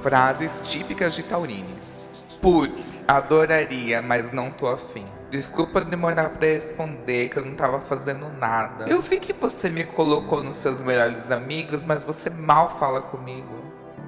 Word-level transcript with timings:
Frases 0.00 0.60
típicas 0.64 1.14
de 1.14 1.22
taurines. 1.22 2.00
Putz, 2.40 3.00
adoraria, 3.06 4.02
mas 4.02 4.32
não 4.32 4.50
tô 4.50 4.66
afim. 4.66 5.04
Desculpa 5.30 5.80
demorar 5.80 6.30
pra 6.30 6.48
responder 6.48 7.28
que 7.28 7.38
eu 7.38 7.44
não 7.44 7.54
tava 7.54 7.80
fazendo 7.80 8.28
nada. 8.38 8.86
Eu 8.88 9.00
vi 9.00 9.20
que 9.20 9.32
você 9.32 9.70
me 9.70 9.84
colocou 9.84 10.42
nos 10.42 10.58
seus 10.58 10.82
melhores 10.82 11.30
amigos, 11.30 11.84
mas 11.84 12.04
você 12.04 12.28
mal 12.28 12.78
fala 12.78 13.00
comigo. 13.00 13.62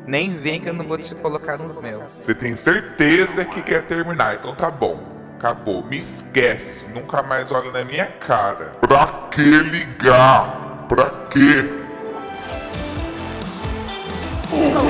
Nem 0.07 0.34
vem 0.34 0.61
que 0.61 0.68
eu 0.68 0.75
não 0.75 0.86
vou 0.86 0.98
te 0.98 1.14
colocar 1.14 1.57
nos 1.57 1.79
meus. 1.79 2.11
Você 2.11 2.35
tem 2.35 2.57
certeza 2.57 3.45
que 3.45 3.62
quer 3.62 3.87
terminar, 3.87 4.35
então 4.35 4.55
tá 4.55 4.71
bom. 4.71 5.01
Acabou, 5.39 5.85
me 5.85 5.98
esquece, 5.98 6.87
nunca 6.89 7.23
mais 7.23 7.53
olha 7.53 7.71
na 7.71 7.85
minha 7.85 8.07
cara. 8.07 8.73
Pra 8.80 9.29
que 9.30 9.43
ligar? 9.43 10.87
Pra 10.89 11.11
quê? 11.30 11.85
O 14.53 14.84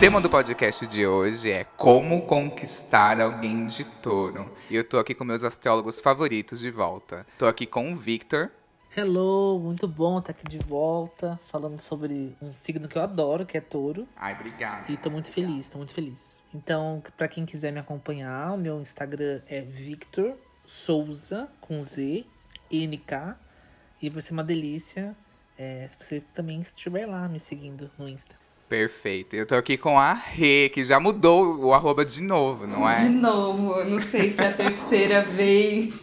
tema 0.00 0.20
do 0.20 0.30
podcast 0.30 0.86
de 0.86 1.04
hoje 1.04 1.50
é 1.50 1.64
Como 1.64 2.22
Conquistar 2.22 3.20
Alguém 3.20 3.66
de 3.66 3.82
Touro. 3.84 4.48
E 4.70 4.76
eu 4.76 4.84
tô 4.84 4.96
aqui 4.96 5.12
com 5.12 5.24
meus 5.24 5.42
astrólogos 5.42 6.00
favoritos 6.00 6.60
de 6.60 6.70
volta. 6.70 7.26
Tô 7.36 7.48
aqui 7.48 7.66
com 7.66 7.92
o 7.92 7.96
Victor. 7.96 8.48
Hello, 8.96 9.58
muito 9.58 9.88
bom 9.88 10.20
estar 10.20 10.30
aqui 10.30 10.44
de 10.48 10.58
volta, 10.58 11.38
falando 11.50 11.80
sobre 11.80 12.36
um 12.40 12.52
signo 12.52 12.86
que 12.86 12.96
eu 12.96 13.02
adoro, 13.02 13.44
que 13.44 13.58
é 13.58 13.60
touro. 13.60 14.06
Ai, 14.16 14.34
obrigado. 14.34 14.88
E 14.88 14.96
tô 14.96 15.10
muito 15.10 15.32
feliz, 15.32 15.68
tô 15.68 15.78
muito 15.78 15.92
feliz. 15.92 16.40
Então, 16.54 17.02
pra 17.16 17.26
quem 17.26 17.44
quiser 17.44 17.72
me 17.72 17.80
acompanhar, 17.80 18.52
o 18.52 18.56
meu 18.56 18.80
Instagram 18.80 19.42
é 19.48 19.62
Victor 19.62 20.34
Souza, 20.64 21.48
com 21.60 21.82
Z, 21.82 22.24
NK. 22.70 23.34
E 24.00 24.08
vai 24.08 24.22
ser 24.22 24.32
uma 24.32 24.44
delícia 24.44 25.16
é, 25.58 25.88
se 25.90 25.98
você 26.00 26.22
também 26.32 26.60
estiver 26.60 27.04
lá 27.04 27.28
me 27.28 27.40
seguindo 27.40 27.90
no 27.98 28.08
Insta. 28.08 28.37
Perfeito. 28.68 29.34
Eu 29.34 29.46
tô 29.46 29.54
aqui 29.54 29.78
com 29.78 29.98
a 29.98 30.12
Rê, 30.12 30.68
que 30.68 30.84
já 30.84 31.00
mudou 31.00 31.56
o 31.58 31.72
arroba 31.72 32.04
de 32.04 32.20
novo, 32.22 32.66
não 32.66 32.88
é? 32.88 32.94
De 32.94 33.08
novo, 33.10 33.82
não 33.84 34.00
sei 34.00 34.28
se 34.30 34.42
é 34.42 34.48
a 34.48 34.52
terceira 34.52 35.22
vez. 35.32 36.02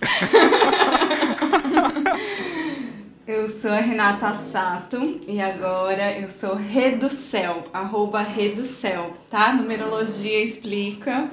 Eu 3.28 3.48
sou 3.48 3.72
a 3.72 3.80
Renata 3.80 4.34
Sato 4.34 5.20
e 5.28 5.40
agora 5.40 6.18
eu 6.20 6.28
sou 6.28 6.56
Reducel, 6.56 7.66
arroba 7.72 8.22
Reducel, 8.22 9.16
tá? 9.30 9.54
Numerologia 9.54 10.44
explica. 10.44 11.30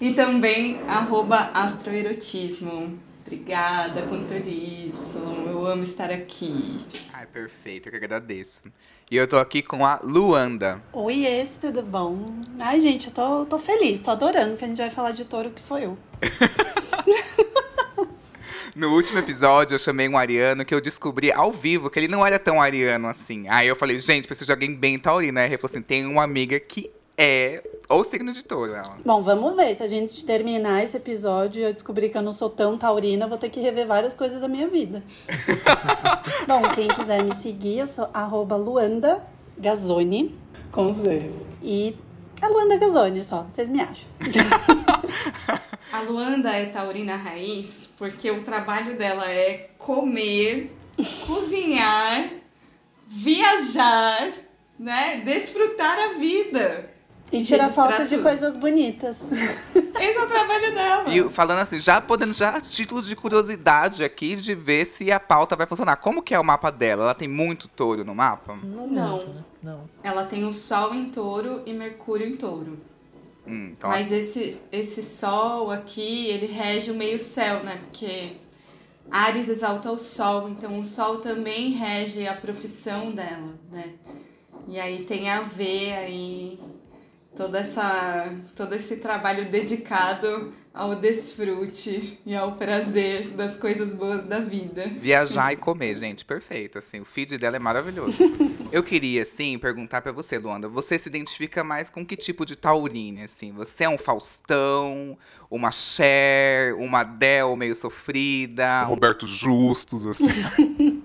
E 0.00 0.12
também 0.12 0.82
arroba 0.86 1.50
astroerotismo. 1.54 2.98
Obrigada, 3.26 4.02
Controle 4.02 4.88
Y. 4.88 5.50
Eu 5.50 5.66
amo 5.66 5.82
estar 5.82 6.10
aqui. 6.10 6.78
Ai, 7.12 7.26
perfeito, 7.26 7.86
eu 7.88 7.90
que 7.90 7.96
agradeço. 7.96 8.62
E 9.10 9.16
eu 9.16 9.28
tô 9.28 9.38
aqui 9.38 9.62
com 9.62 9.84
a 9.84 10.00
Luanda. 10.02 10.82
Oi, 10.92 11.46
tudo 11.60 11.82
bom? 11.82 12.40
Ai, 12.58 12.80
gente, 12.80 13.08
eu 13.08 13.12
tô, 13.12 13.44
tô 13.44 13.58
feliz, 13.58 14.00
tô 14.00 14.10
adorando 14.10 14.56
que 14.56 14.64
a 14.64 14.68
gente 14.68 14.78
vai 14.78 14.88
falar 14.88 15.10
de 15.10 15.26
touro 15.26 15.50
que 15.50 15.60
sou 15.60 15.78
eu. 15.78 15.98
No 18.74 18.92
último 18.92 19.20
episódio, 19.20 19.76
eu 19.76 19.78
chamei 19.78 20.08
um 20.08 20.18
ariano 20.18 20.64
que 20.64 20.74
eu 20.74 20.80
descobri 20.80 21.30
ao 21.30 21.52
vivo 21.52 21.88
que 21.88 21.96
ele 21.96 22.08
não 22.08 22.26
era 22.26 22.40
tão 22.40 22.60
ariano 22.60 23.06
assim. 23.06 23.46
Aí 23.48 23.68
eu 23.68 23.76
falei, 23.76 24.00
gente, 24.00 24.26
preciso 24.26 24.46
de 24.46 24.52
alguém 24.52 24.74
bem 24.74 24.98
taurino. 24.98 25.38
Aí 25.38 25.46
ele 25.46 25.58
falou 25.58 25.70
assim: 25.70 25.80
tem 25.80 26.04
uma 26.04 26.24
amiga 26.24 26.58
que 26.58 26.90
é 27.16 27.62
ou 27.88 28.02
signo 28.02 28.32
de 28.32 28.42
touro, 28.42 28.72
ela. 28.72 28.98
Bom, 29.04 29.22
vamos 29.22 29.54
ver. 29.56 29.74
Se 29.74 29.82
a 29.82 29.86
gente 29.86 30.24
terminar 30.24 30.82
esse 30.82 30.96
episódio 30.96 31.60
e 31.60 31.64
eu 31.64 31.72
descobrir 31.72 32.08
que 32.08 32.16
eu 32.16 32.22
não 32.22 32.32
sou 32.32 32.48
tão 32.48 32.78
taurina, 32.78 33.26
eu 33.26 33.28
vou 33.28 33.38
ter 33.38 33.50
que 33.50 33.60
rever 33.60 33.86
várias 33.86 34.14
coisas 34.14 34.40
da 34.40 34.48
minha 34.48 34.68
vida. 34.68 35.02
Bom, 36.48 36.62
quem 36.74 36.88
quiser 36.88 37.22
me 37.22 37.34
seguir, 37.34 37.78
eu 37.78 37.86
sou 37.86 38.08
arroba 38.12 38.56
Luanda 38.56 39.22
Gazzoni, 39.58 40.34
com 40.72 40.88
Z. 40.88 41.30
E 41.62 41.96
é 42.40 42.48
Luanda 42.48 42.76
Gazzoni 42.78 43.22
só, 43.22 43.46
vocês 43.50 43.68
me 43.68 43.80
acham. 43.80 44.08
A 45.92 46.00
Luanda 46.00 46.50
é 46.50 46.66
taurina 46.66 47.14
raiz 47.14 47.88
porque 47.96 48.28
o 48.28 48.42
trabalho 48.42 48.96
dela 48.98 49.30
é 49.30 49.70
comer, 49.78 50.74
cozinhar, 51.24 52.30
viajar, 53.06 54.32
né? 54.76 55.18
Desfrutar 55.24 55.96
a 55.96 56.18
vida. 56.18 56.93
E 57.36 57.42
tirar 57.42 57.64
Registrar 57.64 57.88
foto 57.88 58.02
de 58.04 58.14
tudo. 58.16 58.22
coisas 58.22 58.56
bonitas. 58.56 59.18
Esse 60.00 60.18
é 60.18 60.22
o 60.22 60.28
trabalho 60.28 60.74
dela. 60.74 61.14
E 61.14 61.28
falando 61.30 61.58
assim, 61.58 61.80
já 61.80 62.00
podendo, 62.00 62.32
já 62.32 62.60
título 62.60 63.02
de 63.02 63.16
curiosidade 63.16 64.04
aqui 64.04 64.36
de 64.36 64.54
ver 64.54 64.84
se 64.86 65.10
a 65.10 65.18
pauta 65.18 65.56
vai 65.56 65.66
funcionar. 65.66 65.96
Como 65.96 66.22
que 66.22 66.34
é 66.34 66.38
o 66.38 66.44
mapa 66.44 66.70
dela? 66.70 67.04
Ela 67.04 67.14
tem 67.14 67.26
muito 67.28 67.68
touro 67.68 68.04
no 68.04 68.14
mapa? 68.14 68.56
Não, 68.62 68.86
Não. 68.86 69.18
né? 69.18 69.44
Não. 69.62 69.90
Ela 70.02 70.24
tem 70.24 70.44
o 70.44 70.52
Sol 70.52 70.94
em 70.94 71.08
touro 71.10 71.62
e 71.66 71.72
Mercúrio 71.72 72.26
em 72.26 72.36
touro. 72.36 72.78
Hum, 73.46 73.70
então, 73.72 73.90
Mas 73.90 74.10
esse, 74.12 74.60
esse 74.70 75.02
Sol 75.02 75.70
aqui, 75.70 76.28
ele 76.28 76.46
rege 76.46 76.90
o 76.90 76.94
meio 76.94 77.18
céu, 77.18 77.62
né? 77.64 77.76
Porque 77.82 78.36
Ares 79.10 79.48
exalta 79.48 79.90
o 79.90 79.98
Sol, 79.98 80.48
então 80.48 80.78
o 80.80 80.84
Sol 80.84 81.18
também 81.18 81.70
rege 81.72 82.26
a 82.26 82.34
profissão 82.34 83.12
dela, 83.12 83.54
né? 83.70 83.94
E 84.66 84.80
aí 84.80 85.04
tem 85.04 85.28
a 85.28 85.40
ver 85.40 85.92
aí 85.92 86.58
toda 87.34 87.58
essa, 87.58 88.32
todo 88.54 88.74
esse 88.74 88.96
trabalho 88.96 89.44
dedicado 89.46 90.52
ao 90.72 90.94
desfrute 90.94 92.18
e 92.24 92.34
ao 92.34 92.52
prazer 92.52 93.30
das 93.30 93.56
coisas 93.56 93.94
boas 93.94 94.24
da 94.24 94.40
vida. 94.40 94.84
Viajar 94.86 95.52
e 95.52 95.56
comer, 95.56 95.96
gente, 95.96 96.24
perfeito. 96.24 96.78
Assim, 96.78 97.00
o 97.00 97.04
feed 97.04 97.38
dela 97.38 97.56
é 97.56 97.58
maravilhoso. 97.58 98.18
Eu 98.72 98.82
queria, 98.82 99.22
assim, 99.22 99.58
perguntar 99.58 100.02
pra 100.02 100.10
você, 100.10 100.38
Luanda. 100.38 100.68
Você 100.68 100.98
se 100.98 101.08
identifica 101.08 101.62
mais 101.62 101.90
com 101.90 102.04
que 102.04 102.16
tipo 102.16 102.44
de 102.44 102.56
taurine, 102.56 103.22
assim? 103.22 103.52
Você 103.52 103.84
é 103.84 103.88
um 103.88 103.98
Faustão, 103.98 105.16
uma 105.50 105.70
Cher, 105.70 106.74
uma 106.74 107.04
Del 107.04 107.56
meio 107.56 107.76
sofrida? 107.76 108.82
Roberto 108.82 109.26
Justus, 109.26 110.06
assim. 110.06 111.02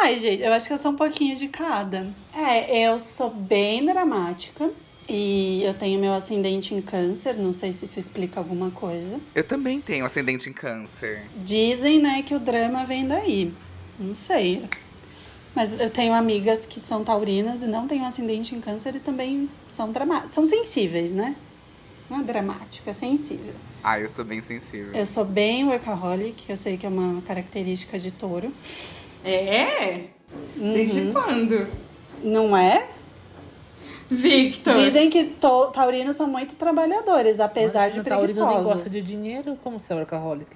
Ai, 0.00 0.18
gente, 0.18 0.42
eu 0.42 0.52
acho 0.52 0.66
que 0.66 0.72
eu 0.72 0.78
sou 0.78 0.92
um 0.92 0.96
pouquinho 0.96 1.34
de 1.34 1.48
cada. 1.48 2.14
É, 2.32 2.86
eu 2.86 2.98
sou 2.98 3.30
bem 3.30 3.84
dramática. 3.84 4.70
E 5.08 5.62
eu 5.64 5.72
tenho 5.72 5.98
meu 5.98 6.12
ascendente 6.12 6.74
em 6.74 6.82
câncer, 6.82 7.34
não 7.34 7.54
sei 7.54 7.72
se 7.72 7.86
isso 7.86 7.98
explica 7.98 8.38
alguma 8.38 8.70
coisa. 8.70 9.18
Eu 9.34 9.42
também 9.42 9.80
tenho 9.80 10.04
ascendente 10.04 10.50
em 10.50 10.52
câncer. 10.52 11.22
Dizem, 11.36 11.98
né, 11.98 12.22
que 12.22 12.34
o 12.34 12.38
drama 12.38 12.84
vem 12.84 13.06
daí. 13.08 13.54
Não 13.98 14.14
sei. 14.14 14.64
Mas 15.54 15.80
eu 15.80 15.88
tenho 15.88 16.12
amigas 16.12 16.66
que 16.66 16.78
são 16.78 17.02
taurinas 17.02 17.62
e 17.62 17.66
não 17.66 17.88
têm 17.88 18.02
um 18.02 18.06
ascendente 18.06 18.54
em 18.54 18.60
câncer 18.60 18.94
e 18.96 19.00
também 19.00 19.48
são 19.66 19.90
dramáticas. 19.90 20.32
São 20.34 20.46
sensíveis, 20.46 21.10
né? 21.10 21.34
Não 22.10 22.20
é 22.20 22.22
dramática, 22.22 22.90
é 22.90 22.92
sensível. 22.92 23.54
Ah, 23.82 23.98
eu 23.98 24.08
sou 24.08 24.24
bem 24.24 24.42
sensível. 24.42 24.92
Eu 24.92 25.04
sou 25.06 25.24
bem 25.24 25.64
workaholic, 25.64 26.48
eu 26.50 26.56
sei 26.56 26.76
que 26.76 26.84
é 26.84 26.88
uma 26.88 27.22
característica 27.22 27.98
de 27.98 28.10
touro. 28.10 28.52
É? 29.24 30.04
Desde 30.54 31.00
Uhum. 31.00 31.12
quando? 31.12 31.66
Não 32.22 32.56
é? 32.56 32.86
Victor! 34.08 34.72
Dizem 34.74 35.10
que 35.10 35.24
to- 35.24 35.70
taurinos 35.70 36.16
são 36.16 36.26
muito 36.26 36.56
trabalhadores, 36.56 37.40
apesar 37.40 37.88
de 37.90 37.96
Imagina, 38.00 38.16
taurino 38.16 38.46
nem 38.46 38.54
gosta 38.56 38.68
preguiçosos. 38.70 38.92
de 38.92 39.02
dinheiro, 39.02 39.58
como 39.62 39.78
você 39.78 39.92
é 39.92 39.96
workaholic? 39.96 40.46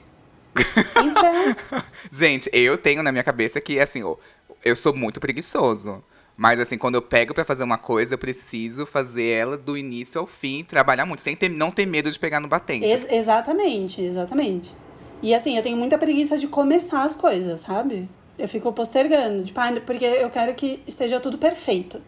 Então, 0.57 1.83
Gente, 2.11 2.49
eu 2.53 2.77
tenho 2.79 3.03
na 3.03 3.11
minha 3.13 3.25
cabeça 3.25 3.61
que, 3.61 3.79
assim, 3.81 4.03
ó, 4.03 4.17
eu 4.65 4.77
sou 4.77 4.95
muito 4.95 5.21
preguiçoso. 5.21 6.03
Mas, 6.37 6.59
assim, 6.59 6.79
quando 6.79 6.95
eu 6.95 7.03
pego 7.03 7.35
pra 7.35 7.45
fazer 7.45 7.63
uma 7.63 7.77
coisa, 7.79 8.15
eu 8.15 8.19
preciso 8.19 8.87
fazer 8.87 9.27
ela 9.27 9.57
do 9.57 9.77
início 9.77 10.19
ao 10.21 10.27
fim, 10.27 10.65
trabalhar 10.65 11.05
muito, 11.05 11.21
sem 11.21 11.37
ter, 11.37 11.49
não 11.51 11.71
ter 11.71 11.87
medo 11.87 12.11
de 12.11 12.19
pegar 12.19 12.41
no 12.41 12.49
batente. 12.49 12.87
ex- 12.87 13.07
exatamente, 13.11 14.01
exatamente. 14.03 14.75
E 15.23 15.35
assim, 15.35 15.57
eu 15.57 15.63
tenho 15.63 15.77
muita 15.77 15.99
preguiça 15.99 16.39
de 16.39 16.49
começar 16.49 17.03
as 17.05 17.15
coisas, 17.15 17.61
sabe? 17.61 18.09
Eu 18.39 18.49
fico 18.49 18.73
postergando, 18.73 19.45
tipo, 19.45 19.61
ah, 19.61 19.73
porque 19.85 20.05
eu 20.05 20.31
quero 20.31 20.55
que 20.55 20.83
esteja 20.87 21.21
tudo 21.21 21.37
perfeito. 21.39 22.01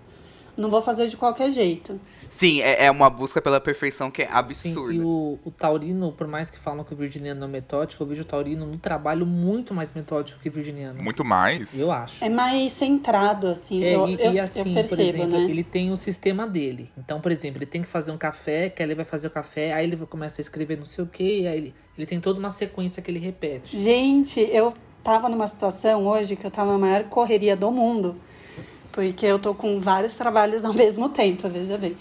Não 0.56 0.70
vou 0.70 0.82
fazer 0.82 1.08
de 1.08 1.16
qualquer 1.16 1.52
jeito. 1.52 2.00
Sim, 2.28 2.62
é, 2.62 2.86
é 2.86 2.90
uma 2.90 3.08
busca 3.08 3.40
pela 3.40 3.60
perfeição 3.60 4.10
que 4.10 4.22
é 4.22 4.26
Sim, 4.26 4.32
absurda. 4.32 4.94
e 4.94 5.00
o, 5.00 5.38
o 5.44 5.50
taurino, 5.52 6.12
por 6.12 6.26
mais 6.26 6.50
que 6.50 6.58
falam 6.58 6.84
que 6.84 6.92
o 6.92 6.96
virginiano 6.96 7.40
não 7.40 7.46
é 7.46 7.50
metódico, 7.50 8.02
eu 8.02 8.06
vejo 8.08 8.22
o 8.22 8.24
taurino 8.24 8.66
no 8.66 8.76
trabalho 8.76 9.24
muito 9.24 9.72
mais 9.72 9.92
metódico 9.92 10.40
que 10.40 10.48
o 10.48 10.52
virginiano. 10.52 11.00
Muito 11.02 11.24
mais. 11.24 11.68
Eu 11.78 11.92
acho. 11.92 12.24
É 12.24 12.28
mais 12.28 12.72
centrado, 12.72 13.46
assim. 13.46 13.84
É, 13.84 13.94
eu, 13.94 14.08
e, 14.08 14.14
eu, 14.14 14.32
e 14.32 14.38
eu 14.38 14.44
assim, 14.44 14.64
por 14.64 14.74
percebo, 14.74 15.00
exemplo, 15.02 15.26
né? 15.28 15.44
ele 15.44 15.62
tem 15.62 15.92
o 15.92 15.96
sistema 15.96 16.46
dele. 16.46 16.90
Então, 16.98 17.20
por 17.20 17.30
exemplo, 17.30 17.58
ele 17.58 17.66
tem 17.66 17.82
que 17.82 17.88
fazer 17.88 18.10
um 18.10 18.18
café, 18.18 18.68
que 18.68 18.82
aí 18.82 18.88
ele 18.88 18.96
vai 18.96 19.04
fazer 19.04 19.28
o 19.28 19.30
café, 19.30 19.72
aí 19.72 19.86
ele 19.86 19.96
começa 20.06 20.40
a 20.40 20.42
escrever 20.42 20.76
não 20.76 20.84
sei 20.84 21.04
o 21.04 21.06
que, 21.06 21.46
aí 21.46 21.56
ele, 21.56 21.74
ele 21.96 22.06
tem 22.06 22.20
toda 22.20 22.38
uma 22.40 22.50
sequência 22.50 23.00
que 23.00 23.10
ele 23.10 23.20
repete. 23.20 23.78
Gente, 23.80 24.40
eu 24.40 24.74
tava 25.04 25.28
numa 25.28 25.46
situação 25.46 26.06
hoje 26.06 26.34
que 26.34 26.44
eu 26.44 26.50
tava 26.50 26.72
na 26.72 26.78
maior 26.78 27.04
correria 27.04 27.54
do 27.56 27.70
mundo. 27.70 28.16
Porque 28.94 29.26
eu 29.26 29.40
tô 29.40 29.52
com 29.52 29.80
vários 29.80 30.14
trabalhos 30.14 30.64
ao 30.64 30.72
mesmo 30.72 31.08
tempo, 31.08 31.48
veja 31.48 31.76
bem. 31.76 31.96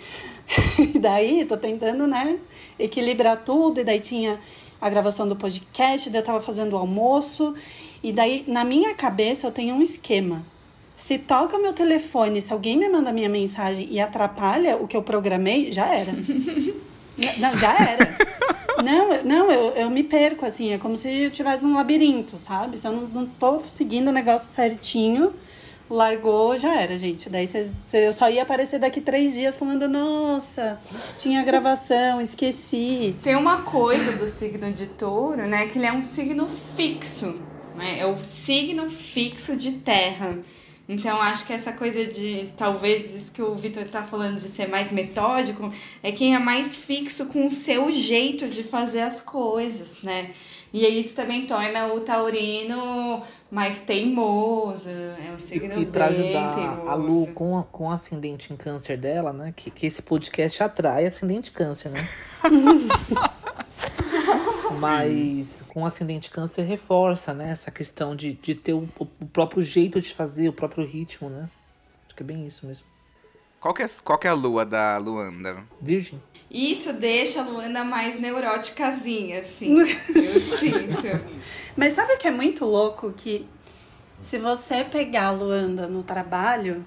E 0.77 0.99
daí, 0.99 1.43
tô 1.45 1.57
tentando, 1.57 2.05
né, 2.05 2.37
equilibrar 2.77 3.43
tudo. 3.43 3.79
E 3.79 3.83
daí 3.83 3.99
tinha 3.99 4.39
a 4.79 4.89
gravação 4.89 5.27
do 5.27 5.35
podcast, 5.35 6.09
daí 6.09 6.21
eu 6.21 6.25
tava 6.25 6.39
fazendo 6.39 6.73
o 6.73 6.77
almoço. 6.77 7.55
E 8.03 8.11
daí, 8.11 8.43
na 8.47 8.63
minha 8.63 8.93
cabeça, 8.93 9.47
eu 9.47 9.51
tenho 9.51 9.73
um 9.73 9.81
esquema. 9.81 10.45
Se 10.95 11.17
toca 11.17 11.57
meu 11.57 11.73
telefone, 11.73 12.39
se 12.39 12.53
alguém 12.53 12.77
me 12.77 12.87
manda 12.87 13.11
minha 13.11 13.29
mensagem 13.29 13.87
e 13.89 13.99
atrapalha 13.99 14.77
o 14.77 14.87
que 14.87 14.95
eu 14.95 15.01
programei, 15.01 15.71
já 15.71 15.87
era. 15.87 16.11
não, 17.39 17.57
já 17.57 17.73
era. 17.73 18.17
Não, 18.83 19.23
não 19.23 19.51
eu, 19.51 19.71
eu 19.71 19.89
me 19.89 20.03
perco, 20.03 20.45
assim, 20.45 20.71
é 20.71 20.77
como 20.77 20.95
se 20.95 21.09
eu 21.09 21.27
estivesse 21.29 21.63
num 21.63 21.75
labirinto, 21.75 22.37
sabe? 22.37 22.77
Se 22.77 22.87
eu 22.87 22.91
não, 22.91 23.07
não 23.07 23.25
tô 23.25 23.59
seguindo 23.61 24.09
o 24.09 24.11
negócio 24.11 24.47
certinho, 24.47 25.33
largou, 25.89 26.57
já 26.57 26.79
era, 26.79 26.97
gente. 26.97 27.29
Daí 27.29 27.47
cê, 27.47 27.69
cê, 27.81 28.07
eu 28.07 28.13
só 28.13 28.29
ia 28.29 28.43
aparecer 28.43 28.79
daqui 28.79 29.01
três 29.01 29.33
dias 29.33 29.55
falando, 29.55 29.87
nossa, 29.87 30.79
tinha 31.17 31.43
gravação, 31.43 32.21
esqueci. 32.21 33.15
Tem 33.21 33.35
uma 33.35 33.61
coisa 33.61 34.13
do 34.13 34.27
signo 34.27 34.71
de 34.71 34.87
touro, 34.87 35.47
né? 35.47 35.67
Que 35.67 35.77
ele 35.77 35.85
é 35.85 35.93
um 35.93 36.01
signo 36.01 36.47
fixo. 36.47 37.39
Né? 37.75 37.99
É 37.99 38.05
o 38.05 38.17
signo 38.23 38.89
fixo 38.89 39.55
de 39.55 39.73
terra. 39.73 40.39
Então, 40.87 41.21
acho 41.21 41.45
que 41.47 41.53
essa 41.53 41.71
coisa 41.71 42.05
de, 42.05 42.49
talvez, 42.57 43.15
isso 43.15 43.31
que 43.31 43.41
o 43.41 43.55
Vitor 43.55 43.83
está 43.83 44.03
falando 44.03 44.35
de 44.35 44.41
ser 44.41 44.67
mais 44.67 44.91
metódico, 44.91 45.71
é 46.01 46.11
quem 46.11 46.35
é 46.35 46.39
mais 46.39 46.75
fixo 46.75 47.27
com 47.27 47.47
o 47.47 47.51
seu 47.51 47.89
jeito 47.89 48.49
de 48.49 48.63
fazer 48.63 49.01
as 49.01 49.21
coisas, 49.21 50.01
né? 50.01 50.29
E 50.73 50.85
isso 50.99 51.15
também 51.15 51.45
torna 51.45 51.93
o 51.93 51.99
taurino 52.01 53.21
mais 53.53 53.79
teimoso, 53.79 54.89
é 54.89 55.31
um 55.31 55.37
signo 55.37 55.79
E 55.79 55.85
pra 55.85 56.07
bem 56.09 56.23
ajudar 56.23 56.55
teimoso. 56.55 56.89
a 56.89 56.95
Lu 56.95 57.27
com, 57.33 57.59
a- 57.59 57.63
com 57.63 57.87
o 57.87 57.91
ascendente 57.91 58.51
em 58.51 58.57
câncer 58.57 58.97
dela, 58.97 59.31
né? 59.31 59.53
Que, 59.55 59.69
que 59.69 59.85
esse 59.85 60.01
podcast 60.01 60.63
atrai 60.63 61.05
ascendente 61.05 61.51
câncer, 61.51 61.89
né? 61.89 62.03
Mas 64.79 65.63
com 65.69 65.83
o 65.83 65.85
ascendente 65.85 66.29
câncer 66.29 66.63
reforça, 66.63 67.33
né? 67.33 67.51
Essa 67.51 67.71
questão 67.71 68.15
de, 68.15 68.33
de 68.33 68.55
ter 68.55 68.73
o, 68.73 68.87
o 68.99 69.05
próprio 69.27 69.61
jeito 69.61 70.01
de 70.01 70.13
fazer, 70.13 70.49
o 70.49 70.53
próprio 70.53 70.85
ritmo, 70.85 71.29
né? 71.29 71.49
Acho 72.07 72.15
que 72.15 72.23
é 72.23 72.25
bem 72.25 72.45
isso 72.45 72.65
mesmo. 72.65 72.85
Qual 73.59 73.73
que 73.73 73.81
é, 73.83 73.85
qual 74.03 74.17
que 74.17 74.27
é 74.27 74.29
a 74.29 74.33
lua 74.33 74.65
da 74.65 74.97
Luanda? 74.97 75.63
Virgem. 75.81 76.21
Isso 76.53 76.93
deixa 76.93 77.41
a 77.41 77.43
Luana 77.43 77.83
mais 77.83 78.19
neuróticazinha, 78.19 79.39
assim. 79.39 79.75
eu 79.81 80.39
sinto. 80.39 81.43
Mas 81.75 81.95
sabe 81.95 82.13
o 82.13 82.17
que 82.19 82.27
é 82.27 82.31
muito 82.31 82.63
louco? 82.63 83.11
Que 83.11 83.47
se 84.19 84.37
você 84.37 84.83
pegar 84.83 85.29
a 85.29 85.31
Luanda 85.31 85.87
no 85.87 86.03
trabalho, 86.03 86.85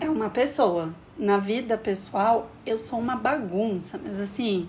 é 0.00 0.10
uma 0.10 0.28
pessoa. 0.28 0.92
Na 1.16 1.38
vida 1.38 1.78
pessoal, 1.78 2.50
eu 2.66 2.76
sou 2.76 2.98
uma 2.98 3.14
bagunça, 3.14 4.00
mas 4.04 4.18
assim, 4.18 4.68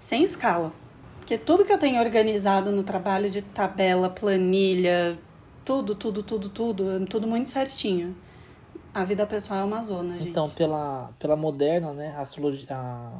sem 0.00 0.22
escala. 0.22 0.72
Porque 1.18 1.36
tudo 1.36 1.64
que 1.64 1.72
eu 1.72 1.78
tenho 1.78 2.00
organizado 2.00 2.72
no 2.72 2.82
trabalho 2.82 3.28
de 3.28 3.42
tabela, 3.42 4.08
planilha, 4.08 5.18
tudo, 5.64 5.94
tudo, 5.94 6.22
tudo, 6.22 6.48
tudo, 6.48 7.06
tudo 7.06 7.26
muito 7.26 7.50
certinho. 7.50 8.16
A 8.92 9.04
vida 9.04 9.24
pessoal 9.26 9.60
é 9.60 9.64
uma 9.64 9.82
zona, 9.82 10.18
gente. 10.18 10.28
Então, 10.28 10.50
pela, 10.50 11.10
pela 11.18 11.36
moderna, 11.36 11.92
né? 11.92 12.14
A, 12.16 12.22
astrologia, 12.22 12.66
a, 12.70 13.12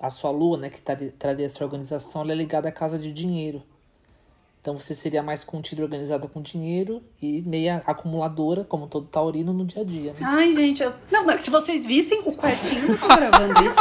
a 0.00 0.10
sua 0.10 0.30
lua, 0.30 0.56
né? 0.56 0.70
Que 0.70 0.80
traria, 0.80 1.46
essa 1.46 1.64
organização, 1.64 2.22
ela 2.22 2.32
é 2.32 2.34
ligada 2.34 2.68
à 2.68 2.72
casa 2.72 2.98
de 2.98 3.12
dinheiro. 3.12 3.62
Então 4.60 4.76
você 4.76 4.96
seria 4.96 5.22
mais 5.22 5.44
contida 5.44 5.80
e 5.80 5.84
organizada 5.84 6.26
com 6.26 6.42
dinheiro 6.42 7.00
e 7.22 7.40
meia 7.42 7.80
acumuladora, 7.86 8.64
como 8.64 8.88
todo 8.88 9.06
taurino, 9.06 9.52
no 9.52 9.64
dia 9.64 9.82
a 9.82 9.84
dia, 9.84 10.12
né? 10.12 10.18
Ai, 10.22 10.52
gente, 10.52 10.82
eu... 10.82 10.92
não, 11.08 11.24
não, 11.24 11.38
se 11.38 11.50
vocês 11.50 11.86
vissem 11.86 12.20
o 12.26 12.32
quartinho 12.32 12.98
gravando 12.98 13.54
isso. 13.64 13.76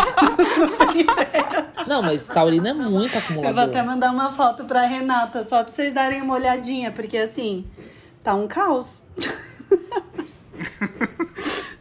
Não, 1.87 2.01
mas 2.01 2.25
taurino 2.27 2.67
é 2.67 2.73
muito 2.73 3.15
Eu 3.15 3.21
vou 3.21 3.29
acumulador. 3.43 3.63
até 3.63 3.83
mandar 3.83 4.11
uma 4.11 4.31
foto 4.31 4.65
pra 4.65 4.87
Renata, 4.87 5.43
só 5.43 5.63
pra 5.63 5.71
vocês 5.71 5.93
darem 5.93 6.19
uma 6.19 6.33
olhadinha, 6.33 6.91
porque 6.91 7.15
assim, 7.17 7.63
tá 8.23 8.33
um 8.33 8.47
caos. 8.47 9.03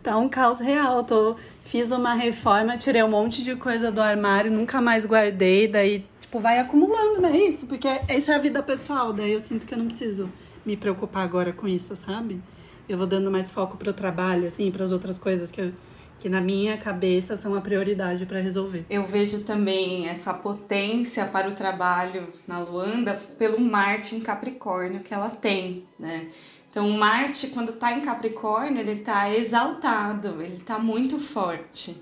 tá 0.05 0.17
um 0.17 0.29
caos 0.29 0.61
real. 0.61 1.03
Tô, 1.03 1.35
fiz 1.65 1.91
uma 1.91 2.15
reforma, 2.15 2.77
tirei 2.77 3.03
um 3.03 3.09
monte 3.09 3.43
de 3.43 3.57
coisa 3.57 3.91
do 3.91 4.01
armário, 4.01 4.53
nunca 4.53 4.81
mais 4.81 5.05
guardei, 5.07 5.67
daí, 5.67 6.05
tipo, 6.21 6.39
vai 6.39 6.59
acumulando, 6.61 7.21
né? 7.21 7.37
Isso, 7.37 7.67
porque 7.67 7.89
isso 8.11 8.31
é 8.31 8.35
a 8.35 8.39
vida 8.39 8.63
pessoal, 8.63 9.13
daí 9.13 9.33
eu 9.33 9.41
sinto 9.41 9.67
que 9.67 9.75
eu 9.75 9.79
não 9.79 9.87
preciso 9.87 10.31
me 10.65 10.77
preocupar 10.77 11.25
agora 11.25 11.53
com 11.53 11.67
isso, 11.67 11.97
sabe? 11.97 12.41
Eu 12.89 12.99
vou 12.99 13.07
dando 13.07 13.31
mais 13.31 13.51
foco 13.51 13.77
pro 13.79 13.93
trabalho, 13.93 14.47
assim, 14.47 14.71
pras 14.71 14.93
outras 14.93 15.19
coisas 15.19 15.51
que, 15.51 15.61
eu- 15.61 15.73
que 16.21 16.29
na 16.29 16.41
minha 16.41 16.77
cabeça 16.77 17.37
são 17.37 17.55
a 17.55 17.61
prioridade 17.61 18.25
pra 18.27 18.41
resolver. 18.41 18.85
Eu 18.91 19.05
vejo 19.07 19.41
também 19.41 20.07
essa 20.09 20.33
potência 20.35 21.25
para 21.27 21.49
o 21.49 21.53
trabalho 21.53 22.27
na 22.47 22.59
Luanda 22.61 23.15
pelo 23.39 23.59
Marte 23.61 24.15
em 24.17 24.21
Capricórnio 24.21 25.01
que 25.01 25.13
ela 25.15 25.29
tem, 25.31 25.85
né? 25.99 26.27
Então, 26.75 26.91
Marte, 26.91 27.51
quando 27.51 27.73
tá 27.75 27.93
em 27.93 28.01
Capricórnio, 28.01 28.81
ele 28.81 28.97
tá 28.97 29.33
exaltado, 29.33 30.43
ele 30.43 30.57
tá 30.57 30.77
muito 30.77 31.21
forte. 31.21 31.97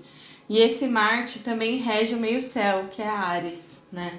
E 0.49 0.57
esse 0.57 0.87
Marte 0.87 1.41
também 1.41 1.77
rege 1.77 2.15
o 2.15 2.19
meio-céu, 2.19 2.87
que 2.89 2.99
é 2.99 3.07
Ares, 3.07 3.83
né? 3.91 4.11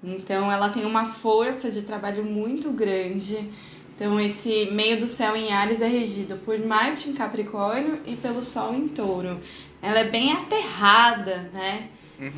Então, 0.00 0.52
ela 0.52 0.68
tem 0.68 0.86
uma 0.86 1.06
força 1.06 1.68
de 1.68 1.82
trabalho 1.82 2.24
muito 2.24 2.70
grande. 2.70 3.50
Então, 3.92 4.20
esse 4.20 4.66
meio 4.70 5.00
do 5.00 5.08
céu 5.08 5.34
em 5.34 5.52
Ares 5.52 5.80
é 5.80 5.88
regido 5.88 6.36
por 6.44 6.56
Marte 6.60 7.10
em 7.10 7.14
Capricórnio 7.14 8.00
e 8.06 8.14
pelo 8.14 8.40
Sol 8.40 8.72
em 8.72 8.86
Touro. 8.86 9.40
Ela 9.82 9.98
é 9.98 10.04
bem 10.04 10.32
aterrada, 10.32 11.50
né? 11.52 11.88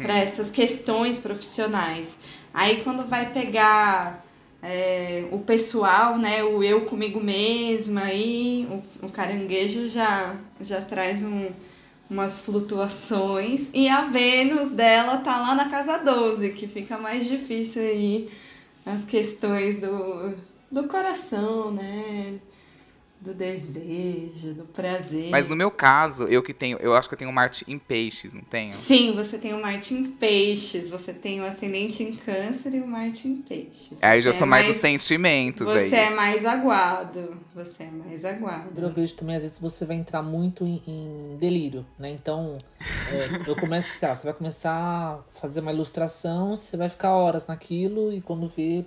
Para 0.00 0.16
essas 0.16 0.50
questões 0.50 1.18
profissionais. 1.18 2.20
Aí, 2.54 2.82
quando 2.82 3.04
vai 3.04 3.30
pegar 3.30 4.24
é, 4.62 5.24
o 5.30 5.38
pessoal, 5.38 6.18
né? 6.18 6.42
O 6.44 6.62
eu 6.62 6.82
comigo 6.82 7.20
mesma, 7.20 8.02
aí 8.02 8.68
o, 8.70 9.06
o 9.06 9.10
caranguejo 9.10 9.86
já, 9.88 10.36
já 10.60 10.80
traz 10.82 11.22
um, 11.22 11.48
umas 12.08 12.40
flutuações. 12.40 13.70
E 13.72 13.88
a 13.88 14.02
Vênus 14.02 14.72
dela 14.72 15.18
tá 15.18 15.40
lá 15.40 15.54
na 15.54 15.68
casa 15.68 15.98
12, 15.98 16.50
que 16.50 16.66
fica 16.66 16.98
mais 16.98 17.26
difícil 17.26 17.82
aí 17.82 18.30
as 18.84 19.04
questões 19.04 19.80
do, 19.80 20.34
do 20.70 20.84
coração, 20.88 21.70
né? 21.70 22.38
Do 23.20 23.34
desejo, 23.34 24.54
do 24.54 24.64
prazer. 24.64 25.28
Mas 25.28 25.46
no 25.46 25.54
meu 25.54 25.70
caso, 25.70 26.22
eu 26.24 26.42
que 26.42 26.54
tenho, 26.54 26.78
eu 26.78 26.94
acho 26.94 27.06
que 27.06 27.14
eu 27.14 27.18
tenho 27.18 27.30
Marte 27.30 27.66
em 27.68 27.78
peixes, 27.78 28.32
não 28.32 28.40
tenho? 28.40 28.72
Sim, 28.72 29.12
você 29.14 29.36
tem 29.36 29.52
o 29.52 29.60
Marte 29.60 29.92
em 29.92 30.06
peixes, 30.06 30.88
você 30.88 31.12
tem 31.12 31.38
o 31.40 31.44
ascendente 31.44 32.02
em 32.02 32.16
câncer 32.16 32.74
e 32.74 32.80
o 32.80 32.86
Marte 32.86 33.28
em 33.28 33.36
peixes. 33.42 33.98
Aí 34.00 34.22
já 34.22 34.32
Você 34.32 34.38
sou 34.38 34.46
é 34.46 34.50
mais 34.50 34.70
os 34.70 34.76
sentimentos 34.78 35.66
Você 35.66 35.94
aí. 35.96 36.06
é 36.06 36.10
mais 36.10 36.46
aguado. 36.46 37.36
Você 37.54 37.82
é 37.82 37.90
mais 37.90 38.24
aguado. 38.24 38.80
Eu 38.80 38.90
vejo 38.90 39.14
também, 39.14 39.36
às 39.36 39.42
vezes, 39.42 39.58
você 39.58 39.84
vai 39.84 39.96
entrar 39.96 40.22
muito 40.22 40.64
em, 40.64 40.82
em 40.86 41.36
delírio, 41.38 41.84
né? 41.98 42.10
Então, 42.10 42.56
é, 42.80 43.50
eu 43.50 43.54
começo, 43.54 43.98
sei 43.98 44.08
lá, 44.08 44.16
você 44.16 44.24
vai 44.24 44.34
começar 44.34 44.72
a 44.72 45.18
fazer 45.38 45.60
uma 45.60 45.72
ilustração, 45.72 46.56
você 46.56 46.74
vai 46.74 46.88
ficar 46.88 47.10
horas 47.14 47.46
naquilo 47.46 48.12
e 48.14 48.22
quando 48.22 48.48
vê, 48.48 48.82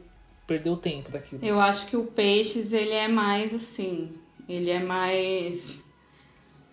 perdeu 0.48 0.74
o 0.74 0.78
tempo 0.78 1.12
daquilo. 1.12 1.46
Eu 1.46 1.60
acho 1.62 1.86
que 1.86 1.96
o 1.96 2.06
peixes, 2.06 2.74
ele 2.74 2.94
é 2.94 3.08
mais 3.08 3.54
assim. 3.54 4.12
Ele 4.48 4.70
é 4.70 4.80
mais. 4.80 5.84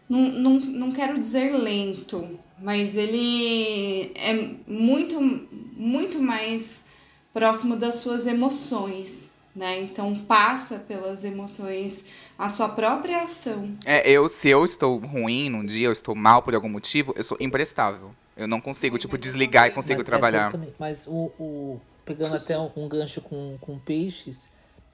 Não, 0.09 0.21
não, 0.29 0.53
não 0.59 0.93
quero 0.93 1.19
dizer 1.19 1.53
lento, 1.57 2.29
mas 2.59 2.97
ele 2.97 4.12
é 4.17 4.50
muito, 4.67 5.21
muito 5.21 6.21
mais 6.21 6.87
próximo 7.33 7.77
das 7.77 7.97
suas 7.97 8.27
emoções, 8.27 9.33
né? 9.55 9.81
Então 9.81 10.12
passa 10.17 10.81
pelas 10.81 11.23
emoções 11.23 12.07
a 12.37 12.49
sua 12.49 12.69
própria 12.71 13.23
ação. 13.23 13.77
É, 13.85 14.11
eu, 14.11 14.29
se 14.29 14.49
eu 14.49 14.65
estou 14.65 14.99
ruim 14.99 15.49
num 15.49 15.65
dia, 15.65 15.87
eu 15.87 15.93
estou 15.93 16.15
mal 16.17 16.43
por 16.43 16.55
algum 16.57 16.69
motivo, 16.69 17.15
eu 17.17 17.23
sou 17.23 17.37
imprestável. 17.41 18.11
Eu 18.37 18.49
não 18.49 18.61
consigo, 18.61 18.99
tipo, 18.99 19.17
desligar 19.19 19.69
e 19.69 19.71
consigo 19.71 19.99
Mas, 19.99 20.03
é, 20.03 20.07
trabalhar. 20.07 20.50
também- 20.50 20.75
mas 20.79 21.07
o, 21.07 21.31
o- 21.39 21.81
pegando 22.05 22.35
até 22.35 22.59
um, 22.59 22.71
um 22.75 22.89
gancho 22.89 23.21
com, 23.21 23.57
com 23.61 23.79
peixes, 23.79 24.49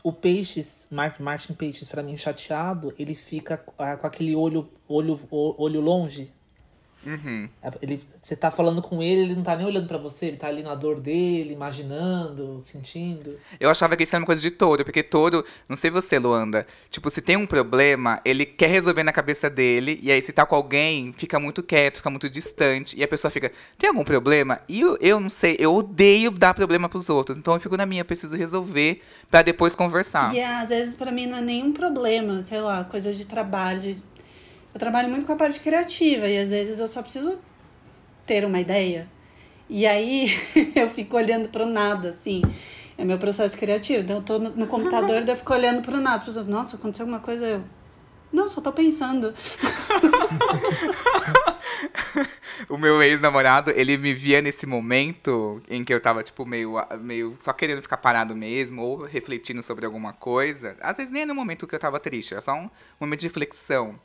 o 0.08 0.12
peixes, 0.12 0.86
Mar- 0.88 1.20
Martin 1.20 1.52
Peixes, 1.52 1.88
pra 1.88 2.00
mim, 2.00 2.16
chateado, 2.16 2.94
ele 2.96 3.12
fica 3.12 3.60
ah, 3.76 3.96
com 3.96 4.06
aquele 4.06 4.36
olho, 4.36 4.70
olho, 4.86 5.18
olho 5.32 5.80
longe. 5.80 6.32
Uhum. 7.06 7.48
Ele, 7.80 8.02
você 8.20 8.34
tá 8.34 8.50
falando 8.50 8.82
com 8.82 9.00
ele, 9.00 9.22
ele 9.22 9.36
não 9.36 9.44
tá 9.44 9.54
nem 9.54 9.64
olhando 9.64 9.86
pra 9.86 9.96
você, 9.96 10.26
ele 10.26 10.36
tá 10.36 10.48
ali 10.48 10.62
na 10.62 10.75
dor 10.75 10.98
dele, 10.98 11.52
imaginando, 11.52 12.58
sentindo. 12.58 13.38
Eu 13.60 13.70
achava 13.70 13.96
que 13.96 14.02
isso 14.02 14.16
era 14.16 14.20
uma 14.20 14.26
coisa 14.26 14.42
de 14.42 14.50
touro, 14.50 14.84
porque 14.84 15.04
touro, 15.04 15.44
não 15.68 15.76
sei 15.76 15.88
você, 15.88 16.18
Luanda, 16.18 16.66
tipo, 16.90 17.08
se 17.08 17.22
tem 17.22 17.36
um 17.36 17.46
problema, 17.46 18.20
ele 18.25 18.44
quer 18.44 18.68
resolver 18.68 19.04
na 19.04 19.12
cabeça 19.12 19.48
dele, 19.48 20.00
e 20.02 20.10
aí 20.10 20.20
se 20.20 20.32
tá 20.32 20.44
com 20.44 20.56
alguém, 20.56 21.14
fica 21.16 21.38
muito 21.38 21.62
quieto, 21.62 21.98
fica 21.98 22.10
muito 22.10 22.28
distante, 22.28 22.98
e 22.98 23.04
a 23.04 23.08
pessoa 23.08 23.30
fica, 23.30 23.52
tem 23.78 23.88
algum 23.88 24.02
problema? 24.02 24.60
E 24.68 24.80
eu, 24.80 24.98
eu 25.00 25.20
não 25.20 25.30
sei, 25.30 25.56
eu 25.60 25.75
odeio 25.76 26.32
dar 26.32 26.54
problema 26.54 26.88
pros 26.88 27.08
outros, 27.08 27.38
então 27.38 27.54
eu 27.54 27.60
fico 27.60 27.76
na 27.76 27.86
minha, 27.86 28.00
eu 28.00 28.06
preciso 28.06 28.34
resolver 28.34 29.00
pra 29.30 29.42
depois 29.42 29.76
conversar. 29.76 30.34
E 30.34 30.42
às 30.42 30.70
vezes 30.70 30.96
pra 30.96 31.12
mim 31.12 31.26
não 31.26 31.38
é 31.38 31.40
nenhum 31.40 31.72
problema, 31.72 32.42
sei 32.42 32.60
lá, 32.60 32.82
coisa 32.82 33.12
de 33.12 33.25
trabalho. 33.25 33.96
Eu 34.76 34.78
trabalho 34.78 35.09
muito 35.09 35.25
com 35.25 35.33
a 35.33 35.37
parte 35.37 35.59
criativa 35.59 36.28
e 36.28 36.38
às 36.38 36.50
vezes 36.50 36.80
eu 36.80 36.87
só 36.87 37.00
preciso 37.00 37.38
ter 38.26 38.45
uma 38.45 38.61
ideia. 38.61 39.09
E 39.71 39.87
aí 39.87 40.28
eu 40.76 40.90
fico 40.90 41.16
olhando 41.16 41.49
pro 41.49 41.64
nada, 41.64 42.11
assim. 42.11 42.42
É 42.99 43.02
meu 43.02 43.16
processo 43.16 43.56
criativo. 43.56 44.02
Então 44.02 44.16
eu 44.16 44.23
tô 44.23 44.38
no, 44.38 44.50
no 44.50 44.66
computador, 44.66 45.23
daí 45.23 45.30
eu 45.30 45.37
fico 45.38 45.54
olhando 45.54 45.80
pro 45.80 45.99
nada. 45.99 46.18
As 46.18 46.25
pessoas, 46.25 46.47
nossa, 46.47 46.76
aconteceu 46.76 47.04
alguma 47.04 47.21
coisa, 47.21 47.47
eu. 47.47 47.64
Não, 48.30 48.50
só 48.50 48.61
tô 48.61 48.71
pensando. 48.71 49.33
o 52.68 52.76
meu 52.76 53.02
ex-namorado, 53.02 53.71
ele 53.71 53.97
me 53.97 54.12
via 54.12 54.42
nesse 54.42 54.66
momento 54.66 55.62
em 55.71 55.83
que 55.83 55.95
eu 55.95 56.02
tava, 56.02 56.23
tipo, 56.23 56.45
meio, 56.45 56.75
meio 57.00 57.35
só 57.40 57.54
querendo 57.54 57.80
ficar 57.80 57.97
parado 57.97 58.37
mesmo, 58.37 58.83
ou 58.83 59.04
refletindo 59.04 59.62
sobre 59.62 59.87
alguma 59.87 60.12
coisa. 60.12 60.76
Às 60.83 60.99
vezes 60.99 61.11
nem 61.11 61.23
é 61.23 61.26
no 61.26 61.35
momento 61.35 61.66
que 61.66 61.75
eu 61.75 61.78
tava 61.78 61.99
triste, 61.99 62.35
era 62.35 62.42
só 62.42 62.52
um 62.52 62.68
momento 63.00 63.21
de 63.21 63.28
reflexão. 63.28 63.99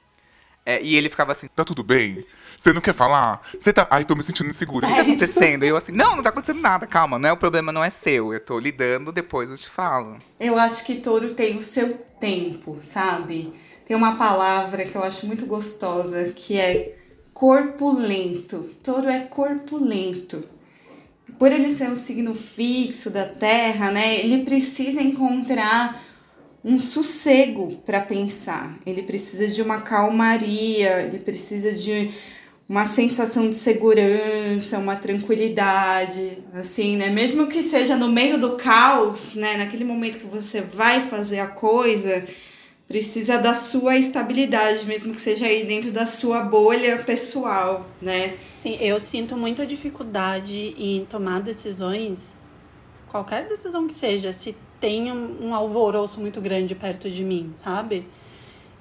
É, 0.66 0.82
e 0.82 0.96
ele 0.96 1.10
ficava 1.10 1.32
assim, 1.32 1.48
tá 1.48 1.66
tudo 1.66 1.84
bem? 1.84 2.26
Você 2.58 2.72
não 2.72 2.82
quer 2.82 2.94
falar? 2.94 3.42
Você 3.58 3.74
tá. 3.74 3.88
Ai, 3.90 4.06
tô 4.06 4.16
me 4.16 4.22
sentindo 4.22 4.50
inseguro. 4.50 4.86
O 4.86 4.90
que 4.90 4.96
tá 4.96 5.02
acontecendo? 5.02 5.66
E 5.66 5.70
eu 5.70 5.76
assim, 5.76 5.92
não, 5.92 6.16
não 6.16 6.22
tá 6.22 6.30
acontecendo 6.30 6.62
nada, 6.62 6.86
calma, 6.86 7.18
não 7.18 7.30
é 7.30 7.34
o 7.34 7.38
problema, 7.38 7.72
não 7.72 7.84
é 7.84 7.90
seu. 7.90 8.32
Eu 8.32 8.40
tô 8.40 8.60
lidando, 8.60 9.12
depois 9.12 9.50
eu 9.50 9.58
te 9.58 9.68
falo. 9.68 10.20
Eu 10.40 10.60
acho 10.60 10.86
que 10.86 10.96
touro 10.96 11.34
tem 11.34 11.58
o 11.58 11.64
seu 11.64 11.98
tempo, 12.20 12.78
sabe? 12.80 13.52
Tem 13.86 13.98
uma 13.98 14.16
palavra 14.16 14.86
que 14.86 14.96
eu 14.96 15.04
acho 15.04 15.26
muito 15.26 15.48
gostosa, 15.48 16.32
que 16.36 16.60
é 16.60 16.96
corpulento. 17.34 18.60
Touro 18.84 19.10
é 19.10 19.22
corpulento. 19.22 20.44
Por 21.40 21.52
ele 21.52 21.70
ser 21.70 21.90
um 21.90 21.96
signo 21.96 22.36
fixo 22.36 23.10
da 23.10 23.26
Terra, 23.26 23.90
né? 23.90 24.20
Ele 24.20 24.46
precisa 24.46 25.02
encontrar 25.02 26.00
um 26.64 26.78
sossego 26.78 27.78
para 27.86 28.00
pensar. 28.00 28.78
Ele 28.86 29.02
precisa 29.04 29.48
de 29.48 29.62
uma 29.62 29.82
calmaria, 29.82 31.02
ele 31.02 31.20
precisa 31.20 31.74
de 31.74 32.12
uma 32.70 32.86
sensação 32.86 33.50
de 33.50 33.58
segurança, 33.58 34.78
uma 34.78 34.96
tranquilidade, 34.96 36.38
assim, 36.54 36.96
né? 36.96 37.10
Mesmo 37.10 37.48
que 37.48 37.62
seja 37.62 37.98
no 37.98 38.08
meio 38.08 38.38
do 38.38 38.56
caos, 38.56 39.36
né? 39.36 39.58
Naquele 39.58 39.84
momento 39.84 40.20
que 40.20 40.26
você 40.26 40.62
vai 40.62 41.02
fazer 41.02 41.40
a 41.40 41.48
coisa, 41.48 42.24
precisa 42.88 43.38
da 43.38 43.54
sua 43.54 43.98
estabilidade, 43.98 44.86
mesmo 44.86 45.14
que 45.14 45.20
seja 45.20 45.48
aí 45.48 45.66
dentro 45.66 45.92
da 45.92 46.06
sua 46.06 46.44
bolha 46.44 47.00
pessoal, 47.00 47.90
né? 48.02 48.36
Sim, 48.58 48.78
eu 48.80 49.00
sinto 49.00 49.36
muita 49.36 49.66
dificuldade 49.66 50.76
em 50.78 51.06
tomar 51.06 51.42
decisões, 51.42 52.36
qualquer 53.10 53.48
decisão 53.48 53.88
que 53.88 53.94
seja, 53.94 54.32
se 54.32 54.56
tem 54.82 55.12
um, 55.12 55.48
um 55.48 55.56
alvoroço 55.56 56.20
muito 56.20 56.42
grande 56.42 56.74
perto 56.76 57.10
de 57.10 57.24
mim, 57.24 57.52
sabe? 57.54 58.06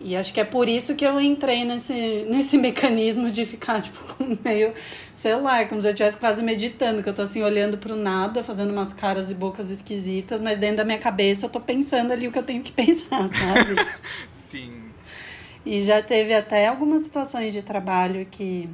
E 0.01 0.17
acho 0.17 0.33
que 0.33 0.41
é 0.41 0.45
por 0.45 0.67
isso 0.67 0.95
que 0.95 1.05
eu 1.05 1.21
entrei 1.21 1.63
nesse, 1.63 1.93
nesse 2.27 2.57
mecanismo 2.57 3.31
de 3.31 3.45
ficar, 3.45 3.83
tipo, 3.83 3.99
meio, 4.43 4.73
sei 5.15 5.37
lá, 5.37 5.65
como 5.67 5.83
se 5.83 5.89
eu 5.89 5.93
estivesse 5.93 6.17
quase 6.17 6.43
meditando, 6.43 7.03
que 7.03 7.09
eu 7.09 7.13
tô 7.13 7.21
assim, 7.23 7.43
olhando 7.43 7.77
pro 7.77 7.95
nada, 7.95 8.43
fazendo 8.43 8.73
umas 8.73 8.95
caras 8.95 9.31
e 9.31 9.35
bocas 9.35 9.71
esquisitas, 9.71 10.41
mas 10.41 10.59
dentro 10.59 10.79
da 10.79 10.85
minha 10.85 10.99
cabeça 10.99 11.45
eu 11.45 11.51
tô 11.51 11.61
pensando 11.61 12.13
ali 12.13 12.27
o 12.27 12.33
que 12.33 12.39
eu 12.39 12.43
tenho 12.43 12.63
que 12.63 12.73
pensar, 12.73 13.29
sabe? 13.29 13.77
Sim. 14.33 14.73
E 15.67 15.83
já 15.83 16.03
teve 16.03 16.33
até 16.33 16.67
algumas 16.67 17.03
situações 17.03 17.53
de 17.53 17.63
trabalho 17.63 18.27
que 18.31 18.67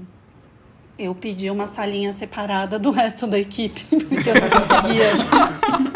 eu 0.97 1.13
pedi 1.13 1.51
uma 1.51 1.67
salinha 1.67 2.13
separada 2.13 2.79
do 2.79 2.93
resto 2.93 3.27
da 3.27 3.39
equipe, 3.39 3.85
porque 3.85 4.31
eu 4.31 4.35
não 4.35 4.49
conseguia. 4.49 5.96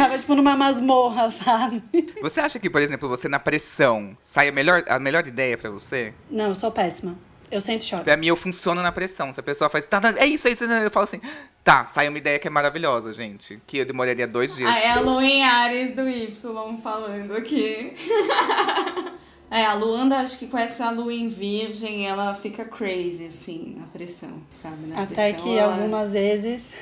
Ficava, 0.00 0.18
tipo, 0.18 0.34
numa 0.34 0.56
masmorra, 0.56 1.30
sabe? 1.30 1.82
Você 2.22 2.40
acha 2.40 2.58
que, 2.58 2.70
por 2.70 2.80
exemplo, 2.80 3.08
você 3.08 3.28
na 3.28 3.38
pressão 3.38 4.16
sai 4.24 4.48
a 4.48 4.52
melhor, 4.52 4.82
a 4.88 4.98
melhor 4.98 5.26
ideia 5.26 5.58
para 5.58 5.70
você? 5.70 6.14
Não, 6.30 6.46
eu 6.46 6.54
sou 6.54 6.72
péssima. 6.72 7.18
Eu 7.50 7.60
sempre 7.60 7.84
choro. 7.84 8.04
Pra 8.04 8.16
mim, 8.16 8.28
eu 8.28 8.36
funciono 8.36 8.80
na 8.80 8.92
pressão. 8.92 9.32
Se 9.32 9.40
a 9.40 9.42
pessoa 9.42 9.68
faz, 9.68 9.84
tá, 9.84 10.00
tá 10.00 10.14
é 10.16 10.24
isso, 10.24 10.46
é 10.46 10.52
isso, 10.52 10.64
eu 10.64 10.90
falo 10.90 11.04
assim, 11.04 11.20
tá, 11.64 11.84
sai 11.84 12.08
uma 12.08 12.16
ideia 12.16 12.38
que 12.38 12.46
é 12.46 12.50
maravilhosa, 12.50 13.12
gente. 13.12 13.60
Que 13.66 13.78
eu 13.78 13.84
demoraria 13.84 14.26
dois 14.26 14.54
dias. 14.54 14.70
Ah, 14.70 14.78
é 14.78 14.90
a 14.92 15.00
Lua 15.00 15.24
em 15.24 15.44
Ares 15.44 15.94
do 15.94 16.08
Y 16.08 16.78
falando 16.80 17.36
aqui. 17.36 17.92
é, 19.50 19.66
a 19.66 19.74
Luanda, 19.74 20.18
acho 20.18 20.38
que 20.38 20.46
com 20.46 20.56
essa 20.56 20.90
lua 20.90 21.12
em 21.12 21.26
virgem, 21.26 22.06
ela 22.06 22.34
fica 22.34 22.64
crazy, 22.64 23.26
assim, 23.26 23.74
na 23.76 23.86
pressão, 23.86 24.40
sabe? 24.48 24.86
Na 24.86 25.02
Até 25.02 25.32
pressão, 25.32 25.44
que 25.44 25.58
ela... 25.58 25.74
algumas 25.74 26.12
vezes 26.12 26.72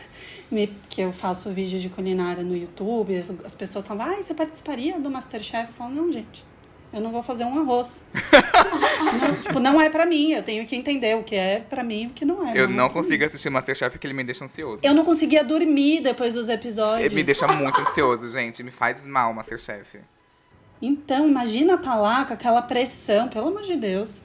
me, 0.51 0.69
que 0.89 1.01
eu 1.01 1.13
faço 1.13 1.53
vídeo 1.53 1.79
de 1.79 1.89
culinária 1.89 2.43
no 2.43 2.57
YouTube, 2.57 3.17
as, 3.17 3.33
as 3.45 3.55
pessoas 3.55 3.87
falam, 3.87 4.07
ah, 4.07 4.23
você 4.23 4.35
participaria 4.35 4.99
do 4.99 5.11
Masterchef? 5.11 5.69
Eu 5.69 5.75
falo, 5.75 5.95
não, 5.95 6.11
gente, 6.11 6.45
eu 6.93 7.01
não 7.01 7.11
vou 7.11 7.23
fazer 7.23 7.45
um 7.45 7.59
arroz. 7.59 8.03
não, 9.21 9.35
tipo, 9.43 9.61
não 9.61 9.81
é 9.81 9.91
pra 9.91 10.07
mim, 10.07 10.33
eu 10.33 10.43
tenho 10.43 10.67
que 10.67 10.75
entender 10.75 11.17
o 11.17 11.23
que 11.23 11.37
é 11.37 11.61
pra 11.61 11.85
mim 11.85 12.05
e 12.05 12.07
o 12.07 12.11
que 12.11 12.25
não 12.25 12.49
é. 12.49 12.59
Eu 12.59 12.69
não, 12.69 12.77
não 12.77 12.87
é 12.87 12.89
consigo 12.89 13.25
assistir 13.25 13.51
Masterchef 13.51 13.91
porque 13.91 14.07
ele 14.07 14.15
me 14.15 14.25
deixa 14.25 14.45
ansioso. 14.45 14.85
Eu 14.85 14.95
não 14.95 15.05
conseguia 15.05 15.45
dormir 15.45 16.01
depois 16.01 16.33
dos 16.33 16.49
episódios. 16.49 17.05
Ele 17.05 17.15
me 17.15 17.23
deixa 17.23 17.47
muito 17.47 17.81
ansioso, 17.81 18.33
gente. 18.33 18.63
Me 18.63 18.71
faz 18.71 19.07
mal 19.07 19.35
Masterchef. 19.35 19.99
Então, 20.81 21.29
imagina 21.29 21.75
estar 21.75 21.91
tá 21.91 21.97
lá 21.97 22.25
com 22.25 22.33
aquela 22.33 22.63
pressão, 22.63 23.29
pelo 23.29 23.49
amor 23.49 23.63
de 23.63 23.77
Deus. 23.77 24.21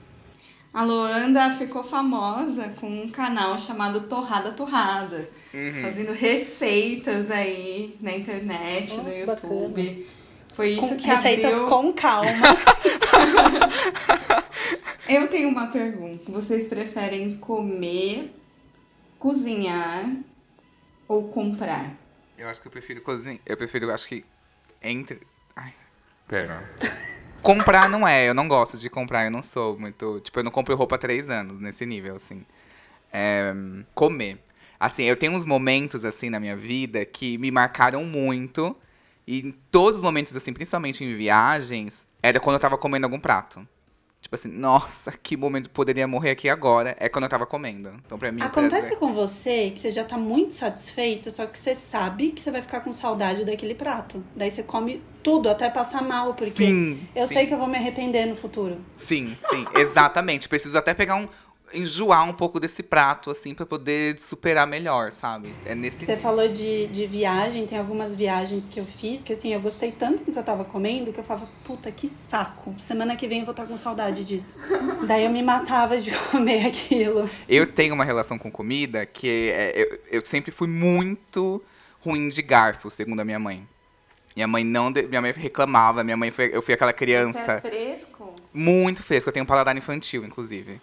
A 0.73 0.83
Luanda 0.83 1.51
ficou 1.51 1.83
famosa 1.83 2.69
com 2.79 2.87
um 2.87 3.07
canal 3.07 3.59
chamado 3.59 4.01
Torrada 4.01 4.51
Torrada, 4.53 5.29
uhum. 5.53 5.81
fazendo 5.83 6.11
receitas 6.11 7.29
aí 7.29 7.95
na 8.01 8.11
internet, 8.13 8.97
oh, 8.99 9.03
no 9.03 9.15
YouTube. 9.15 9.83
Bacana. 9.83 10.05
Foi 10.53 10.69
isso 10.69 10.89
com, 10.89 10.97
que 10.97 11.07
receitas 11.07 11.53
abriu... 11.53 11.67
com 11.67 11.93
calma. 11.93 12.31
Eu 15.07 15.27
tenho 15.27 15.49
uma 15.49 15.67
pergunta. 15.67 16.31
Vocês 16.31 16.65
preferem 16.65 17.37
comer, 17.37 18.33
cozinhar 19.19 20.11
ou 21.07 21.27
comprar? 21.27 21.95
Eu 22.37 22.47
acho 22.47 22.61
que 22.61 22.67
eu 22.67 22.71
prefiro 22.71 23.01
cozinhar. 23.01 23.39
Eu 23.45 23.57
prefiro, 23.57 23.91
acho 23.91 24.07
que 24.07 24.25
entre. 24.81 25.21
Ai. 25.55 25.73
Pera. 26.27 26.67
Comprar 27.43 27.89
não 27.89 28.07
é, 28.07 28.27
eu 28.27 28.33
não 28.33 28.47
gosto 28.47 28.77
de 28.77 28.89
comprar, 28.89 29.25
eu 29.25 29.31
não 29.31 29.41
sou 29.41 29.77
muito. 29.77 30.19
Tipo, 30.21 30.39
eu 30.39 30.43
não 30.43 30.51
compro 30.51 30.75
roupa 30.75 30.95
há 30.95 30.97
três 30.97 31.29
anos, 31.29 31.59
nesse 31.59 31.85
nível, 31.85 32.15
assim. 32.15 32.45
É, 33.11 33.53
comer. 33.93 34.39
Assim, 34.79 35.03
eu 35.03 35.15
tenho 35.15 35.33
uns 35.33 35.45
momentos, 35.45 36.03
assim, 36.03 36.29
na 36.29 36.39
minha 36.39 36.55
vida 36.55 37.05
que 37.05 37.37
me 37.37 37.51
marcaram 37.51 38.03
muito. 38.03 38.75
E 39.27 39.39
em 39.39 39.51
todos 39.71 39.97
os 39.97 40.03
momentos, 40.03 40.35
assim, 40.35 40.51
principalmente 40.51 41.03
em 41.03 41.15
viagens, 41.15 42.07
era 42.21 42.39
quando 42.39 42.55
eu 42.55 42.59
tava 42.59 42.77
comendo 42.77 43.05
algum 43.05 43.19
prato. 43.19 43.67
Tipo 44.23 44.35
assim, 44.35 44.47
nossa, 44.47 45.11
que 45.11 45.35
momento 45.35 45.69
poderia 45.69 46.07
morrer 46.07 46.31
aqui 46.31 46.47
agora. 46.47 46.95
É 46.97 47.09
quando 47.09 47.25
eu 47.25 47.29
tava 47.29 47.45
comendo. 47.45 47.93
Então, 48.05 48.17
pra 48.17 48.31
mim. 48.31 48.41
Acontece 48.41 48.95
com 48.95 49.13
você 49.13 49.69
que 49.69 49.81
você 49.81 49.91
já 49.91 50.05
tá 50.05 50.17
muito 50.17 50.53
satisfeito, 50.53 51.29
só 51.29 51.45
que 51.45 51.57
você 51.57 51.75
sabe 51.75 52.31
que 52.31 52.39
você 52.39 52.49
vai 52.49 52.61
ficar 52.61 52.79
com 52.79 52.93
saudade 52.93 53.43
daquele 53.43 53.75
prato. 53.75 54.23
Daí 54.33 54.49
você 54.49 54.63
come 54.63 55.03
tudo 55.21 55.49
até 55.49 55.69
passar 55.69 56.01
mal, 56.01 56.33
porque 56.35 56.65
sim, 56.65 57.05
eu 57.13 57.27
sim. 57.27 57.33
sei 57.33 57.47
que 57.47 57.53
eu 57.53 57.57
vou 57.57 57.67
me 57.67 57.75
arrepender 57.75 58.25
no 58.25 58.37
futuro. 58.37 58.77
Sim, 58.95 59.35
sim, 59.49 59.65
exatamente. 59.75 60.47
Preciso 60.47 60.77
até 60.77 60.93
pegar 60.93 61.15
um, 61.15 61.27
enjoar 61.73 62.27
um 62.27 62.33
pouco 62.33 62.59
desse 62.59 62.83
prato, 62.83 63.31
assim, 63.31 63.53
para 63.53 63.65
poder 63.65 64.19
superar 64.19 64.67
melhor, 64.67 65.11
sabe? 65.11 65.53
É 65.65 65.73
nesse. 65.73 66.05
Você 66.05 66.17
falou 66.17 66.47
de, 66.47 66.87
de 66.87 67.07
viagem, 67.07 67.65
tem 67.65 67.77
algumas 67.77 68.15
viagens 68.15 68.69
que 68.69 68.79
eu 68.79 68.85
fiz 68.85 69.21
que, 69.23 69.33
assim, 69.33 69.53
eu 69.53 69.59
gostei 69.59 69.91
tanto 69.91 70.23
do 70.23 70.31
que 70.31 70.37
eu 70.37 70.43
tava 70.43 70.63
comendo 70.63 71.11
que 71.13 71.19
eu 71.19 71.23
falava, 71.23 71.47
puta, 71.63 71.91
que 71.91 72.07
saco. 72.07 72.75
Semana 72.79 73.15
que 73.15 73.27
vem 73.27 73.39
eu 73.39 73.45
vou 73.45 73.51
estar 73.51 73.65
com 73.65 73.77
saudade 73.77 74.23
disso. 74.23 74.59
Daí 75.07 75.25
eu 75.25 75.31
me 75.31 75.41
matava 75.41 75.97
de 75.97 76.11
comer 76.31 76.67
aquilo. 76.67 77.29
Eu 77.47 77.67
tenho 77.67 77.93
uma 77.93 78.03
relação 78.03 78.37
com 78.37 78.51
comida 78.51 79.05
que 79.05 79.51
é, 79.51 79.73
eu, 79.75 79.99
eu 80.19 80.25
sempre 80.25 80.51
fui 80.51 80.67
muito 80.67 81.61
ruim 81.99 82.29
de 82.29 82.41
garfo, 82.41 82.89
segundo 82.89 83.19
a 83.21 83.25
minha 83.25 83.39
mãe. 83.39 83.67
Minha 84.35 84.47
mãe 84.47 84.63
não. 84.63 84.89
Minha 84.89 85.21
mãe 85.21 85.31
reclamava, 85.31 86.03
minha 86.03 86.17
mãe 86.17 86.31
foi. 86.31 86.49
Eu 86.53 86.61
fui 86.61 86.73
aquela 86.73 86.93
criança. 86.93 87.39
Você 87.39 87.51
é 87.51 87.61
fresco? 87.61 88.35
Muito 88.53 89.03
fresco. 89.03 89.29
Eu 89.29 89.33
tenho 89.33 89.43
um 89.43 89.47
paladar 89.47 89.77
infantil, 89.77 90.25
inclusive. 90.25 90.81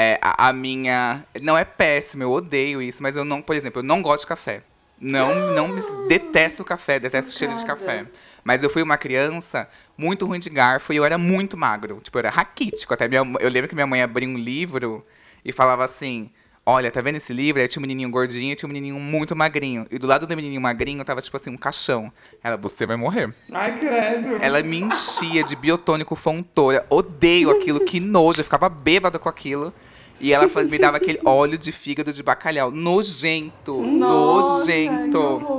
É, 0.00 0.16
a, 0.22 0.50
a, 0.50 0.52
minha. 0.52 1.24
Não 1.42 1.58
é 1.58 1.64
péssimo, 1.64 2.22
eu 2.22 2.30
odeio 2.30 2.80
isso, 2.80 3.02
mas 3.02 3.16
eu 3.16 3.24
não, 3.24 3.42
por 3.42 3.56
exemplo, 3.56 3.80
eu 3.80 3.82
não 3.82 4.00
gosto 4.00 4.20
de 4.20 4.28
café. 4.28 4.62
Não, 5.00 5.52
não 5.54 5.66
me, 5.66 5.82
detesto 6.08 6.62
o 6.62 6.64
café, 6.64 7.00
detesto 7.00 7.32
o 7.32 7.34
cheiro 7.34 7.56
de 7.56 7.64
café. 7.64 8.06
Mas 8.44 8.62
eu 8.62 8.70
fui 8.70 8.80
uma 8.80 8.96
criança 8.96 9.68
muito 9.96 10.24
ruim 10.24 10.38
de 10.38 10.50
garfo 10.50 10.92
e 10.92 10.96
eu 10.96 11.04
era 11.04 11.18
muito 11.18 11.56
magro. 11.56 12.00
Tipo, 12.00 12.16
eu 12.16 12.20
era 12.20 12.30
raquítico. 12.30 12.94
Até 12.94 13.08
minha, 13.08 13.22
eu 13.40 13.50
lembro 13.50 13.68
que 13.68 13.74
minha 13.74 13.88
mãe 13.88 14.00
abria 14.00 14.28
um 14.28 14.38
livro 14.38 15.04
e 15.44 15.50
falava 15.50 15.84
assim: 15.84 16.30
Olha, 16.64 16.92
tá 16.92 17.00
vendo 17.00 17.16
esse 17.16 17.32
livro? 17.32 17.60
Aí 17.60 17.66
tinha 17.66 17.80
um 17.80 17.82
menininho 17.82 18.08
gordinho 18.08 18.52
e 18.52 18.54
tinha 18.54 18.68
um 18.68 18.72
menininho 18.72 19.00
muito 19.00 19.34
magrinho. 19.34 19.84
E 19.90 19.98
do 19.98 20.06
lado 20.06 20.28
do 20.28 20.36
menininho 20.36 20.60
magrinho 20.60 21.04
tava, 21.04 21.20
tipo 21.20 21.36
assim, 21.36 21.50
um 21.50 21.56
caixão. 21.56 22.12
Ela, 22.44 22.56
você 22.56 22.86
vai 22.86 22.96
morrer. 22.96 23.34
Ai, 23.50 23.76
credo. 23.76 24.36
Ela 24.40 24.62
me 24.62 24.78
enchia 24.78 25.42
de 25.42 25.56
biotônico 25.56 26.14
fontoura. 26.14 26.86
Odeio 26.88 27.50
aquilo, 27.50 27.80
que 27.80 27.98
nojo. 27.98 28.38
Eu 28.38 28.44
ficava 28.44 28.68
bêbado 28.68 29.18
com 29.18 29.28
aquilo. 29.28 29.74
E 30.20 30.32
ela 30.32 30.46
me 30.46 30.78
dava 30.78 30.96
aquele 30.96 31.20
óleo 31.24 31.56
de 31.56 31.70
fígado 31.70 32.12
de 32.12 32.22
bacalhau. 32.22 32.70
Nojento. 32.70 33.80
Nossa, 33.82 34.66
nojento. 34.66 35.58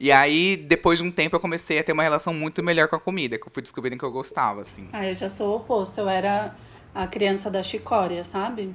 E 0.00 0.10
aí, 0.10 0.56
depois 0.56 0.98
de 0.98 1.04
um 1.06 1.10
tempo, 1.10 1.36
eu 1.36 1.40
comecei 1.40 1.78
a 1.78 1.84
ter 1.84 1.92
uma 1.92 2.02
relação 2.02 2.34
muito 2.34 2.62
melhor 2.62 2.88
com 2.88 2.96
a 2.96 3.00
comida, 3.00 3.38
que 3.38 3.46
eu 3.46 3.52
fui 3.52 3.62
descobrindo 3.62 3.98
que 3.98 4.04
eu 4.04 4.10
gostava, 4.10 4.60
assim. 4.60 4.88
Ah, 4.92 5.06
eu 5.06 5.14
já 5.14 5.28
sou 5.28 5.50
o 5.50 5.56
oposto. 5.56 6.00
Eu 6.00 6.08
era 6.08 6.54
a 6.94 7.06
criança 7.06 7.50
da 7.50 7.62
chicória, 7.62 8.24
sabe? 8.24 8.74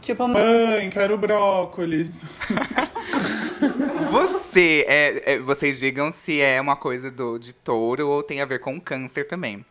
Tipo, 0.00 0.28
mãe, 0.28 0.88
quero 0.90 1.18
brócolis. 1.18 2.24
Você, 4.10 4.84
é, 4.88 5.34
é, 5.34 5.38
vocês 5.38 5.78
digam 5.78 6.10
se 6.12 6.40
é 6.40 6.60
uma 6.60 6.76
coisa 6.76 7.10
do, 7.10 7.38
de 7.38 7.52
touro 7.52 8.08
ou 8.08 8.22
tem 8.22 8.40
a 8.40 8.46
ver 8.46 8.60
com 8.60 8.80
câncer 8.80 9.26
também. 9.26 9.64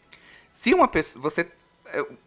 Se 0.52 0.74
uma 0.74 0.88
pessoa. 0.88 1.24
Você. 1.24 1.48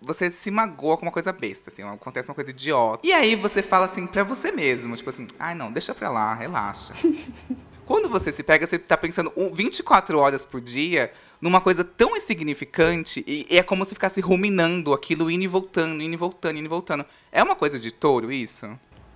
Você 0.01 0.31
se 0.31 0.51
magoa 0.51 0.97
com 0.97 1.07
uma 1.07 1.13
coisa 1.13 1.33
besta, 1.33 1.71
assim, 1.71 1.83
acontece 1.83 2.29
uma 2.29 2.35
coisa 2.35 2.51
idiota. 2.51 3.07
E 3.07 3.13
aí 3.13 3.37
você 3.37 3.63
fala 3.63 3.85
assim 3.85 4.07
pra 4.07 4.23
você 4.25 4.51
mesmo, 4.51 4.97
tipo 4.97 5.11
assim, 5.11 5.27
ai 5.39 5.55
não, 5.55 5.71
deixa 5.73 5.95
pra 5.95 6.09
lá, 6.11 6.35
relaxa. 6.35 6.93
Quando 7.85 8.09
você 8.09 8.31
se 8.31 8.45
pega, 8.45 8.65
você 8.67 8.79
tá 8.79 8.97
pensando 8.97 9.33
um- 9.37 9.53
24 9.53 10.17
horas 10.17 10.45
por 10.45 10.61
dia 10.61 11.13
numa 11.41 11.61
coisa 11.61 11.83
tão 11.83 12.17
insignificante 12.17 13.25
e, 13.27 13.47
e 13.51 13.59
é 13.59 13.63
como 13.65 13.85
se 13.85 13.95
ficasse 13.95 14.21
ruminando 14.21 14.93
aquilo, 14.93 15.29
indo 15.29 15.43
e 15.43 15.49
voltando, 15.49 16.01
indo 16.01 16.15
e 16.15 16.17
voltando, 16.17 16.57
indo 16.57 16.67
e 16.67 16.69
voltando. 16.69 17.05
É 17.33 17.43
uma 17.43 17.57
coisa 17.57 17.81
de 17.81 17.91
touro 17.91 18.31
isso? 18.31 18.67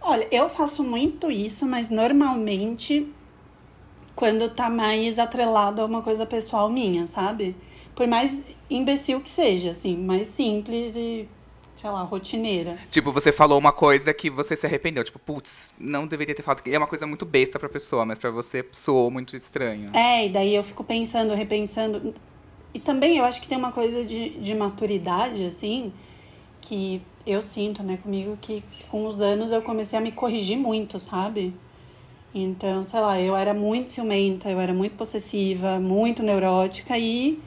Olha, 0.01 0.27
eu 0.31 0.49
faço 0.49 0.83
muito 0.83 1.31
isso, 1.31 1.65
mas 1.67 1.89
normalmente 1.89 3.09
quando 4.15 4.49
tá 4.49 4.69
mais 4.71 5.19
atrelado 5.19 5.81
a 5.81 5.85
uma 5.87 6.03
coisa 6.03 6.25
pessoal 6.27 6.69
minha, 6.71 7.07
sabe? 7.07 7.57
Por 7.95 8.07
mais 8.07 8.49
imbecil 8.69 9.21
que 9.21 9.31
seja, 9.31 9.71
assim, 9.71 9.97
mais 9.97 10.27
simples 10.29 10.97
e, 10.97 11.29
sei 11.77 11.91
lá, 11.91 12.03
rotineira. 12.03 12.77
Tipo, 12.91 13.13
você 13.13 13.33
falou 13.33 13.59
uma 13.59 13.73
coisa 13.73 14.13
que 14.13 14.29
você 14.29 14.57
se 14.57 14.67
arrependeu. 14.67 15.05
Tipo, 15.05 15.19
putz, 15.19 15.73
não 15.79 16.07
deveria 16.07 16.35
ter 16.35 16.43
falado. 16.43 16.63
É 16.67 16.77
uma 16.77 16.87
coisa 16.87 17.07
muito 17.07 17.25
besta 17.25 17.59
pra 17.59 17.69
pessoa, 17.69 18.05
mas 18.05 18.19
pra 18.19 18.31
você 18.31 18.65
soou 18.73 19.11
muito 19.11 19.37
estranho. 19.37 19.91
É, 19.95 20.27
e 20.27 20.29
daí 20.29 20.55
eu 20.55 20.65
fico 20.65 20.83
pensando, 20.83 21.35
repensando. 21.35 22.15
E 22.73 22.81
também 22.81 23.19
eu 23.19 23.25
acho 23.25 23.41
que 23.41 23.47
tem 23.47 23.57
uma 23.57 23.71
coisa 23.71 24.05
de, 24.05 24.31
de 24.31 24.55
maturidade, 24.55 25.45
assim, 25.45 25.93
que 26.61 27.01
eu 27.27 27.41
sinto, 27.41 27.83
né, 27.83 27.97
comigo, 27.97 28.37
que 28.41 28.63
com 28.91 29.07
os 29.07 29.21
anos 29.21 29.53
eu 29.53 29.63
comecei 29.63 29.99
a 29.99 30.03
me 30.03 30.11
corrigir 30.11 30.59
muito, 30.59 30.99
sabe? 30.99 31.55
Então, 32.35 32.83
sei 32.83 33.01
lá, 33.01 33.21
eu 33.21 33.37
era 33.37 33.55
muito 33.55 33.93
ciumenta, 33.93 34.51
eu 34.51 34.59
era 34.59 34.75
muito 34.75 34.97
possessiva, 34.97 35.79
muito 35.79 36.21
neurótica 36.21 36.99
e 36.99 37.39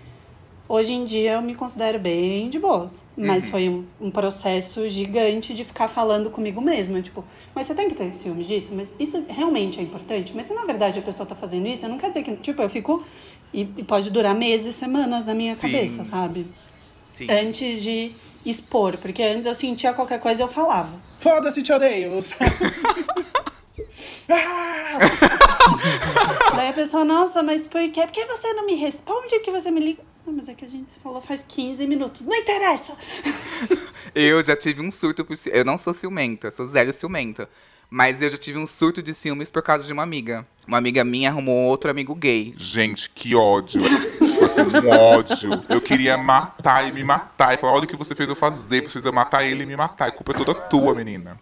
hoje 0.68 0.94
em 0.94 1.06
dia 1.06 1.34
eu 1.34 1.42
me 1.42 1.56
considero 1.56 2.00
bem 2.00 2.50
de 2.50 2.60
boas. 2.60 3.04
Mas 3.16 3.50
foi 3.50 3.70
um, 3.70 3.86
um 4.00 4.12
processo 4.12 4.88
gigante 4.90 5.54
de 5.54 5.64
ficar 5.64 5.88
falando 5.88 6.30
comigo 6.30 6.62
mesma, 6.62 7.02
tipo, 7.02 7.24
mas 7.56 7.68
você 7.68 7.76
tem 7.76 7.90
que 7.90 7.96
ter 7.96 8.14
ciúme 8.14 8.44
disso, 8.44 8.74
mas 8.76 8.94
isso 9.00 9.24
realmente 9.28 9.80
é 9.80 9.84
importante. 9.84 10.34
Mas 10.36 10.46
se 10.46 10.54
na 10.54 10.66
verdade 10.66 11.00
a 11.00 11.02
pessoa 11.02 11.26
tá 11.26 11.36
fazendo 11.36 11.68
isso, 11.68 11.88
não 11.88 11.98
quer 11.98 12.10
dizer 12.10 12.24
que, 12.24 12.36
tipo, 12.38 12.62
eu 12.62 12.70
fico. 12.70 13.04
E, 13.54 13.62
e 13.78 13.84
pode 13.84 14.10
durar 14.12 14.36
meses, 14.36 14.76
semanas 14.76 15.24
na 15.24 15.34
minha 15.34 15.56
Sim. 15.56 15.62
cabeça, 15.62 16.04
sabe? 16.04 16.46
Sim. 17.16 17.32
Antes 17.32 17.82
de 17.82 18.12
expor, 18.46 18.98
porque 18.98 19.24
antes 19.24 19.46
eu 19.46 19.54
sentia 19.54 19.94
qualquer 19.94 20.20
coisa 20.20 20.42
e 20.42 20.44
eu 20.44 20.50
falava. 20.50 20.92
Foda-se, 21.18 21.64
te 21.64 21.72
odeio. 21.72 22.20
ah! 24.30 24.98
Daí 26.56 26.70
a 26.70 26.74
pessoa, 26.74 27.06
nossa, 27.06 27.42
mas 27.42 27.66
por 27.68 27.82
quê? 27.90 28.02
Por 28.02 28.12
que 28.12 28.26
você 28.26 28.54
não 28.54 28.66
me 28.66 28.76
responde 28.76 29.40
que 29.40 29.52
você 29.52 29.72
me 29.72 29.80
liga? 29.80 30.04
Não, 30.28 30.34
mas 30.34 30.50
é 30.50 30.54
que 30.54 30.66
a 30.66 30.68
gente 30.68 30.92
se 30.92 31.00
falou 31.00 31.22
faz 31.22 31.46
15 31.48 31.88
minutos. 31.88 32.26
Não 32.26 32.36
interessa! 32.36 32.94
Eu 34.14 34.44
já 34.44 34.58
tive 34.58 34.82
um 34.82 34.92
surto 34.92 35.24
por 35.24 35.38
Eu 35.46 35.64
não 35.64 35.78
sou 35.78 35.94
ciumenta, 35.94 36.52
sou 36.52 36.68
zero 36.68 36.92
ciumenta. 36.92 37.50
Mas 37.90 38.22
eu 38.22 38.30
já 38.30 38.38
tive 38.38 38.58
um 38.58 38.68
surto 38.68 39.02
de 39.02 39.14
ciúmes 39.14 39.50
por 39.50 39.62
causa 39.62 39.86
de 39.86 39.94
uma 39.94 40.04
amiga. 40.04 40.46
Uma 40.68 40.78
amiga 40.78 41.06
minha 41.06 41.30
arrumou 41.30 41.70
outro 41.70 41.90
amigo 41.90 42.14
gay. 42.14 42.54
Gente, 42.58 43.10
que 43.10 43.34
ódio. 43.34 43.80
Você 43.80 44.62
um 44.62 44.90
ódio. 44.90 45.64
Eu 45.70 45.80
queria 45.80 46.18
matar 46.18 46.86
e 46.86 46.92
me 46.92 47.02
matar. 47.06 47.54
E 47.54 47.58
falar, 47.58 47.72
olha 47.72 47.86
o 47.86 47.88
que 47.88 47.96
você 47.96 48.14
fez 48.14 48.28
eu 48.28 48.36
fazer. 48.36 48.82
Precisa 48.82 49.10
matar 49.14 49.46
ele 49.46 49.64
e 49.64 49.66
me 49.66 49.78
matar. 49.78 50.10
A 50.10 50.12
culpa 50.12 50.34
é 50.34 50.36
toda 50.36 50.54
tua, 50.54 50.94
menina. 50.94 51.40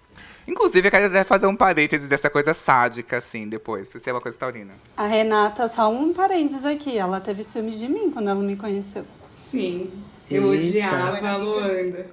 Inclusive, 0.48 0.88
eu 0.88 0.92
quero 0.92 1.08
até 1.08 1.24
fazer 1.24 1.48
um 1.48 1.56
parênteses 1.56 2.08
dessa 2.08 2.30
coisa 2.30 2.54
sádica, 2.54 3.18
assim, 3.18 3.48
depois, 3.50 3.90
pra 3.90 4.00
ser 4.00 4.12
uma 4.12 4.22
coisa 4.22 4.38
taurina. 4.38 4.74
A 4.96 5.08
Renata, 5.08 5.68
só 5.68 5.90
um 5.92 6.14
parênteses 6.14 6.64
aqui, 6.66 6.96
ela 6.98 7.20
teve 7.20 7.44
ciúmes 7.44 7.80
de 7.80 7.88
mim 7.88 8.12
quando 8.12 8.30
ela 8.30 8.40
me 8.42 8.56
conheceu. 8.56 9.06
Sim, 9.34 9.92
eu 10.30 10.54
Eita. 10.54 10.68
odiava 10.68 11.28
a 11.30 11.38
Luanda. 11.38 12.06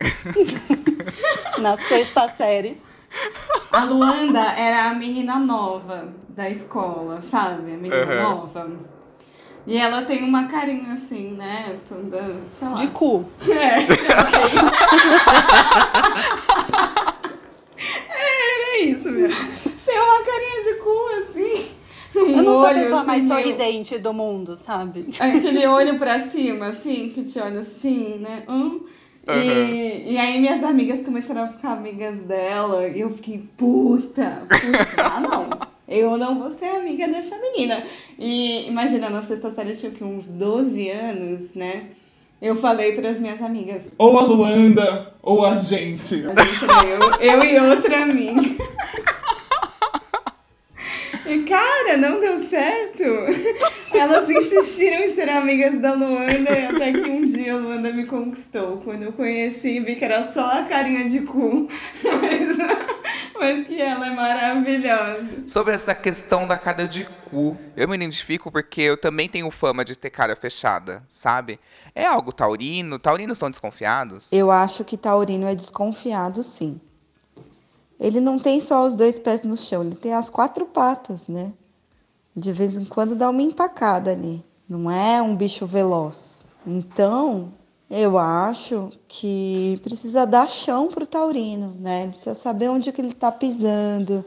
Na 1.58 1.76
sexta 1.76 2.28
série. 2.28 2.80
A 3.72 3.84
Luanda 3.84 4.40
era 4.40 4.90
a 4.90 4.94
menina 4.94 5.38
nova 5.38 6.08
da 6.28 6.48
escola, 6.50 7.22
sabe? 7.22 7.72
A 7.74 7.76
menina 7.76 8.02
Aham. 8.02 8.22
nova. 8.22 8.70
E 9.66 9.78
ela 9.78 10.02
tem 10.02 10.22
uma 10.22 10.46
carinha 10.46 10.92
assim, 10.92 11.30
né? 11.32 11.76
Toda, 11.88 12.22
sei 12.58 12.68
lá. 12.68 12.74
De 12.74 12.86
cu. 12.88 13.24
É, 13.48 13.86
era 17.76 18.84
isso 18.84 19.10
mesmo. 19.10 19.72
Tem 19.84 19.98
uma 19.98 20.22
carinha 20.22 20.62
de 20.64 20.74
cu 20.80 21.06
assim. 21.18 21.74
Um 22.16 22.36
Eu 22.36 22.42
não 22.42 22.54
sou 22.54 22.66
a 22.66 22.68
olho, 22.68 22.80
pessoa 22.80 23.00
assim, 23.00 23.06
mais 23.06 23.26
sorridente 23.26 23.98
do 23.98 24.12
mundo, 24.14 24.54
sabe? 24.54 25.06
Aquele 25.18 25.66
olho 25.66 25.98
pra 25.98 26.20
cima, 26.20 26.66
assim, 26.66 27.08
que 27.08 27.24
te 27.24 27.40
olha 27.40 27.60
assim, 27.60 28.18
né? 28.20 28.44
Hum. 28.48 28.82
E, 29.26 30.12
e 30.12 30.18
aí 30.18 30.38
minhas 30.38 30.62
amigas 30.62 31.02
começaram 31.02 31.44
a 31.44 31.48
ficar 31.48 31.72
amigas 31.72 32.18
dela 32.20 32.86
e 32.86 33.00
eu 33.00 33.10
fiquei, 33.10 33.42
puta, 33.56 34.42
puta, 34.48 35.02
ah 35.02 35.20
não, 35.20 35.48
eu 35.88 36.18
não 36.18 36.38
vou 36.38 36.50
ser 36.50 36.66
amiga 36.66 37.08
dessa 37.08 37.38
menina. 37.38 37.82
E 38.18 38.66
imagina, 38.68 39.08
na 39.08 39.22
sexta 39.22 39.50
série 39.50 39.70
eu 39.70 39.76
tinha 39.76 39.92
o 39.92 39.94
quê? 39.94 40.04
uns 40.04 40.28
12 40.28 40.90
anos, 40.90 41.54
né? 41.54 41.86
Eu 42.44 42.54
falei 42.54 42.92
pras 42.92 43.18
minhas 43.18 43.40
amigas, 43.40 43.94
Ou 43.96 44.18
a 44.18 44.22
Luanda, 44.22 45.14
ou 45.22 45.46
a 45.46 45.54
gente. 45.56 46.26
a 46.26 46.44
gente 46.44 47.20
eu, 47.22 47.32
eu 47.32 47.42
e 47.42 47.58
outra 47.70 48.02
amiga. 48.02 48.42
E 51.26 51.42
cara, 51.44 51.96
não 51.96 52.20
deu 52.20 52.38
certo. 52.46 53.02
Elas 53.94 54.28
insistiram 54.28 55.04
em 55.04 55.14
ser 55.14 55.30
amigas 55.30 55.80
da 55.80 55.94
Luanda 55.94 56.52
e 56.52 56.66
até 56.66 56.92
que 56.92 57.08
um 57.08 57.24
dia 57.24 57.54
a 57.54 57.56
Luanda 57.56 57.90
me 57.90 58.04
conquistou. 58.04 58.82
Quando 58.84 59.04
eu 59.04 59.12
conheci, 59.12 59.80
vi 59.80 59.94
que 59.94 60.04
era 60.04 60.22
só 60.24 60.44
a 60.50 60.64
carinha 60.64 61.08
de 61.08 61.20
cu. 61.20 61.66
Mas, 62.02 62.58
mas 63.38 63.66
que 63.66 63.80
ela 63.80 64.06
é 64.06 64.10
maravilhosa. 64.10 65.44
Sobre 65.46 65.74
essa 65.74 65.94
questão 65.94 66.46
da 66.46 66.56
cara 66.56 66.86
de 66.86 67.04
cu, 67.30 67.56
eu 67.76 67.88
me 67.88 67.96
identifico 67.96 68.50
porque 68.50 68.82
eu 68.82 68.96
também 68.96 69.28
tenho 69.28 69.50
fama 69.50 69.84
de 69.84 69.96
ter 69.96 70.10
cara 70.10 70.36
fechada, 70.36 71.02
sabe? 71.08 71.58
É 71.94 72.06
algo 72.06 72.32
taurino? 72.32 72.98
Taurinos 72.98 73.38
são 73.38 73.50
desconfiados? 73.50 74.32
Eu 74.32 74.50
acho 74.50 74.84
que 74.84 74.96
Taurino 74.96 75.46
é 75.46 75.54
desconfiado, 75.54 76.42
sim. 76.42 76.80
Ele 77.98 78.20
não 78.20 78.38
tem 78.38 78.60
só 78.60 78.84
os 78.86 78.96
dois 78.96 79.18
pés 79.18 79.44
no 79.44 79.56
chão, 79.56 79.82
ele 79.82 79.94
tem 79.94 80.12
as 80.12 80.28
quatro 80.28 80.66
patas, 80.66 81.28
né? 81.28 81.52
De 82.36 82.52
vez 82.52 82.76
em 82.76 82.84
quando 82.84 83.14
dá 83.14 83.30
uma 83.30 83.42
empacada 83.42 84.10
ali. 84.10 84.44
Não 84.68 84.90
é 84.90 85.22
um 85.22 85.36
bicho 85.36 85.66
veloz. 85.66 86.44
Então, 86.66 87.52
eu 87.96 88.18
acho 88.18 88.92
que 89.06 89.78
precisa 89.82 90.26
dar 90.26 90.48
chão 90.50 90.88
pro 90.88 91.06
taurino, 91.06 91.76
né? 91.78 92.02
Ele 92.02 92.10
precisa 92.10 92.34
saber 92.34 92.68
onde 92.68 92.90
que 92.90 93.00
ele 93.00 93.14
tá 93.14 93.30
pisando. 93.30 94.24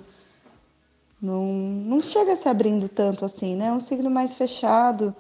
Não, 1.22 1.46
não 1.46 2.02
chega 2.02 2.36
se 2.38 2.48
abrindo 2.48 2.88
tanto 2.88 3.26
assim, 3.26 3.58
né? 3.58 3.66
É 3.66 3.72
um 3.72 3.82
signo 3.82 4.10
mais 4.10 4.34
fechado, 4.34 5.14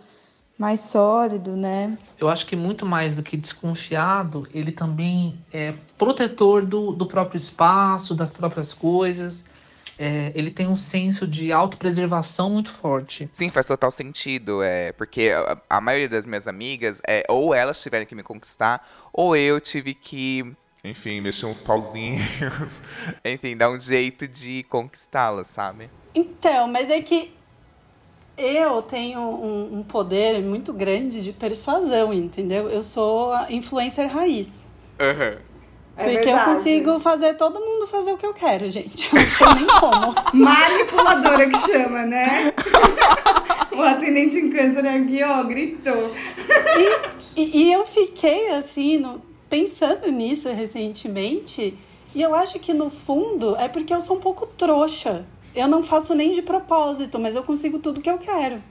mais 0.57 0.79
sólido, 0.79 1.57
né? 1.57 1.97
Eu 2.17 2.29
acho 2.29 2.45
que 2.45 2.55
muito 2.55 2.85
mais 2.85 3.17
do 3.17 3.23
que 3.23 3.35
desconfiado, 3.35 4.47
ele 4.53 4.71
também 4.71 5.37
é 5.51 5.73
protetor 5.97 6.65
do, 6.65 6.93
do 6.93 7.05
próprio 7.05 7.37
espaço, 7.37 8.15
das 8.15 8.31
próprias 8.31 8.73
coisas. 8.73 9.43
É, 9.99 10.31
ele 10.35 10.51
tem 10.51 10.67
um 10.67 10.75
senso 10.75 11.27
de 11.27 11.51
autopreservação 11.51 12.49
muito 12.51 12.69
forte. 12.71 13.27
Sim, 13.33 13.49
faz 13.49 13.65
total 13.65 13.89
sentido. 13.91 14.61
É, 14.61 14.91
porque 14.91 15.31
a, 15.35 15.57
a 15.69 15.81
maioria 15.81 16.09
das 16.09 16.25
minhas 16.25 16.47
amigas, 16.47 17.01
é, 17.07 17.23
ou 17.27 17.53
elas 17.53 17.81
tiveram 17.81 18.05
que 18.05 18.15
me 18.15 18.23
conquistar, 18.23 18.85
ou 19.11 19.35
eu 19.35 19.59
tive 19.59 19.93
que, 19.93 20.45
Enfim, 20.83 21.19
mexer 21.21 21.45
uns 21.47 21.61
pauzinhos. 21.61 22.21
enfim, 23.25 23.57
dar 23.57 23.69
um 23.71 23.79
jeito 23.79 24.27
de 24.27 24.63
conquistá-las, 24.69 25.47
sabe? 25.47 25.89
Então, 26.13 26.67
mas 26.67 26.89
é 26.89 27.01
que 27.01 27.35
eu 28.37 28.81
tenho 28.83 29.19
um, 29.19 29.79
um 29.79 29.83
poder 29.83 30.41
muito 30.43 30.71
grande 30.71 31.23
de 31.23 31.33
persuasão, 31.33 32.13
entendeu? 32.13 32.69
Eu 32.69 32.83
sou 32.83 33.33
a 33.33 33.51
influencer 33.51 34.07
raiz. 34.07 34.63
Aham. 34.99 35.37
É 35.97 36.13
porque 36.13 36.29
eu 36.29 36.37
consigo 36.39 36.99
fazer 36.99 37.33
todo 37.35 37.59
mundo 37.59 37.87
fazer 37.87 38.11
o 38.11 38.17
que 38.17 38.25
eu 38.25 38.33
quero, 38.33 38.69
gente. 38.69 39.09
Eu 39.13 39.19
não 39.19 39.27
sei 39.27 39.47
nem 39.55 39.67
como. 39.79 40.15
Manipuladora 40.33 41.49
que 41.49 41.57
chama, 41.57 42.05
né? 42.05 42.53
o 43.75 43.81
ascendente 43.81 44.37
em 44.37 44.49
câncer 44.51 44.85
aqui, 44.87 45.23
ó, 45.23 45.43
gritou. 45.43 46.11
E, 47.35 47.63
e 47.63 47.73
eu 47.73 47.85
fiquei 47.85 48.49
assim, 48.51 48.97
no- 48.97 49.21
pensando 49.49 50.11
nisso 50.11 50.49
recentemente, 50.49 51.77
e 52.13 52.21
eu 52.21 52.33
acho 52.35 52.59
que 52.59 52.73
no 52.73 52.89
fundo 52.89 53.55
é 53.57 53.67
porque 53.67 53.93
eu 53.93 54.01
sou 54.01 54.17
um 54.17 54.19
pouco 54.19 54.45
trouxa. 54.45 55.25
Eu 55.55 55.67
não 55.67 55.81
faço 55.81 56.13
nem 56.13 56.31
de 56.31 56.41
propósito, 56.43 57.17
mas 57.19 57.35
eu 57.35 57.43
consigo 57.43 57.79
tudo 57.79 58.01
que 58.01 58.09
eu 58.09 58.17
quero. 58.19 58.61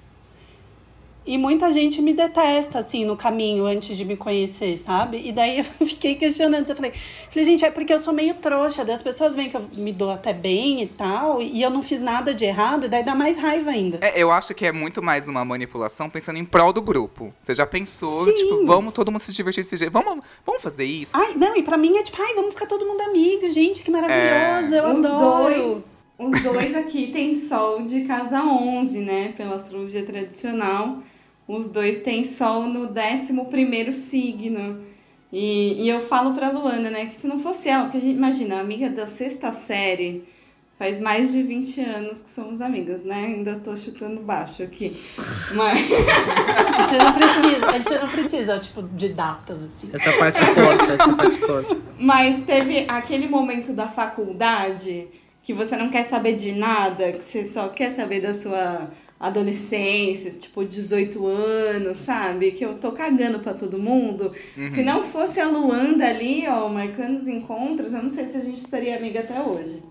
E 1.26 1.36
muita 1.36 1.72
gente 1.72 2.00
me 2.00 2.12
detesta, 2.12 2.78
assim, 2.78 3.04
no 3.04 3.16
caminho, 3.16 3.66
antes 3.66 3.96
de 3.96 4.04
me 4.04 4.16
conhecer, 4.16 4.76
sabe? 4.76 5.20
E 5.26 5.32
daí 5.32 5.58
eu 5.80 5.86
fiquei 5.86 6.14
questionando. 6.14 6.68
Eu 6.68 6.76
falei, 6.76 6.92
falei, 7.30 7.44
gente, 7.44 7.64
é 7.64 7.70
porque 7.70 7.92
eu 7.92 7.98
sou 7.98 8.12
meio 8.12 8.34
trouxa. 8.34 8.84
Daí 8.84 8.94
as 8.94 9.02
pessoas 9.02 9.34
veem 9.34 9.48
que 9.48 9.56
eu 9.56 9.68
me 9.72 9.92
dou 9.92 10.10
até 10.10 10.32
bem 10.32 10.82
e 10.82 10.86
tal. 10.86 11.42
E 11.42 11.60
eu 11.60 11.70
não 11.70 11.82
fiz 11.82 12.00
nada 12.00 12.32
de 12.32 12.44
errado. 12.44 12.86
E 12.86 12.88
daí 12.88 13.04
dá 13.04 13.14
mais 13.14 13.36
raiva 13.36 13.70
ainda. 13.70 13.98
É, 14.00 14.22
eu 14.22 14.30
acho 14.30 14.54
que 14.54 14.64
é 14.64 14.70
muito 14.70 15.02
mais 15.02 15.26
uma 15.26 15.44
manipulação 15.44 16.08
pensando 16.08 16.38
em 16.38 16.44
prol 16.44 16.72
do 16.72 16.80
grupo. 16.80 17.34
Você 17.42 17.54
já 17.54 17.66
pensou, 17.66 18.24
Sim. 18.24 18.36
tipo, 18.36 18.64
vamos 18.64 18.92
todo 18.92 19.10
mundo 19.10 19.20
se 19.20 19.32
divertir 19.32 19.64
desse 19.64 19.76
jeito. 19.76 19.92
Vamos, 19.92 20.24
vamos 20.46 20.62
fazer 20.62 20.84
isso? 20.84 21.10
Ai, 21.14 21.34
não, 21.34 21.56
e 21.56 21.62
pra 21.62 21.76
mim 21.76 21.96
é 21.96 22.02
tipo, 22.04 22.22
ai, 22.22 22.34
vamos 22.34 22.54
ficar 22.54 22.66
todo 22.66 22.86
mundo 22.86 23.00
amigo, 23.00 23.48
gente, 23.50 23.82
que 23.82 23.90
maravilhoso, 23.90 24.74
eu 24.74 24.84
Os 24.94 25.04
adoro. 25.04 25.54
dois, 25.54 25.84
os 26.18 26.42
dois 26.42 26.74
aqui 26.76 27.08
têm 27.08 27.34
sol 27.34 27.82
de 27.82 28.02
casa 28.02 28.42
11, 28.42 29.00
né? 29.00 29.34
Pela 29.36 29.56
astrologia 29.56 30.04
tradicional. 30.04 30.98
Os 31.48 31.70
dois 31.70 31.98
têm 31.98 32.24
sol 32.24 32.62
no 32.62 32.88
11 32.88 33.92
signo. 33.92 34.80
E, 35.32 35.84
e 35.84 35.88
eu 35.88 36.00
falo 36.00 36.34
pra 36.34 36.50
Luana, 36.50 36.90
né, 36.90 37.06
que 37.06 37.14
se 37.14 37.26
não 37.26 37.38
fosse 37.38 37.68
ela, 37.68 37.84
porque 37.84 37.98
a 37.98 38.00
gente 38.00 38.16
imagina, 38.16 38.56
a 38.56 38.60
amiga 38.60 38.88
da 38.88 39.06
sexta 39.06 39.52
série, 39.52 40.24
faz 40.78 41.00
mais 41.00 41.32
de 41.32 41.42
20 41.42 41.80
anos 41.80 42.20
que 42.20 42.30
somos 42.30 42.60
amigas, 42.60 43.04
né? 43.04 43.26
Ainda 43.26 43.56
tô 43.56 43.76
chutando 43.76 44.20
baixo 44.20 44.62
aqui. 44.62 44.96
Mas. 45.54 45.78
A 46.76 46.84
gente 46.84 46.98
não 46.98 47.12
precisa, 47.14 47.66
a 47.66 47.72
gente 47.72 47.94
não 47.94 48.08
precisa, 48.08 48.58
tipo, 48.58 48.82
de 48.82 49.08
datas, 49.08 49.58
assim. 49.64 49.90
Essa 49.92 50.12
parte 50.18 50.38
corta, 50.38 50.92
essa 50.92 51.12
parte 51.14 51.38
corta. 51.38 51.76
Mas 51.98 52.44
teve 52.44 52.84
aquele 52.86 53.26
momento 53.26 53.72
da 53.72 53.88
faculdade 53.88 55.08
que 55.42 55.52
você 55.52 55.74
não 55.76 55.88
quer 55.88 56.04
saber 56.04 56.34
de 56.34 56.52
nada, 56.52 57.12
que 57.12 57.24
você 57.24 57.44
só 57.44 57.68
quer 57.68 57.90
saber 57.90 58.20
da 58.20 58.34
sua 58.34 58.90
adolescência, 59.18 60.30
tipo 60.32 60.64
18 60.64 61.26
anos, 61.26 61.98
sabe? 61.98 62.52
Que 62.52 62.64
eu 62.64 62.74
tô 62.74 62.92
cagando 62.92 63.38
pra 63.40 63.54
todo 63.54 63.78
mundo. 63.78 64.32
Se 64.68 64.82
não 64.82 65.02
fosse 65.02 65.40
a 65.40 65.48
Luanda 65.48 66.06
ali, 66.06 66.46
ó, 66.48 66.68
marcando 66.68 67.16
os 67.16 67.26
encontros, 67.26 67.94
eu 67.94 68.02
não 68.02 68.10
sei 68.10 68.26
se 68.26 68.36
a 68.36 68.40
gente 68.40 68.60
seria 68.60 68.96
amiga 68.96 69.20
até 69.20 69.40
hoje. 69.40 69.82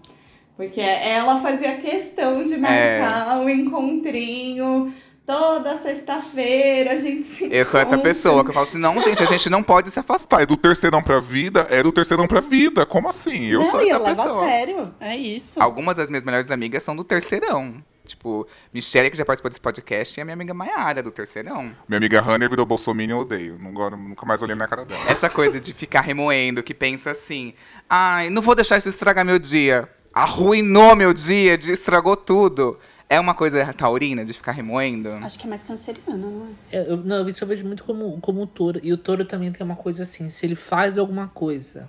Porque 0.55 0.79
ela 0.79 1.41
fazia 1.41 1.75
questão 1.77 2.45
de 2.45 2.55
marcar 2.55 3.39
o 3.41 3.49
encontrinho 3.49 4.93
toda 5.25 5.75
sexta-feira, 5.75 6.91
a 6.91 6.97
gente 6.97 7.23
se 7.23 7.51
Eu 7.51 7.65
sou 7.65 7.79
essa 7.79 7.97
pessoa 7.97 8.43
que 8.43 8.51
eu 8.51 8.53
falo 8.53 8.67
assim, 8.67 8.77
não, 8.77 9.01
gente, 9.01 9.23
a 9.23 9.25
gente 9.25 9.49
não 9.49 9.63
pode 9.63 9.89
se 9.89 9.99
afastar. 9.99 10.43
É 10.43 10.45
do 10.45 10.55
terceirão 10.55 11.01
pra 11.01 11.19
vida, 11.19 11.67
é 11.69 11.81
do 11.81 11.91
terceirão 11.91 12.27
pra 12.27 12.39
vida. 12.41 12.85
Como 12.85 13.09
assim? 13.09 13.45
Eu 13.45 13.59
não, 13.59 13.65
sou 13.65 13.81
essa 13.81 13.89
eu 13.89 14.03
levo 14.03 14.23
pessoa. 14.23 14.45
a 14.45 14.49
sério, 14.49 14.95
é 14.99 15.17
isso. 15.17 15.61
Algumas 15.61 15.97
das 15.97 16.09
minhas 16.09 16.23
melhores 16.23 16.51
amigas 16.51 16.83
são 16.83 16.95
do 16.95 17.03
terceirão. 17.03 17.83
Tipo, 18.05 18.47
Michelle, 18.73 19.09
que 19.09 19.17
já 19.17 19.25
participou 19.25 19.49
desse 19.49 19.59
podcast, 19.59 20.17
e 20.17 20.21
a 20.21 20.25
minha 20.25 20.33
amiga 20.33 20.53
Maiara, 20.53 21.03
do 21.03 21.11
terceirão. 21.11 21.71
Minha 21.87 21.97
amiga 21.97 22.21
Hannah 22.21 22.47
virou 22.47 22.65
Bolsonaro 22.65 23.07
e 23.07 23.11
eu 23.11 23.17
odeio. 23.19 23.57
Não, 23.59 23.71
nunca 23.97 24.25
mais 24.25 24.41
olhei 24.41 24.55
na 24.55 24.67
cara 24.67 24.85
dela. 24.85 25.01
Essa 25.09 25.29
coisa 25.29 25.59
de 25.59 25.73
ficar 25.73 26.01
remoendo, 26.01 26.63
que 26.63 26.73
pensa 26.73 27.11
assim, 27.11 27.53
ai, 27.89 28.29
não 28.29 28.41
vou 28.41 28.55
deixar 28.55 28.77
isso 28.77 28.87
estragar 28.89 29.25
meu 29.25 29.39
dia. 29.39 29.89
Arruinou 30.13 30.95
meu 30.95 31.13
dia, 31.13 31.57
de- 31.57 31.71
estragou 31.73 32.15
tudo. 32.15 32.79
É 33.07 33.19
uma 33.19 33.35
coisa 33.35 33.71
taurina 33.73 34.25
de 34.25 34.33
ficar 34.33 34.51
remoendo? 34.53 35.09
Acho 35.17 35.37
que 35.37 35.45
é 35.45 35.49
mais 35.49 35.61
canceriana, 35.61 36.17
não 36.17 36.47
é? 36.71 36.77
É, 36.77 36.91
eu, 36.91 36.97
não, 36.97 37.27
isso 37.29 37.43
eu 37.43 37.47
vejo 37.47 37.63
muito 37.65 37.83
como, 37.83 38.19
como 38.19 38.41
o 38.41 38.47
touro. 38.47 38.79
E 38.81 38.91
o 38.91 38.97
touro 38.97 39.23
também 39.25 39.51
tem 39.51 39.63
uma 39.63 39.75
coisa 39.75 40.01
assim, 40.03 40.29
se 40.31 40.45
ele 40.45 40.55
faz 40.55 40.97
alguma 40.97 41.27
coisa 41.27 41.87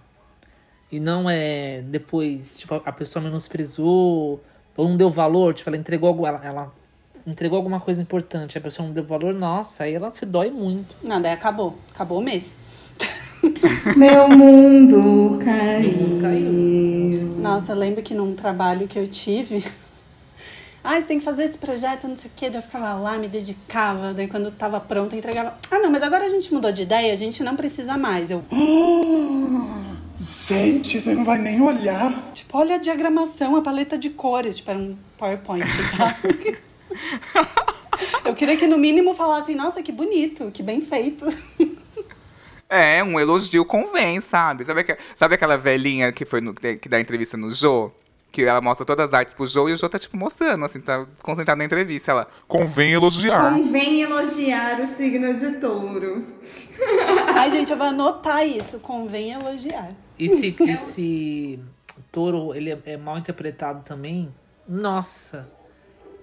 e 0.93 1.01
não 1.01 1.29
é 1.29 1.81
depois, 1.83 2.59
tipo, 2.59 2.75
a 2.85 2.93
pessoa 2.93 3.23
menosprezou 3.23 4.43
ou 4.77 4.89
não 4.89 4.97
deu 4.97 5.11
valor, 5.11 5.55
tipo, 5.55 5.71
ela 5.71 5.77
entregou 5.77 6.09
algo, 6.09 6.27
ela, 6.27 6.41
ela 6.45 6.73
entregou 7.27 7.57
alguma 7.57 7.81
coisa 7.81 8.01
importante, 8.01 8.57
a 8.57 8.61
pessoa 8.61 8.87
não 8.87 8.95
deu 8.95 9.05
valor, 9.05 9.35
nossa, 9.35 9.85
aí 9.85 9.95
ela 9.95 10.11
se 10.11 10.25
dói 10.25 10.51
muito. 10.51 10.95
Não, 11.03 11.21
daí 11.21 11.33
acabou. 11.33 11.77
Acabou 11.93 12.19
o 12.19 12.23
mês. 12.23 12.57
Meu 13.97 14.29
mundo 14.29 15.39
caiu. 15.45 16.21
Caiu. 16.21 17.37
Nossa, 17.39 17.73
eu 17.73 17.77
lembro 17.77 18.03
que 18.03 18.15
num 18.15 18.35
trabalho 18.35 18.87
que 18.87 18.99
eu 18.99 19.07
tive. 19.09 19.65
Ah, 20.89 21.01
você 21.01 21.05
tem 21.09 21.19
que 21.19 21.25
fazer 21.25 21.43
esse 21.43 21.59
projeto, 21.59 22.07
não 22.07 22.15
sei 22.15 22.31
o 22.31 22.33
quê. 22.37 22.49
Daí 22.49 22.61
eu 22.61 22.62
ficava 22.62 22.95
lá, 22.95 23.19
me 23.19 23.27
dedicava. 23.27 24.15
Daí 24.15 24.29
quando 24.29 24.53
tava 24.53 24.79
pronta, 24.79 25.17
entregava. 25.17 25.59
Ah, 25.69 25.81
não, 25.81 25.91
mas 25.91 26.01
agora 26.01 26.25
a 26.25 26.29
gente 26.29 26.55
mudou 26.55 26.71
de 26.71 26.83
ideia, 26.83 27.12
a 27.12 27.17
gente 27.17 27.43
não 27.43 27.57
precisa 27.57 27.99
mais. 27.99 28.31
Eu, 28.31 28.45
Gente, 30.19 31.01
você 31.01 31.15
não 31.15 31.25
vai 31.25 31.39
nem 31.39 31.61
olhar. 31.61 32.33
tipo, 32.33 32.57
olha 32.57 32.77
a 32.77 32.79
diagramação, 32.79 33.55
a 33.57 33.63
paleta 33.63 33.99
de 33.99 34.11
cores. 34.11 34.57
Tipo, 34.57 34.71
era 34.71 34.79
um 34.79 34.97
PowerPoint, 35.19 35.65
sabe? 35.97 36.59
eu 38.25 38.35
queria 38.35 38.57
que 38.57 38.67
no 38.67 38.79
mínimo 38.79 39.15
falassem, 39.15 39.55
nossa, 39.55 39.83
que 39.83 39.93
bonito, 39.93 40.51
que 40.51 40.63
bem 40.63 40.81
feito. 40.81 41.27
É, 42.69 43.03
um 43.05 43.21
elogio 43.21 43.65
convém, 43.65 44.21
sabe? 44.21 44.65
Sabe, 44.65 44.81
aque- 44.81 44.97
sabe 45.15 45.35
aquela 45.37 45.57
velhinha 45.57 46.11
que 46.11 46.25
foi 46.25 46.41
no, 46.41 46.53
que 46.55 46.89
dá 46.89 46.99
entrevista 46.99 47.37
no 47.37 47.51
Jô? 47.53 47.93
Que 48.37 48.44
ela 48.44 48.61
mostra 48.61 48.85
todas 48.85 49.07
as 49.07 49.14
artes 49.14 49.33
pro 49.33 49.46
Jô 49.46 49.66
e 49.66 49.72
o 49.72 49.79
Jô 49.79 49.88
tá, 49.88 49.99
tipo, 49.99 50.14
mostrando, 50.14 50.62
assim, 50.62 50.79
tá 50.79 51.07
concentrado 51.22 51.57
na 51.57 51.64
entrevista. 51.64 52.11
Ela, 52.11 52.29
Convém 52.46 52.92
elogiar. 52.92 53.55
Convém 53.55 54.03
elogiar 54.03 54.79
o 54.79 54.87
signo 54.87 55.33
de 55.33 55.53
touro. 55.53 56.22
Ai, 57.35 57.51
gente, 57.51 57.72
eu 57.72 57.79
vou 57.79 57.87
anotar 57.87 58.46
isso. 58.46 58.79
Convém 58.81 59.33
elogiar. 59.33 59.94
E 60.18 60.29
se 60.29 60.55
esse 60.68 61.59
touro 62.12 62.55
ele 62.55 62.72
é, 62.72 62.79
é 62.85 62.96
mal 62.99 63.16
interpretado 63.16 63.83
também, 63.83 64.31
nossa. 64.68 65.49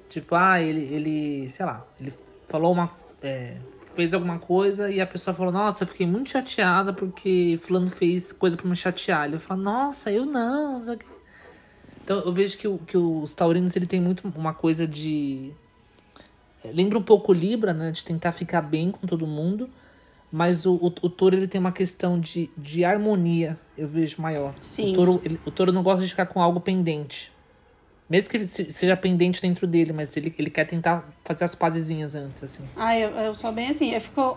Tipo, 0.08 0.36
ah, 0.36 0.62
ele, 0.62 0.94
ele 0.94 1.50
sei 1.50 1.66
lá, 1.66 1.84
ele 2.00 2.14
falou 2.48 2.74
uma. 2.74 2.92
é, 3.24 3.58
fez 3.96 4.14
alguma 4.14 4.38
coisa 4.38 4.88
e 4.92 5.02
a 5.02 5.08
pessoa 5.08 5.34
falou, 5.34 5.52
nossa, 5.52 5.84
eu 5.84 5.88
fiquei 5.88 6.06
muito 6.06 6.30
chateada 6.30 6.94
porque 6.94 7.58
fulano 7.60 7.90
fez 7.90 8.32
coisa 8.32 8.56
pra 8.56 8.70
me 8.70 8.76
chatear. 8.76 9.26
Ele 9.26 9.40
fala, 9.40 9.60
nossa, 9.60 10.12
eu 10.12 10.28
não. 10.28 10.74
não 10.74 10.82
sei 10.84 10.94
o 10.94 10.98
quê. 11.00 11.13
Então 12.04 12.20
eu 12.20 12.32
vejo 12.32 12.58
que, 12.58 12.68
o- 12.68 12.78
que 12.80 12.98
os 12.98 13.34
taurinos 13.34 13.76
ele 13.76 13.86
tem 13.86 14.02
muito 14.02 14.28
uma 14.36 14.54
coisa 14.54 14.86
de. 14.88 15.52
é, 16.64 16.72
Lembra 16.72 16.98
um 16.98 17.04
pouco 17.04 17.32
o 17.32 17.36
Libra, 17.36 17.74
né? 17.74 17.92
De 17.92 18.04
tentar 18.04 18.32
ficar 18.32 18.62
bem 18.62 18.92
com 18.92 19.06
todo 19.08 19.26
mundo. 19.28 19.70
Mas 20.32 20.66
o, 20.66 20.74
o, 20.76 20.88
o 20.88 21.10
touro 21.10 21.36
ele 21.36 21.48
tem 21.48 21.62
uma 21.62 21.72
questão 21.72 22.20
de, 22.20 22.50
de 22.58 22.84
harmonia, 22.84 23.56
eu 23.78 23.88
vejo 23.88 24.20
maior. 24.20 24.54
Sim. 24.60 24.92
O 24.92 24.96
touro, 24.96 25.22
ele- 25.24 25.40
o 25.46 25.52
touro 25.52 25.72
não 25.72 25.84
gosta 25.84 26.04
de 26.04 26.10
ficar 26.10 26.26
com 26.26 26.42
algo 26.42 26.60
pendente. 26.60 27.32
Mesmo 28.10 28.32
que 28.32 28.38
ele 28.38 28.48
se- 28.48 28.72
seja 28.72 28.98
pendente 28.98 29.40
dentro 29.42 29.68
dele, 29.68 29.94
mas 29.94 30.18
ele, 30.18 30.34
ele 30.38 30.50
quer 30.50 30.66
tentar 30.66 31.08
fazer 31.24 31.44
as 31.44 31.54
pazezinhas 31.54 32.16
antes, 32.16 32.44
assim. 32.44 32.64
Ah, 32.76 32.98
eu, 32.98 33.12
eu 33.12 33.34
sou 33.36 33.52
bem 33.52 33.70
assim. 33.70 33.92
Eu 33.94 34.02
fico 34.02 34.36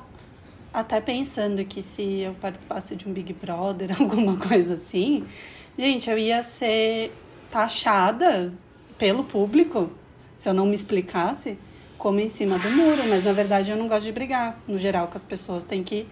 até 0.73 1.01
pensando 1.01 1.65
que 1.65 1.81
se 1.81 2.21
eu 2.21 2.35
participasse 2.35 2.95
de 2.95 3.09
um 3.09 3.13
Big 3.15 3.33
Brother, 3.33 3.91
alguma 3.99 4.37
coisa 4.37 4.75
assim, 4.75 5.25
gente, 5.79 6.11
eu 6.11 6.19
ia 6.19 6.43
ser 6.43 7.11
taxada 7.57 8.53
pelo 8.99 9.25
público 9.25 9.91
se 10.37 10.47
eu 10.47 10.53
não 10.53 10.67
me 10.67 10.75
explicasse 10.75 11.59
como 11.97 12.21
em 12.21 12.29
cima 12.29 12.59
do 12.59 12.69
muro. 12.71 13.03
Mas 13.09 13.25
na 13.25 13.33
verdade 13.33 13.71
eu 13.71 13.79
não 13.79 13.89
gosto 13.89 14.05
de 14.05 14.13
brigar. 14.13 14.61
No 14.69 14.77
geral, 14.77 15.09
que 15.09 15.17
as 15.17 15.23
pessoas 15.23 15.65
têm 15.65 15.83
que. 15.83 16.07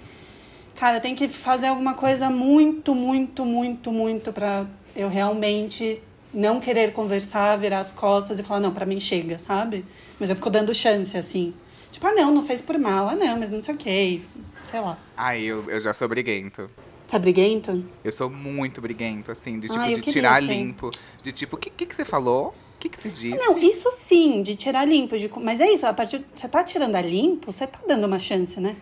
Cara, 0.75 1.01
tem 1.01 1.15
que 1.15 1.29
fazer 1.29 1.67
alguma 1.67 1.93
coisa 1.93 2.31
muito, 2.31 2.95
muito, 2.95 3.45
muito, 3.45 3.93
muito 3.93 4.33
pra 4.33 4.67
eu 4.97 5.09
realmente 5.11 6.03
não 6.33 6.59
querer 6.61 6.93
conversar, 6.93 7.59
virar 7.59 7.81
as 7.81 7.93
costas 7.93 8.39
e 8.39 8.43
falar, 8.43 8.61
não, 8.61 8.73
pra 8.73 8.87
mim 8.87 8.99
chega, 8.99 9.39
sabe? 9.39 9.85
Mas 10.19 10.31
eu 10.31 10.37
fico 10.37 10.49
dando 10.49 10.75
chance, 10.75 11.17
assim. 11.17 11.53
Tipo, 11.93 12.07
ah, 12.07 12.13
não, 12.13 12.35
não 12.35 12.43
fez 12.43 12.63
por 12.63 12.79
mal. 12.79 13.11
Ah, 13.11 13.15
não, 13.15 13.39
mas 13.39 13.51
não 13.51 13.63
sei 13.63 13.75
o 13.75 13.77
quê. 13.79 14.23
Sei 14.71 14.81
lá. 14.81 14.99
ai, 15.15 15.43
eu, 15.43 15.71
eu 15.71 15.79
já 15.79 15.93
sou 15.93 16.09
briguento. 16.09 16.69
Tá 17.15 17.19
briguento? 17.21 17.85
Eu 18.03 18.11
sou 18.11 18.29
muito 18.29 18.81
briguento, 18.81 19.31
assim, 19.31 19.61
de 19.61 19.69
tipo, 19.69 19.79
Ai, 19.79 19.95
de 19.95 20.01
tirar 20.01 20.43
ser. 20.43 20.49
limpo. 20.49 20.91
De 21.23 21.31
tipo, 21.31 21.55
o 21.55 21.59
que, 21.61 21.71
que, 21.71 21.87
que 21.87 21.95
você 21.95 22.05
falou? 22.05 22.49
O 22.49 22.81
que, 22.81 22.89
que 22.89 23.01
você 23.01 23.09
disse? 23.09 23.37
Não, 23.37 23.57
isso 23.57 23.89
sim, 23.93 24.43
de 24.43 24.57
tirar 24.57 24.85
limpo. 24.85 25.17
De... 25.17 25.31
Mas 25.41 25.61
é 25.61 25.71
isso, 25.71 25.87
a 25.87 25.95
partir. 25.95 26.25
Você 26.35 26.49
tá 26.49 26.65
tirando 26.65 26.97
a 26.97 27.01
limpo, 27.01 27.53
você 27.53 27.69
tá 27.69 27.79
dando 27.87 28.05
uma 28.09 28.19
chance, 28.19 28.59
né? 28.59 28.75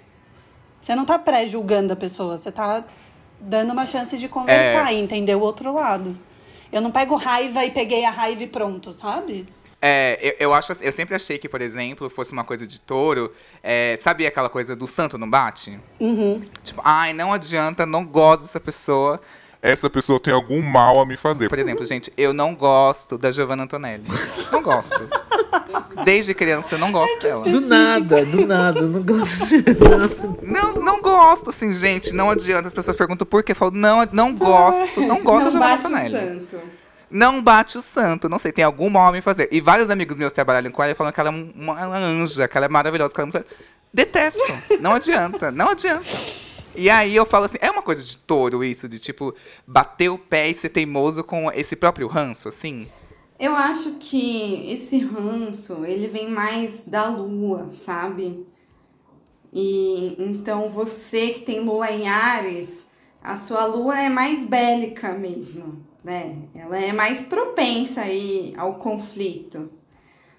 Você 0.80 0.94
não 0.94 1.04
tá 1.04 1.18
pré-julgando 1.18 1.92
a 1.92 1.96
pessoa, 1.96 2.38
você 2.38 2.50
tá 2.50 2.82
dando 3.38 3.72
uma 3.72 3.84
chance 3.84 4.16
de 4.16 4.28
conversar 4.30 4.94
e 4.94 4.96
entender 4.98 5.34
o 5.34 5.40
outro 5.40 5.70
lado. 5.70 6.18
Eu 6.72 6.80
não 6.80 6.90
pego 6.90 7.16
raiva 7.16 7.66
e 7.66 7.70
peguei 7.70 8.02
a 8.06 8.10
raiva 8.10 8.44
e 8.44 8.46
pronto, 8.46 8.94
sabe? 8.94 9.44
É, 9.84 10.16
eu, 10.22 10.34
eu 10.38 10.54
acho, 10.54 10.72
eu 10.80 10.92
sempre 10.92 11.16
achei 11.16 11.38
que, 11.38 11.48
por 11.48 11.60
exemplo, 11.60 12.08
fosse 12.08 12.32
uma 12.32 12.44
coisa 12.44 12.64
de 12.64 12.78
touro. 12.78 13.32
É, 13.60 13.98
sabe 14.00 14.24
aquela 14.24 14.48
coisa 14.48 14.76
do 14.76 14.86
santo 14.86 15.18
não 15.18 15.28
bate? 15.28 15.76
Uhum. 15.98 16.40
Tipo, 16.62 16.80
ai, 16.84 17.12
não 17.12 17.32
adianta, 17.32 17.84
não 17.84 18.04
gosto 18.04 18.42
dessa 18.42 18.60
pessoa. 18.60 19.20
Essa 19.60 19.90
pessoa 19.90 20.18
tem 20.20 20.32
algum 20.32 20.60
mal 20.62 21.00
a 21.00 21.06
me 21.06 21.16
fazer. 21.16 21.48
Por 21.48 21.58
exemplo, 21.58 21.84
gente, 21.84 22.12
eu 22.16 22.32
não 22.32 22.54
gosto 22.54 23.18
da 23.18 23.30
Giovanna 23.32 23.64
Antonelli. 23.64 24.04
Não 24.52 24.62
gosto. 24.62 25.08
Desde 26.04 26.34
criança 26.34 26.74
eu 26.74 26.78
não 26.78 26.90
gosto 26.90 27.20
dela. 27.20 27.44
Do 27.44 27.60
nada, 27.60 28.24
do 28.24 28.46
nada, 28.46 28.80
eu 28.80 28.88
não 28.88 29.02
gosto 29.02 29.46
de 29.46 29.62
Não, 30.42 30.74
não 30.82 31.00
gosto, 31.00 31.50
assim, 31.50 31.72
gente. 31.72 32.12
Não 32.12 32.28
adianta. 32.30 32.66
As 32.68 32.74
pessoas 32.74 32.96
perguntam 32.96 33.24
por 33.26 33.42
quê. 33.44 33.52
Eu 33.52 33.56
falo, 33.56 33.70
não, 33.72 34.04
não 34.12 34.34
gosto, 34.34 35.00
não 35.00 35.22
gosto 35.22 35.44
da 35.44 35.44
Não 35.44 35.50
Giovanna 35.52 35.60
bate 35.60 35.84
o 35.84 35.88
Antonelli. 35.88 36.40
santo. 36.48 36.81
Não 37.12 37.42
bate 37.42 37.76
o 37.76 37.82
santo, 37.82 38.26
não 38.26 38.38
sei, 38.38 38.50
tem 38.50 38.64
algum 38.64 38.88
mal 38.88 39.12
me 39.12 39.20
fazer. 39.20 39.48
E 39.52 39.60
vários 39.60 39.90
amigos 39.90 40.16
meus 40.16 40.32
trabalham 40.32 40.72
com 40.72 40.82
ela 40.82 40.92
e 40.92 40.94
falam 40.94 41.12
que 41.12 41.20
ela 41.20 41.28
é 41.28 41.32
uma 41.32 41.98
anja, 41.98 42.48
que 42.48 42.56
ela 42.56 42.66
é 42.66 42.68
maravilhosa, 42.70 43.14
que 43.14 43.20
ela 43.20 43.28
é 43.28 43.32
muito... 43.32 43.46
Detesto. 43.92 44.40
Não 44.80 44.92
adianta, 44.92 45.52
não 45.52 45.68
adianta. 45.68 46.08
E 46.74 46.88
aí 46.88 47.14
eu 47.14 47.26
falo 47.26 47.44
assim, 47.44 47.58
é 47.60 47.70
uma 47.70 47.82
coisa 47.82 48.02
de 48.02 48.16
touro 48.16 48.64
isso, 48.64 48.88
de 48.88 48.98
tipo, 48.98 49.34
bater 49.66 50.08
o 50.08 50.16
pé 50.16 50.48
e 50.48 50.54
ser 50.54 50.70
teimoso 50.70 51.22
com 51.22 51.52
esse 51.52 51.76
próprio 51.76 52.08
ranço, 52.08 52.48
assim? 52.48 52.88
Eu 53.38 53.54
acho 53.54 53.96
que 54.00 54.72
esse 54.72 55.00
ranço, 55.00 55.84
ele 55.84 56.06
vem 56.06 56.30
mais 56.30 56.84
da 56.86 57.08
lua, 57.08 57.68
sabe? 57.70 58.46
E 59.52 60.16
então 60.18 60.70
você 60.70 61.30
que 61.30 61.42
tem 61.42 61.60
lua 61.60 61.90
em 61.90 62.08
Ares, 62.08 62.86
a 63.22 63.36
sua 63.36 63.66
lua 63.66 64.00
é 64.00 64.08
mais 64.08 64.46
bélica 64.46 65.12
mesmo, 65.12 65.84
né? 66.04 66.36
Ela 66.54 66.78
é 66.78 66.92
mais 66.92 67.22
propensa 67.22 68.02
aí 68.02 68.54
ao 68.56 68.74
conflito. 68.76 69.70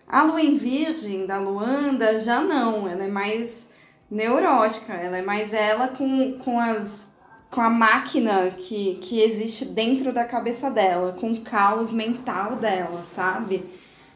A 0.08 0.24
lua 0.24 0.42
em 0.42 0.56
Virgem 0.56 1.26
da 1.26 1.40
Luanda 1.40 2.20
já 2.20 2.42
não, 2.42 2.88
ela 2.88 3.04
é 3.04 3.08
mais 3.08 3.70
neurótica, 4.12 4.94
ela 4.94 5.18
é 5.18 5.22
mais 5.22 5.54
ela 5.54 5.88
com, 5.90 6.38
com 6.40 6.60
as 6.60 7.12
com 7.50 7.62
a 7.62 7.70
máquina 7.70 8.50
que, 8.58 8.96
que 8.96 9.22
existe 9.22 9.66
dentro 9.66 10.12
da 10.12 10.26
cabeça 10.26 10.72
dela, 10.72 11.14
com 11.14 11.32
o 11.32 11.42
caos 11.42 11.94
mental 11.94 12.56
dela, 12.56 13.04
sabe? 13.06 13.64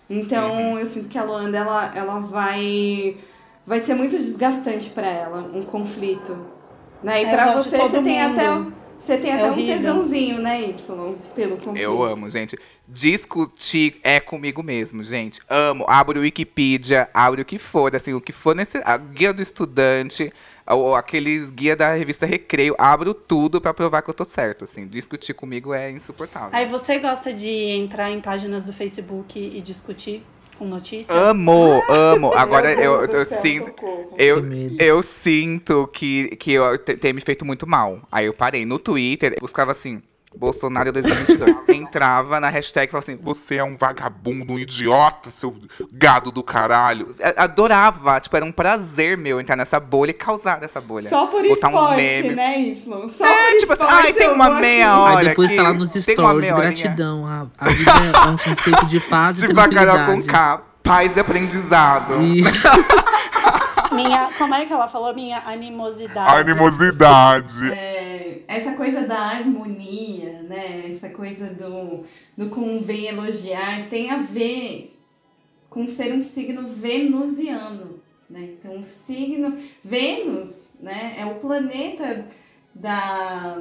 Então 0.09 0.79
eu 0.79 0.85
sinto 0.87 1.07
que 1.09 1.17
a 1.19 1.23
Luanda 1.23 1.57
ela, 1.57 1.91
ela 1.95 2.19
vai 2.19 3.17
vai 3.65 3.79
ser 3.79 3.93
muito 3.95 4.17
desgastante 4.17 4.89
para 4.89 5.07
ela 5.07 5.39
um 5.53 5.63
conflito, 5.63 6.47
né? 7.03 7.21
E 7.23 7.25
É, 7.25 7.29
para 7.29 7.47
você 7.51 7.77
você 7.77 8.01
tem 8.01 8.19
mundo. 8.19 8.31
até 8.31 8.76
você 8.97 9.17
tem 9.17 9.31
É 9.31 9.35
até 9.35 9.51
um 9.51 9.55
tesãozinho, 9.55 10.39
né, 10.39 10.61
Y, 10.61 11.15
pelo 11.35 11.57
conflito. 11.57 11.77
Eu 11.77 12.03
amo, 12.03 12.29
gente. 12.29 12.57
Discutir 12.87 13.99
é 14.03 14.19
comigo 14.19 14.63
mesmo, 14.63 15.03
gente. 15.03 15.41
Amo. 15.49 15.85
Abro 15.87 16.19
o 16.19 16.23
Wikipedia, 16.23 17.09
abro 17.13 17.41
o 17.41 17.45
que 17.45 17.57
for, 17.57 17.95
assim, 17.95 18.13
o 18.13 18.21
que 18.21 18.31
for 18.31 18.55
nesse. 18.55 18.77
A 18.83 18.97
guia 18.97 19.33
do 19.33 19.41
estudante, 19.41 20.31
ou 20.65 20.95
aqueles 20.95 21.51
guia 21.51 21.75
da 21.75 21.93
revista 21.93 22.25
Recreio, 22.25 22.75
abro 22.77 23.13
tudo 23.13 23.61
pra 23.61 23.73
provar 23.73 24.01
que 24.01 24.09
eu 24.09 24.13
tô 24.13 24.25
certo, 24.25 24.63
assim. 24.63 24.87
Discutir 24.87 25.33
comigo 25.33 25.73
é 25.73 25.91
insuportável. 25.91 26.49
Aí 26.51 26.65
você 26.65 26.97
gosta 26.99 27.31
de 27.33 27.49
entrar 27.49 28.09
em 28.09 28.19
páginas 28.19 28.63
do 28.63 28.73
Facebook 28.73 29.39
e 29.39 29.61
discutir 29.61 30.23
com 30.57 30.65
notícia? 30.65 31.13
Amo, 31.13 31.81
amo. 31.89 32.33
Agora 32.33 32.73
eu, 32.73 33.01
eu 33.05 33.25
céu, 33.25 33.41
sinto. 33.41 33.65
socorro. 33.65 34.13
Eu, 34.17 34.41
eu 34.79 35.03
sinto 35.03 35.87
que, 35.87 36.29
que 36.37 36.53
eu 36.53 36.77
te- 36.77 36.97
tem 36.97 37.13
me 37.13 37.21
feito 37.21 37.45
muito 37.45 37.67
mal. 37.67 38.01
Aí 38.11 38.25
eu 38.25 38.33
parei 38.33 38.65
no 38.65 38.79
Twitter, 38.79 39.35
buscava 39.39 39.71
assim, 39.71 40.01
Bolsonaro 40.37 40.91
2022. 40.91 41.69
Entrava 41.69 42.39
na 42.39 42.49
hashtag 42.49 42.87
e 42.87 42.91
falava 42.91 43.11
assim, 43.11 43.19
Você 43.21 43.55
é 43.55 43.63
um 43.63 43.75
vagabundo, 43.75 44.53
um 44.53 44.59
idiota, 44.59 45.29
seu 45.33 45.55
gado 45.91 46.31
do 46.31 46.43
caralho. 46.43 47.15
adorava, 47.35 48.19
tipo, 48.19 48.35
era 48.35 48.45
um 48.45 48.51
prazer 48.51 49.17
meu 49.17 49.39
entrar 49.39 49.55
nessa 49.55 49.79
bolha 49.79 50.11
e 50.11 50.13
causar 50.13 50.61
essa 50.63 50.79
bolha. 50.79 51.07
Só 51.07 51.27
por 51.27 51.41
Botar 51.47 51.69
esporte, 51.69 52.29
né, 52.35 52.59
Y? 52.61 53.09
Só 53.09 53.25
É, 53.25 53.51
por 53.51 53.59
tipo 53.59 53.73
assim, 53.73 53.83
ai, 53.83 54.13
tem 54.13 54.29
uma 54.29 54.49
meia 54.59 54.99
hora. 54.99 55.19
Aí 55.19 55.25
depois 55.27 55.49
aqui, 55.49 55.57
tá 55.57 55.63
lá 55.63 55.73
nos 55.73 55.93
stories, 55.93 56.51
gratidão. 56.51 57.25
A, 57.25 57.47
a 57.57 57.69
vida 57.69 57.91
é 57.91 58.29
um 58.29 58.37
conceito 58.37 58.85
de 58.85 58.99
paz 58.99 59.41
e 59.41 59.47
Tipo 59.47 59.59
a 59.59 59.67
Carol 59.69 59.97
com 59.99 60.05
tranquilidade. 60.05 60.27
K, 60.27 60.61
paz 60.83 61.17
e 61.17 61.19
aprendizado. 61.19 62.21
Isso. 62.21 62.67
Minha, 63.97 64.31
como 64.37 64.53
é 64.53 64.65
que 64.65 64.71
ela 64.71 64.87
falou? 64.87 65.13
Minha 65.13 65.39
animosidade. 65.39 66.39
Animosidade. 66.41 67.71
É, 67.71 68.43
essa 68.47 68.73
coisa 68.73 69.07
da 69.07 69.17
harmonia, 69.17 70.43
né? 70.43 70.91
Essa 70.91 71.09
coisa 71.09 71.47
do, 71.47 72.05
do 72.37 72.49
convém 72.49 73.07
elogiar 73.07 73.89
tem 73.89 74.11
a 74.11 74.17
ver 74.17 74.95
com 75.69 75.87
ser 75.87 76.13
um 76.13 76.21
signo 76.21 76.67
venusiano, 76.67 77.99
né? 78.29 78.55
Então, 78.59 78.79
o 78.79 78.83
signo 78.83 79.57
Vênus, 79.83 80.69
né? 80.79 81.15
É 81.17 81.25
o 81.25 81.35
planeta 81.35 82.25
da 82.73 83.57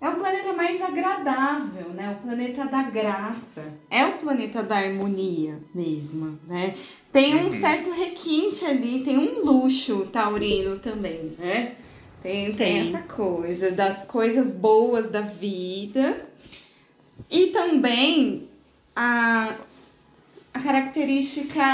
é 0.00 0.08
o 0.08 0.16
planeta 0.16 0.52
mais 0.52 0.82
agradável, 0.82 1.88
né? 1.90 2.16
O 2.18 2.22
planeta 2.22 2.66
da 2.66 2.82
graça. 2.82 3.64
É 3.90 4.04
o 4.04 4.18
planeta 4.18 4.62
da 4.62 4.76
harmonia 4.76 5.58
mesmo, 5.74 6.38
né? 6.46 6.74
Tem 7.10 7.36
um 7.36 7.50
certo 7.50 7.90
requinte 7.90 8.64
ali, 8.64 9.02
tem 9.02 9.18
um 9.18 9.42
luxo 9.42 10.06
taurino 10.12 10.78
também, 10.78 11.34
né? 11.38 11.76
Tem, 12.22 12.46
tem 12.46 12.56
Tem. 12.56 12.78
essa 12.80 13.02
coisa 13.02 13.70
das 13.70 14.02
coisas 14.02 14.52
boas 14.52 15.08
da 15.08 15.22
vida. 15.22 16.28
E 17.30 17.46
também 17.46 18.48
a, 18.94 19.54
a 20.52 20.60
característica 20.60 21.64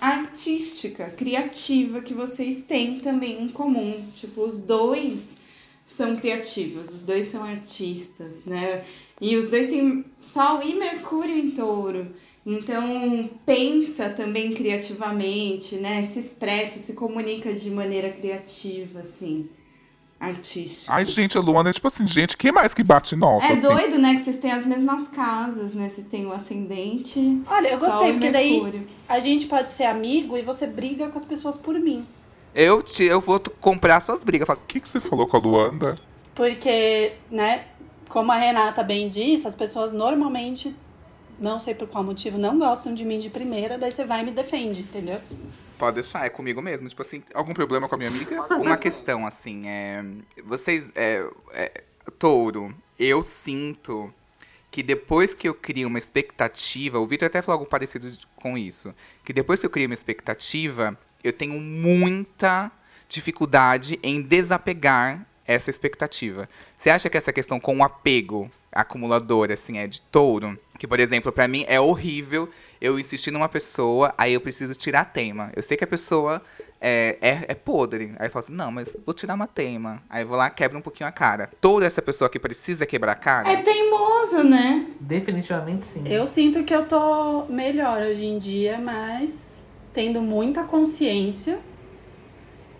artística, 0.00 1.04
criativa 1.10 2.00
que 2.00 2.12
vocês 2.12 2.62
têm 2.62 2.98
também 2.98 3.42
em 3.42 3.48
comum. 3.48 4.04
Tipo, 4.14 4.42
os 4.42 4.58
dois 4.58 5.36
são 5.88 6.16
criativos, 6.16 6.92
os 6.92 7.02
dois 7.02 7.24
são 7.24 7.42
artistas, 7.42 8.44
né? 8.44 8.84
E 9.22 9.36
os 9.36 9.48
dois 9.48 9.68
têm 9.68 10.04
Sol 10.20 10.60
e 10.62 10.74
Mercúrio 10.74 11.34
em 11.34 11.50
touro. 11.50 12.08
Então, 12.44 13.30
pensa 13.46 14.10
também 14.10 14.52
criativamente, 14.52 15.76
né? 15.76 16.02
Se 16.02 16.18
expressa, 16.18 16.78
se 16.78 16.92
comunica 16.92 17.54
de 17.54 17.70
maneira 17.70 18.10
criativa, 18.12 19.00
assim, 19.00 19.48
artística. 20.20 20.92
Ai, 20.92 21.06
gente, 21.06 21.38
a 21.38 21.40
Luana 21.40 21.70
é 21.70 21.72
tipo 21.72 21.86
assim, 21.86 22.06
gente, 22.06 22.36
quem 22.36 22.52
mais 22.52 22.74
que 22.74 22.84
bate 22.84 23.16
nossa? 23.16 23.46
É 23.46 23.52
assim? 23.54 23.62
doido, 23.62 23.98
né? 23.98 24.14
Que 24.14 24.24
vocês 24.24 24.36
têm 24.36 24.52
as 24.52 24.66
mesmas 24.66 25.08
casas, 25.08 25.72
né? 25.72 25.88
Vocês 25.88 26.06
têm 26.06 26.26
o 26.26 26.32
ascendente. 26.32 27.40
Olha, 27.46 27.68
eu 27.68 27.78
Sol 27.78 27.88
gostei, 27.88 28.10
e 28.10 28.12
porque 28.12 28.30
daí 28.30 28.50
Mercúrio. 28.50 28.86
a 29.08 29.18
gente 29.20 29.46
pode 29.46 29.72
ser 29.72 29.84
amigo 29.84 30.36
e 30.36 30.42
você 30.42 30.66
briga 30.66 31.08
com 31.08 31.18
as 31.18 31.24
pessoas 31.24 31.56
por 31.56 31.80
mim. 31.80 32.06
Eu, 32.54 32.82
te, 32.82 33.04
eu 33.04 33.20
vou 33.20 33.40
comprar 33.60 34.00
suas 34.00 34.24
brigas. 34.24 34.46
Falo, 34.46 34.60
O 34.62 34.66
que, 34.66 34.80
que 34.80 34.88
você 34.88 35.00
falou 35.00 35.26
com 35.26 35.36
a 35.36 35.40
Luanda? 35.40 35.98
Porque, 36.34 37.12
né, 37.30 37.66
como 38.08 38.32
a 38.32 38.36
Renata 38.36 38.82
bem 38.82 39.08
disse, 39.08 39.46
as 39.46 39.54
pessoas 39.54 39.92
normalmente, 39.92 40.74
não 41.38 41.58
sei 41.58 41.74
por 41.74 41.88
qual 41.88 42.02
motivo, 42.02 42.38
não 42.38 42.58
gostam 42.58 42.94
de 42.94 43.04
mim 43.04 43.18
de 43.18 43.28
primeira, 43.30 43.76
daí 43.76 43.90
você 43.90 44.04
vai 44.04 44.20
e 44.20 44.24
me 44.24 44.30
defende, 44.30 44.80
entendeu? 44.80 45.20
Pode 45.78 45.94
deixar, 45.94 46.26
é 46.26 46.28
comigo 46.28 46.60
mesmo. 46.60 46.88
Tipo 46.88 47.02
assim, 47.02 47.22
algum 47.32 47.54
problema 47.54 47.88
com 47.88 47.94
a 47.94 47.98
minha 47.98 48.10
amiga? 48.10 48.42
Uma 48.56 48.76
questão, 48.76 49.26
assim, 49.26 49.68
é. 49.68 50.04
Vocês. 50.44 50.92
É, 50.94 51.24
é, 51.52 51.84
touro, 52.18 52.74
eu 52.98 53.22
sinto 53.22 54.12
que 54.70 54.82
depois 54.82 55.34
que 55.34 55.48
eu 55.48 55.54
crio 55.54 55.88
uma 55.88 55.98
expectativa, 55.98 56.98
o 56.98 57.06
Vitor 57.06 57.26
até 57.26 57.40
falou 57.40 57.60
algo 57.60 57.70
parecido 57.70 58.10
com 58.36 58.58
isso. 58.58 58.94
Que 59.24 59.32
depois 59.32 59.60
que 59.60 59.66
eu 59.66 59.70
crio 59.70 59.86
uma 59.86 59.94
expectativa, 59.94 60.98
eu 61.22 61.32
tenho 61.32 61.60
muita 61.60 62.70
dificuldade 63.08 63.98
em 64.02 64.20
desapegar 64.20 65.26
essa 65.46 65.70
expectativa. 65.70 66.48
Você 66.78 66.90
acha 66.90 67.08
que 67.08 67.16
essa 67.16 67.32
questão 67.32 67.58
com 67.58 67.78
o 67.78 67.82
apego 67.82 68.50
acumulador, 68.70 69.50
assim, 69.50 69.78
é 69.78 69.86
de 69.86 70.00
touro? 70.00 70.58
Que, 70.78 70.86
por 70.86 71.00
exemplo, 71.00 71.32
pra 71.32 71.48
mim 71.48 71.64
é 71.66 71.80
horrível 71.80 72.48
eu 72.80 72.98
insistir 72.98 73.30
numa 73.30 73.48
pessoa, 73.48 74.14
aí 74.16 74.34
eu 74.34 74.40
preciso 74.40 74.74
tirar 74.74 75.00
a 75.00 75.04
tema. 75.04 75.50
Eu 75.56 75.62
sei 75.62 75.76
que 75.76 75.82
a 75.82 75.86
pessoa 75.86 76.42
é, 76.80 77.16
é, 77.20 77.44
é 77.48 77.54
podre. 77.54 78.12
Aí 78.18 78.28
eu 78.28 78.30
falo 78.30 78.44
assim, 78.44 78.54
não, 78.54 78.70
mas 78.70 78.96
vou 79.04 79.14
tirar 79.14 79.34
uma 79.34 79.46
tema. 79.46 80.02
Aí 80.08 80.22
eu 80.22 80.28
vou 80.28 80.36
lá, 80.36 80.48
quebra 80.50 80.78
um 80.78 80.82
pouquinho 80.82 81.08
a 81.08 81.12
cara. 81.12 81.50
Toda 81.60 81.86
essa 81.86 82.00
pessoa 82.00 82.30
que 82.30 82.38
precisa 82.38 82.86
quebrar 82.86 83.12
a 83.12 83.16
cara. 83.16 83.50
É 83.50 83.62
teimoso, 83.62 84.44
né? 84.44 84.86
Definitivamente 85.00 85.86
sim. 85.86 86.04
Eu 86.06 86.26
sinto 86.26 86.62
que 86.62 86.74
eu 86.74 86.86
tô 86.86 87.46
melhor 87.46 88.02
hoje 88.02 88.26
em 88.26 88.38
dia, 88.38 88.78
mas 88.78 89.57
tendo 89.92 90.20
muita 90.20 90.64
consciência 90.64 91.60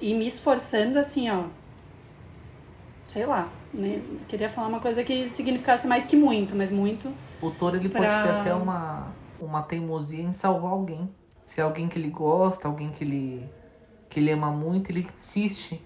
e 0.01 0.14
me 0.14 0.27
esforçando 0.27 0.99
assim, 0.99 1.29
ó. 1.31 1.44
Sei 3.09 3.25
lá, 3.25 3.49
né? 3.73 4.03
Queria 4.29 4.49
falar 4.51 4.68
uma 4.68 4.81
coisa 4.81 5.03
que 5.03 5.27
significasse 5.29 5.87
mais 5.87 6.05
que 6.05 6.16
muito, 6.16 6.55
mas 6.55 6.71
muito. 6.71 7.11
O 7.40 7.51
touro 7.51 7.77
ele 7.77 7.88
Pra- 7.88 8.01
pode 8.01 8.23
ter 8.23 8.40
até 8.40 8.55
uma, 8.55 9.09
uma 9.40 9.62
teimosia 9.62 10.23
em 10.23 10.33
salvar 10.33 10.73
alguém. 10.73 11.09
Se 11.47 11.61
é 11.61 11.64
alguém 11.64 11.88
que 11.88 11.99
ele 11.99 12.11
gosta, 12.11 12.68
alguém 12.68 12.90
que 12.90 13.03
ele, 13.03 13.49
que 14.11 14.21
ele 14.21 14.31
ama 14.31 14.51
muito, 14.51 14.90
ele 14.90 15.09
insiste 15.14 15.81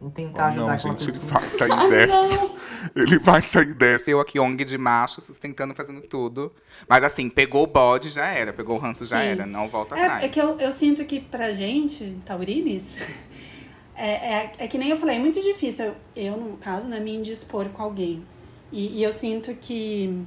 em 0.00 0.08
tentar 0.10 0.46
ajudar 0.46 0.66
não, 0.66 0.78
gente, 0.78 1.10
ele 1.10 1.18
vai 1.18 1.42
sair 1.42 1.68
dessa. 1.90 2.60
Ele 2.96 3.18
vai 3.18 3.42
sair 3.42 3.74
dessa. 3.74 4.10
Eu 4.10 4.20
aqui, 4.20 4.40
ONG 4.40 4.64
de 4.64 4.78
macho, 4.78 5.20
sustentando, 5.20 5.74
fazendo 5.74 6.00
tudo. 6.00 6.52
Mas 6.88 7.04
assim, 7.04 7.28
pegou 7.28 7.64
o 7.64 7.66
bode, 7.66 8.08
já 8.08 8.26
era. 8.26 8.52
Pegou 8.52 8.76
o 8.76 8.78
ranço, 8.78 9.04
já 9.04 9.20
Sim. 9.20 9.26
era. 9.26 9.46
Não 9.46 9.68
volta 9.68 9.94
atrás. 9.94 10.22
É, 10.22 10.26
é 10.26 10.28
que 10.28 10.40
eu, 10.40 10.58
eu 10.58 10.72
sinto 10.72 11.04
que 11.04 11.20
pra 11.20 11.52
gente, 11.52 12.16
taurines, 12.24 12.96
é, 13.94 14.10
é, 14.10 14.52
é 14.58 14.68
que 14.68 14.78
nem 14.78 14.88
eu 14.88 14.96
falei, 14.96 15.16
é 15.16 15.18
muito 15.18 15.40
difícil 15.40 15.86
eu, 15.86 15.96
eu, 16.16 16.36
no 16.38 16.56
caso, 16.56 16.88
né, 16.88 16.98
me 16.98 17.14
indispor 17.14 17.68
com 17.68 17.82
alguém. 17.82 18.24
E, 18.72 18.98
e 18.98 19.02
eu 19.02 19.12
sinto 19.12 19.54
que, 19.54 20.24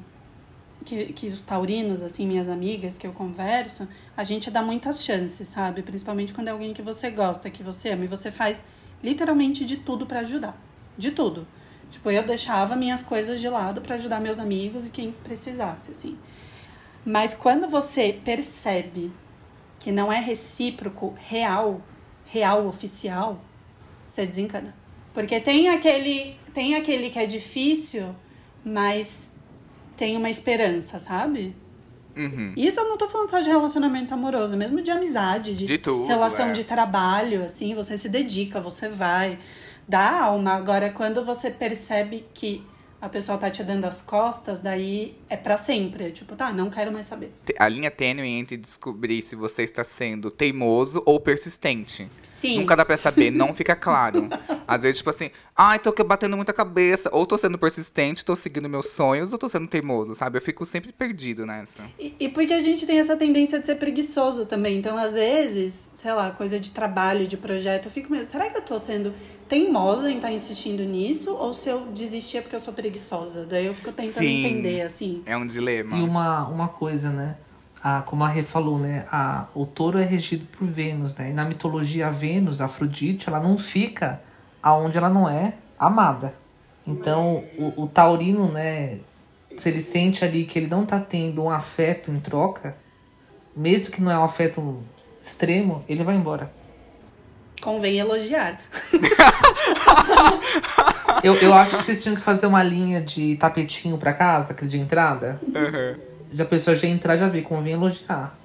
que, 0.85 1.13
que 1.13 1.27
os 1.29 1.43
taurinos, 1.43 2.03
assim, 2.03 2.27
minhas 2.27 2.47
amigas 2.47 2.95
que 2.95 3.07
eu 3.07 3.13
converso, 3.13 3.87
a 4.15 4.23
gente 4.23 4.51
dá 4.51 4.61
muitas 4.61 5.03
chances, 5.03 5.47
sabe? 5.47 5.81
Principalmente 5.81 6.31
quando 6.31 6.49
é 6.49 6.51
alguém 6.51 6.73
que 6.73 6.83
você 6.83 7.09
gosta, 7.09 7.49
que 7.49 7.63
você 7.63 7.89
ama. 7.89 8.05
E 8.05 8.07
você 8.07 8.31
faz 8.31 8.63
literalmente 9.03 9.65
de 9.65 9.77
tudo 9.77 10.05
pra 10.05 10.21
ajudar. 10.21 10.57
De 10.97 11.11
tudo. 11.11 11.45
Tipo, 11.91 12.09
eu 12.09 12.23
deixava 12.23 12.75
minhas 12.75 13.03
coisas 13.03 13.39
de 13.39 13.49
lado 13.49 13.81
pra 13.81 13.95
ajudar 13.95 14.19
meus 14.19 14.39
amigos 14.39 14.87
e 14.87 14.91
quem 14.91 15.11
precisasse, 15.11 15.91
assim. 15.91 16.17
Mas 17.05 17.33
quando 17.33 17.67
você 17.67 18.19
percebe 18.23 19.11
que 19.77 19.91
não 19.91 20.11
é 20.11 20.19
recíproco, 20.19 21.13
real, 21.19 21.81
real, 22.25 22.65
oficial, 22.65 23.41
você 24.09 24.25
desencana. 24.25 24.73
Porque 25.13 25.39
tem 25.39 25.69
aquele, 25.69 26.39
tem 26.53 26.75
aquele 26.75 27.09
que 27.09 27.19
é 27.19 27.25
difícil, 27.25 28.15
mas 28.63 29.35
tem 29.95 30.15
uma 30.17 30.29
esperança, 30.29 30.99
sabe? 30.99 31.55
Uhum. 32.15 32.53
Isso 32.55 32.79
eu 32.79 32.89
não 32.89 32.97
tô 32.97 33.09
falando 33.09 33.29
só 33.29 33.39
de 33.39 33.49
relacionamento 33.49 34.13
amoroso, 34.13 34.55
mesmo 34.55 34.81
de 34.81 34.91
amizade, 34.91 35.55
de, 35.55 35.65
De 35.65 35.77
tudo, 35.77 36.05
relação 36.05 36.47
é. 36.47 36.51
de 36.51 36.63
trabalho, 36.63 37.43
assim, 37.43 37.73
você 37.73 37.97
se 37.97 38.07
dedica, 38.07 38.61
você 38.61 38.87
vai, 38.87 39.39
dá 39.87 40.23
alma. 40.23 40.53
Agora, 40.53 40.89
quando 40.91 41.23
você 41.25 41.49
percebe 41.49 42.25
que 42.33 42.63
a 43.03 43.09
pessoa 43.09 43.37
tá 43.37 43.49
te 43.49 43.61
dando 43.65 43.83
as 43.83 43.99
costas, 43.99 44.61
daí 44.61 45.17
é 45.29 45.35
pra 45.35 45.57
sempre. 45.57 46.05
É 46.05 46.09
tipo, 46.09 46.37
tá, 46.37 46.53
não 46.53 46.69
quero 46.69 46.89
mais 46.89 47.05
saber. 47.05 47.33
A 47.59 47.67
linha 47.67 47.91
tênue 47.91 48.25
entre 48.25 48.55
descobrir 48.55 49.21
se 49.21 49.35
você 49.35 49.63
está 49.63 49.83
sendo 49.83 50.31
teimoso 50.31 51.03
ou 51.05 51.19
persistente. 51.19 52.07
Sim. 52.23 52.59
Nunca 52.59 52.77
dá 52.77 52.85
pra 52.85 52.95
saber, 52.95 53.29
não 53.29 53.53
fica 53.53 53.75
claro. 53.75 54.29
Às 54.65 54.83
vezes, 54.83 54.99
tipo 54.99 55.09
assim, 55.09 55.31
ai, 55.53 55.79
tô 55.79 55.91
batendo 56.05 56.37
muita 56.37 56.53
cabeça. 56.53 57.09
Ou 57.11 57.25
tô 57.25 57.37
sendo 57.37 57.57
persistente, 57.57 58.23
tô 58.23 58.37
seguindo 58.37 58.69
meus 58.69 58.91
sonhos, 58.91 59.33
ou 59.33 59.37
tô 59.37 59.49
sendo 59.49 59.67
teimoso, 59.67 60.15
sabe? 60.15 60.37
Eu 60.37 60.41
fico 60.41 60.65
sempre 60.65 60.93
perdido 60.93 61.45
nessa. 61.45 61.83
E, 61.99 62.15
e 62.17 62.29
porque 62.29 62.53
a 62.53 62.61
gente 62.61 62.85
tem 62.85 62.99
essa 62.99 63.17
tendência 63.17 63.59
de 63.59 63.65
ser 63.65 63.75
preguiçoso 63.75 64.45
também. 64.45 64.77
Então, 64.77 64.97
às 64.97 65.11
vezes, 65.11 65.91
sei 65.93 66.13
lá, 66.13 66.31
coisa 66.31 66.57
de 66.57 66.71
trabalho, 66.71 67.27
de 67.27 67.35
projeto, 67.35 67.87
eu 67.87 67.91
fico 67.91 68.09
mesmo, 68.09 68.31
será 68.31 68.49
que 68.49 68.57
eu 68.57 68.61
tô 68.61 68.79
sendo 68.79 69.13
teimosa 69.47 70.09
em 70.09 70.15
estar 70.15 70.31
insistindo 70.31 70.83
nisso? 70.83 71.33
Ou 71.35 71.53
se 71.53 71.69
eu 71.69 71.87
desistir 71.87 72.37
é 72.37 72.41
porque 72.41 72.55
eu 72.55 72.59
sou 72.59 72.73
preguiçosa? 72.73 73.45
Daí 73.45 73.65
eu 73.65 73.73
fico 73.73 73.91
tentando 73.91 74.25
Sim. 74.25 74.45
entender, 74.45 74.81
assim. 74.81 75.21
É 75.25 75.35
um 75.37 75.45
dilema. 75.45 75.97
E 75.97 76.01
uma, 76.01 76.47
uma 76.47 76.67
coisa, 76.67 77.11
né? 77.11 77.35
A, 77.83 78.01
como 78.01 78.23
a 78.23 78.27
Rê 78.27 78.43
falou, 78.43 78.79
né? 78.79 79.05
A, 79.11 79.47
o 79.53 79.65
touro 79.65 79.99
é 79.99 80.05
regido 80.05 80.45
por 80.57 80.67
Vênus, 80.67 81.15
né? 81.15 81.29
E 81.29 81.33
na 81.33 81.45
mitologia, 81.45 82.07
a 82.07 82.11
Vênus, 82.11 82.61
a 82.61 82.65
Afrodite, 82.65 83.27
ela 83.27 83.39
não 83.39 83.57
fica 83.57 84.21
aonde 84.61 84.97
ela 84.97 85.09
não 85.09 85.29
é 85.29 85.53
amada. 85.77 86.33
Então, 86.87 87.43
o, 87.57 87.83
o 87.83 87.87
taurino, 87.87 88.51
né? 88.51 88.99
Se 89.57 89.69
ele 89.69 89.81
sente 89.81 90.25
ali 90.25 90.45
que 90.45 90.57
ele 90.57 90.67
não 90.67 90.85
tá 90.85 90.99
tendo 90.99 91.43
um 91.43 91.49
afeto 91.49 92.09
em 92.09 92.19
troca, 92.19 92.75
mesmo 93.55 93.91
que 93.91 94.01
não 94.01 94.11
é 94.11 94.17
um 94.17 94.23
afeto 94.23 94.81
extremo, 95.21 95.83
ele 95.87 96.03
vai 96.03 96.15
embora. 96.15 96.51
Convém 97.63 97.97
elogiar. 97.97 98.59
Eu, 101.23 101.35
eu 101.35 101.53
acho 101.53 101.77
que 101.77 101.83
vocês 101.85 102.03
tinham 102.03 102.17
que 102.17 102.21
fazer 102.21 102.45
uma 102.45 102.61
linha 102.61 102.99
de 102.99 103.37
tapetinho 103.37 103.97
pra 103.97 104.11
casa, 104.11 104.51
aquele 104.51 104.69
de 104.69 104.77
entrada. 104.77 105.39
Já 106.33 106.43
a 106.43 106.47
pessoa 106.47 106.75
já 106.75 106.85
entrar, 106.85 107.15
já 107.15 107.29
vê, 107.29 107.41
convém 107.41 107.71
elogiar. 107.73 108.37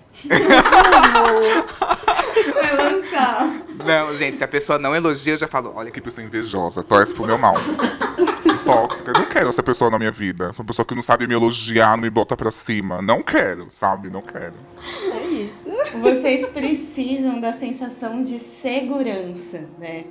Vai 2.54 2.76
lançar. 2.76 3.50
Não, 3.84 4.14
gente, 4.14 4.38
se 4.38 4.44
a 4.44 4.48
pessoa 4.48 4.78
não 4.78 4.94
elogia, 4.94 5.34
eu 5.34 5.38
já 5.38 5.48
falo, 5.48 5.72
olha 5.74 5.90
Que 5.90 6.00
pessoa 6.00 6.24
invejosa, 6.24 6.84
torce 6.84 7.12
pro 7.12 7.26
meu 7.26 7.36
mal. 7.38 7.56
Tóxica, 8.64 9.10
eu 9.10 9.14
não 9.14 9.26
quero 9.26 9.48
essa 9.48 9.62
pessoa 9.62 9.90
na 9.90 9.98
minha 9.98 10.12
vida. 10.12 10.52
Uma 10.56 10.64
pessoa 10.64 10.86
que 10.86 10.94
não 10.94 11.02
sabe 11.02 11.26
me 11.26 11.34
elogiar, 11.34 11.96
não 11.96 12.02
me 12.02 12.10
bota 12.10 12.36
pra 12.36 12.52
cima. 12.52 13.02
Não 13.02 13.22
quero, 13.22 13.66
sabe? 13.70 14.08
Não 14.10 14.22
quero. 14.22 14.54
Vocês 15.94 16.48
precisam 16.48 17.40
da 17.40 17.52
sensação 17.52 18.22
de 18.22 18.38
segurança, 18.38 19.68
né? 19.78 20.04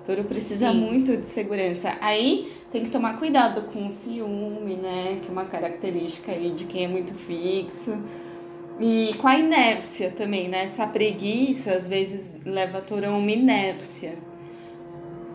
O 0.00 0.06
touro 0.06 0.24
precisa 0.24 0.70
Sim. 0.72 0.78
muito 0.78 1.16
de 1.16 1.26
segurança. 1.26 1.96
Aí 2.00 2.50
tem 2.70 2.82
que 2.82 2.90
tomar 2.90 3.18
cuidado 3.18 3.62
com 3.72 3.86
o 3.86 3.90
ciúme, 3.90 4.76
né? 4.76 5.18
Que 5.20 5.28
é 5.28 5.30
uma 5.30 5.44
característica 5.44 6.32
aí 6.32 6.50
de 6.50 6.64
quem 6.64 6.84
é 6.84 6.88
muito 6.88 7.14
fixo. 7.14 7.98
E 8.80 9.14
com 9.18 9.26
a 9.26 9.38
inércia 9.38 10.10
também, 10.10 10.48
né? 10.48 10.64
Essa 10.64 10.86
preguiça 10.86 11.72
às 11.72 11.86
vezes 11.88 12.36
leva 12.44 12.78
a 12.78 12.80
touro 12.80 13.06
a 13.06 13.10
uma 13.10 13.30
inércia. 13.30 14.16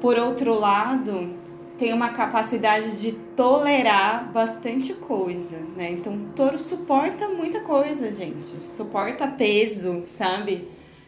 Por 0.02 0.18
outro 0.18 0.54
lado, 0.54 1.34
tem 1.78 1.94
uma 1.94 2.10
capacidade 2.10 3.00
de 3.02 3.12
tolerar 3.36 4.32
bastante 4.32 4.94
coisa, 4.94 5.60
né? 5.76 5.92
Então, 5.92 6.18
touro 6.36 6.60
suporta 6.60 7.28
muita 7.30 7.62
coisa, 7.62 8.12
gente. 8.12 8.46
Suporta 8.66 9.28
peso, 9.28 10.04
sabe? 10.06 10.68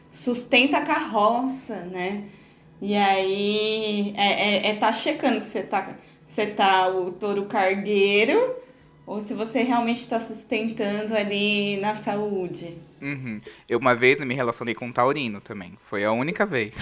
Sustenta 0.09 0.77
a 0.77 0.85
carroça, 0.85 1.75
né? 1.91 2.23
E 2.81 2.95
aí, 2.95 4.13
é, 4.17 4.67
é, 4.67 4.67
é 4.69 4.75
tá 4.75 4.91
checando 4.91 5.39
se 5.39 5.49
você 5.49 5.63
tá, 5.63 5.95
você 6.25 6.47
tá 6.47 6.89
o 6.89 7.11
touro 7.11 7.45
cargueiro 7.45 8.55
ou 9.05 9.21
se 9.21 9.33
você 9.33 9.61
realmente 9.61 9.99
está 9.99 10.19
sustentando 10.19 11.15
ali 11.15 11.77
na 11.77 11.95
saúde. 11.95 12.75
Uhum. 13.01 13.39
Eu 13.69 13.77
uma 13.77 13.93
vez 13.93 14.19
me 14.19 14.33
relacionei 14.33 14.73
com 14.73 14.87
um 14.87 14.91
taurino 14.91 15.39
também. 15.39 15.77
Foi 15.89 16.03
a 16.03 16.11
única 16.11 16.45
vez. 16.45 16.75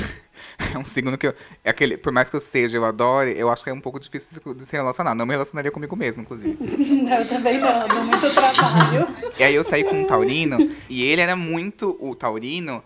É 0.73 0.77
um 0.77 0.83
signo 0.85 1.17
que 1.17 1.27
eu. 1.27 1.33
É 1.63 1.69
aquele, 1.69 1.97
por 1.97 2.11
mais 2.11 2.29
que 2.29 2.35
eu 2.35 2.39
seja, 2.39 2.77
eu 2.77 2.85
adore, 2.85 3.33
eu 3.37 3.49
acho 3.49 3.63
que 3.63 3.69
é 3.69 3.73
um 3.73 3.81
pouco 3.81 3.99
difícil 3.99 4.39
de 4.55 4.65
se- 4.65 4.75
relacionar. 4.75 5.13
Não 5.15 5.25
me 5.25 5.33
relacionaria 5.33 5.71
comigo 5.71 5.95
mesmo, 5.95 6.23
inclusive. 6.23 6.57
Eu 7.13 7.27
também 7.27 7.59
não, 7.59 7.87
dou 7.87 8.03
muito 8.03 8.29
trabalho. 8.33 9.07
E 9.37 9.43
aí 9.43 9.53
eu 9.55 9.63
saí 9.63 9.83
com 9.83 10.01
um 10.01 10.05
taurino, 10.07 10.57
e 10.89 11.03
ele 11.03 11.21
era 11.21 11.35
muito 11.35 11.97
o 11.99 12.15
taurino 12.15 12.83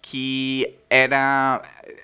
que 0.00 0.74
era 0.88 1.60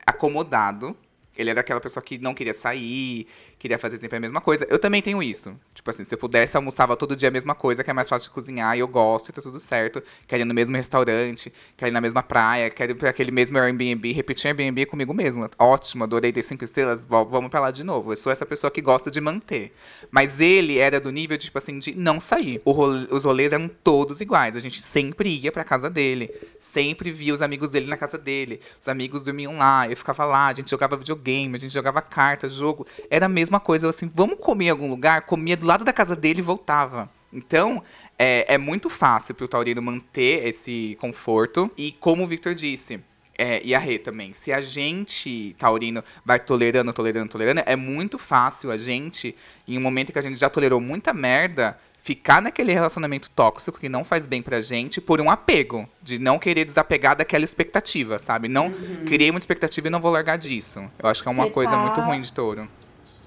acomodado. 0.06 0.96
Ele 1.36 1.48
era 1.50 1.60
aquela 1.60 1.80
pessoa 1.80 2.02
que 2.02 2.18
não 2.18 2.34
queria 2.34 2.52
sair, 2.52 3.26
queria 3.62 3.78
fazer 3.78 3.96
sempre 3.98 4.16
a 4.16 4.20
mesma 4.20 4.40
coisa. 4.40 4.66
Eu 4.68 4.76
também 4.76 5.00
tenho 5.00 5.22
isso. 5.22 5.56
Tipo 5.72 5.88
assim, 5.88 6.04
se 6.04 6.12
eu 6.12 6.18
pudesse, 6.18 6.56
almoçava 6.56 6.96
todo 6.96 7.14
dia 7.14 7.28
a 7.28 7.32
mesma 7.32 7.54
coisa, 7.54 7.84
que 7.84 7.90
é 7.90 7.92
mais 7.92 8.08
fácil 8.08 8.24
de 8.28 8.34
cozinhar, 8.34 8.76
e 8.76 8.80
eu 8.80 8.88
gosto, 8.88 9.28
e 9.28 9.32
tá 9.32 9.40
tudo 9.40 9.60
certo. 9.60 10.02
Quero 10.26 10.42
ir 10.42 10.44
no 10.44 10.52
mesmo 10.52 10.74
restaurante, 10.76 11.52
quero 11.76 11.90
ir 11.90 11.92
na 11.92 12.00
mesma 12.00 12.24
praia, 12.24 12.68
quero 12.70 12.90
ir 12.90 12.94
pra 12.96 13.10
aquele 13.10 13.30
mesmo 13.30 13.56
Airbnb, 13.56 14.10
repetir 14.10 14.48
Airbnb 14.48 14.84
comigo 14.86 15.14
mesmo. 15.14 15.48
Ótimo, 15.56 16.02
adorei 16.02 16.32
ter 16.32 16.42
cinco 16.42 16.64
estrelas, 16.64 17.00
vamos 17.08 17.50
pra 17.50 17.60
lá 17.60 17.70
de 17.70 17.84
novo. 17.84 18.12
Eu 18.12 18.16
sou 18.16 18.32
essa 18.32 18.44
pessoa 18.44 18.68
que 18.68 18.80
gosta 18.82 19.12
de 19.12 19.20
manter. 19.20 19.72
Mas 20.10 20.40
ele 20.40 20.78
era 20.78 20.98
do 20.98 21.12
nível, 21.12 21.36
de, 21.38 21.44
tipo 21.44 21.58
assim, 21.58 21.78
de 21.78 21.94
não 21.94 22.18
sair. 22.18 22.60
O 22.64 22.72
role- 22.72 23.06
os 23.12 23.24
rolês 23.24 23.52
eram 23.52 23.68
todos 23.68 24.20
iguais. 24.20 24.56
A 24.56 24.60
gente 24.60 24.82
sempre 24.82 25.28
ia 25.38 25.52
pra 25.52 25.62
casa 25.62 25.88
dele. 25.88 26.30
Sempre 26.58 27.12
via 27.12 27.32
os 27.32 27.40
amigos 27.42 27.70
dele 27.70 27.86
na 27.86 27.96
casa 27.96 28.18
dele. 28.18 28.60
Os 28.80 28.88
amigos 28.88 29.22
dormiam 29.22 29.56
lá, 29.56 29.88
eu 29.88 29.96
ficava 29.96 30.24
lá, 30.24 30.48
a 30.48 30.54
gente 30.54 30.68
jogava 30.68 30.96
videogame, 30.96 31.54
a 31.56 31.60
gente 31.60 31.72
jogava 31.72 32.02
carta, 32.02 32.48
jogo. 32.48 32.84
Era 33.08 33.26
a 33.26 33.28
mesma 33.52 33.60
coisa. 33.60 33.86
Eu 33.86 33.90
assim, 33.90 34.10
vamos 34.14 34.38
comer 34.40 34.66
em 34.66 34.70
algum 34.70 34.88
lugar? 34.88 35.22
Comia 35.22 35.56
do 35.56 35.66
lado 35.66 35.84
da 35.84 35.92
casa 35.92 36.16
dele 36.16 36.38
e 36.40 36.42
voltava. 36.42 37.08
Então, 37.32 37.82
é, 38.18 38.54
é 38.54 38.58
muito 38.58 38.88
fácil 38.90 39.34
pro 39.34 39.48
Taurino 39.48 39.82
manter 39.82 40.46
esse 40.46 40.96
conforto. 41.00 41.70
E 41.76 41.92
como 41.92 42.24
o 42.24 42.26
Victor 42.26 42.54
disse, 42.54 43.00
é, 43.38 43.60
e 43.64 43.74
a 43.74 43.78
Rê 43.78 43.98
também, 43.98 44.32
se 44.32 44.52
a 44.52 44.60
gente, 44.60 45.54
Taurino, 45.58 46.02
vai 46.24 46.38
tolerando, 46.38 46.92
tolerando, 46.92 47.30
tolerando, 47.30 47.62
é 47.66 47.76
muito 47.76 48.18
fácil 48.18 48.70
a 48.70 48.76
gente, 48.78 49.34
em 49.66 49.76
um 49.78 49.80
momento 49.80 50.12
que 50.12 50.18
a 50.18 50.22
gente 50.22 50.38
já 50.38 50.48
tolerou 50.50 50.80
muita 50.80 51.12
merda, 51.14 51.78
ficar 52.02 52.42
naquele 52.42 52.72
relacionamento 52.72 53.30
tóxico 53.30 53.78
que 53.78 53.88
não 53.88 54.04
faz 54.04 54.26
bem 54.26 54.42
pra 54.42 54.60
gente 54.60 55.00
por 55.00 55.20
um 55.20 55.30
apego, 55.30 55.88
de 56.02 56.18
não 56.18 56.38
querer 56.38 56.64
desapegar 56.66 57.16
daquela 57.16 57.44
expectativa, 57.44 58.18
sabe? 58.18 58.48
Não 58.48 58.70
criei 59.06 59.30
uma 59.30 59.38
expectativa 59.38 59.86
e 59.86 59.90
não 59.90 60.00
vou 60.00 60.10
largar 60.10 60.36
disso. 60.36 60.80
Eu 60.98 61.08
acho 61.08 61.22
que 61.22 61.28
é 61.28 61.30
uma 61.30 61.44
Você 61.44 61.50
coisa 61.50 61.70
tá- 61.70 61.78
muito 61.78 62.00
ruim 62.00 62.20
de 62.20 62.32
touro. 62.32 62.68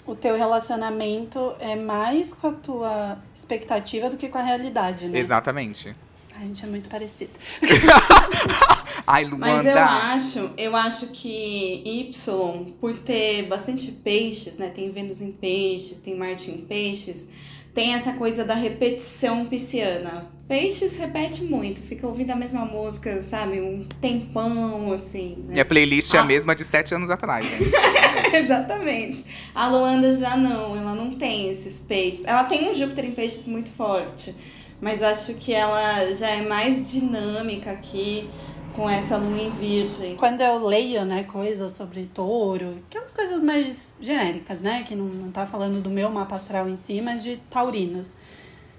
O 0.07 0.13
teu 0.15 0.37
relacionamento 0.37 1.55
é 1.59 1.75
mais 1.75 2.31
com 2.33 2.47
a 2.47 2.53
tua 2.53 3.17
expectativa 3.33 4.09
do 4.09 4.17
que 4.17 4.29
com 4.29 4.37
a 4.37 4.43
realidade, 4.43 5.07
né? 5.07 5.17
Exatamente. 5.17 5.95
A 6.35 6.39
gente 6.39 6.63
é 6.65 6.67
muito 6.67 6.89
parecido. 6.89 7.31
Ai, 9.07 9.23
Luanda. 9.23 9.45
Mas 9.47 9.65
eu 9.65 9.77
acho, 9.77 10.51
eu 10.57 10.75
acho 10.75 11.07
que 11.07 11.81
Y, 11.85 12.73
por 12.79 12.93
ter 12.99 13.43
bastante 13.43 13.89
peixes, 13.91 14.57
né? 14.57 14.69
Tem 14.69 14.91
Vênus 14.91 15.21
em 15.21 15.31
peixes, 15.31 15.99
tem 15.99 16.15
Marte 16.15 16.51
em 16.51 16.57
peixes, 16.57 17.29
tem 17.73 17.93
essa 17.93 18.13
coisa 18.13 18.43
da 18.43 18.53
repetição 18.53 19.45
pisciana. 19.45 20.29
Peixes 20.47 20.95
repete 20.97 21.43
muito, 21.43 21.81
fica 21.81 22.05
ouvindo 22.05 22.29
a 22.29 22.35
mesma 22.35 22.65
música, 22.65 23.23
sabe? 23.23 23.59
Um 23.61 23.83
tempão, 23.99 24.93
assim, 24.93 25.37
né? 25.47 25.53
Minha 25.53 25.65
playlist 25.65 26.13
é 26.13 26.19
a 26.19 26.21
Ah. 26.21 26.25
mesma 26.25 26.55
de 26.55 26.63
sete 26.63 26.93
anos 26.93 27.09
atrás, 27.09 27.47
gente. 27.47 27.71
Exatamente. 28.35 29.25
A 29.55 29.67
Luanda 29.67 30.13
já 30.15 30.37
não, 30.37 30.77
ela 30.77 30.93
não 30.93 31.09
tem 31.11 31.49
esses 31.49 31.79
peixes. 31.79 32.23
Ela 32.25 32.43
tem 32.43 32.69
um 32.69 32.73
Júpiter 32.75 33.05
em 33.05 33.11
peixes 33.11 33.47
muito 33.47 33.71
forte, 33.71 34.35
mas 34.79 35.01
acho 35.01 35.33
que 35.33 35.51
ela 35.51 36.13
já 36.13 36.29
é 36.29 36.41
mais 36.43 36.91
dinâmica 36.91 37.71
aqui 37.71 38.29
com 38.75 38.87
essa 38.87 39.17
lua 39.17 39.39
em 39.41 39.49
virgem. 39.49 40.15
Quando 40.15 40.41
eu 40.41 40.63
leio, 40.63 41.05
né, 41.05 41.23
coisas 41.23 41.71
sobre 41.71 42.05
touro, 42.13 42.77
aquelas 42.87 43.15
coisas 43.15 43.41
mais 43.41 43.95
genéricas, 43.99 44.59
né, 44.61 44.83
que 44.87 44.93
não, 44.95 45.05
não 45.05 45.31
tá 45.31 45.47
falando 45.47 45.81
do 45.81 45.89
meu 45.89 46.09
mapa 46.11 46.35
astral 46.35 46.69
em 46.69 46.75
si, 46.75 47.01
mas 47.01 47.23
de 47.23 47.37
taurinos. 47.49 48.13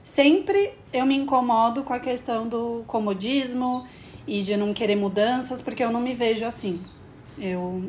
Sempre 0.07 0.73
eu 0.93 1.05
me 1.05 1.17
incomodo 1.17 1.83
com 1.83 1.93
a 1.93 1.99
questão 1.99 2.47
do 2.47 2.85
comodismo 2.87 3.85
e 4.25 4.41
de 4.41 4.57
não 4.57 4.73
querer 4.73 4.95
mudanças, 4.95 5.61
porque 5.61 5.83
eu 5.83 5.91
não 5.91 6.01
me 6.01 6.15
vejo 6.15 6.45
assim. 6.47 6.81
Eu, 7.37 7.83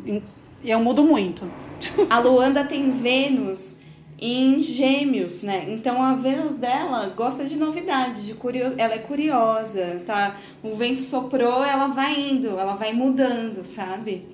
eu 0.65 0.79
mudo 0.79 1.03
muito. 1.03 1.47
A 2.09 2.17
Luanda 2.17 2.65
tem 2.65 2.89
Vênus 2.89 3.77
em 4.19 4.63
Gêmeos, 4.63 5.43
né? 5.43 5.67
Então 5.69 6.01
a 6.01 6.15
Vênus 6.15 6.55
dela 6.55 7.13
gosta 7.15 7.45
de 7.45 7.55
novidade, 7.55 8.25
de 8.25 8.33
curio... 8.33 8.73
ela 8.79 8.95
é 8.95 8.97
curiosa, 8.97 10.01
tá? 10.03 10.35
O 10.63 10.73
vento 10.73 11.01
soprou, 11.01 11.63
ela 11.63 11.89
vai 11.89 12.19
indo, 12.19 12.59
ela 12.59 12.73
vai 12.73 12.93
mudando, 12.93 13.63
sabe? 13.63 14.27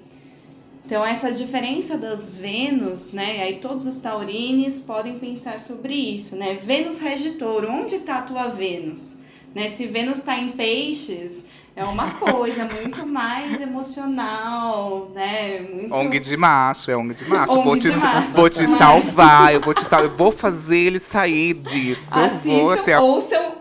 Então, 0.85 1.05
essa 1.05 1.31
diferença 1.31 1.97
das 1.97 2.29
Vênus, 2.29 3.13
né? 3.13 3.41
Aí 3.43 3.59
todos 3.61 3.85
os 3.85 3.97
taurines 3.97 4.79
podem 4.79 5.17
pensar 5.17 5.57
sobre 5.57 5.93
isso, 5.93 6.35
né? 6.35 6.55
Vênus 6.55 6.99
rege 6.99 7.31
touro. 7.31 7.71
Onde 7.71 7.95
está 7.95 8.17
a 8.17 8.21
tua 8.23 8.49
Vênus? 8.49 9.17
Né? 9.55 9.69
Se 9.69 9.85
Vênus 9.85 10.17
está 10.17 10.37
em 10.37 10.49
peixes, 10.49 11.45
é 11.75 11.83
uma 11.85 12.11
coisa 12.11 12.65
muito 12.65 13.05
mais 13.07 13.61
emocional, 13.61 15.09
né? 15.15 15.61
Muito... 15.61 15.93
ONG 15.93 16.19
de 16.19 16.35
macho, 16.35 16.91
é 16.91 16.97
ONG 16.97 17.13
de 17.13 17.25
macho. 17.29 17.53
ONG 17.53 17.63
vou 17.63 17.77
te, 17.77 17.87
macho. 17.89 18.27
vou 18.29 18.49
te 18.49 18.77
salvar, 18.77 19.53
eu 19.53 19.61
vou 19.61 19.73
te 19.73 19.83
salvar. 19.83 20.03
Eu 20.09 20.17
vou 20.17 20.31
fazer 20.31 20.77
ele 20.77 20.99
sair 20.99 21.53
disso. 21.53 22.11
eu 22.17 22.39
vou 22.39 22.71
assim, 22.71 22.93
ouçam 22.93 23.53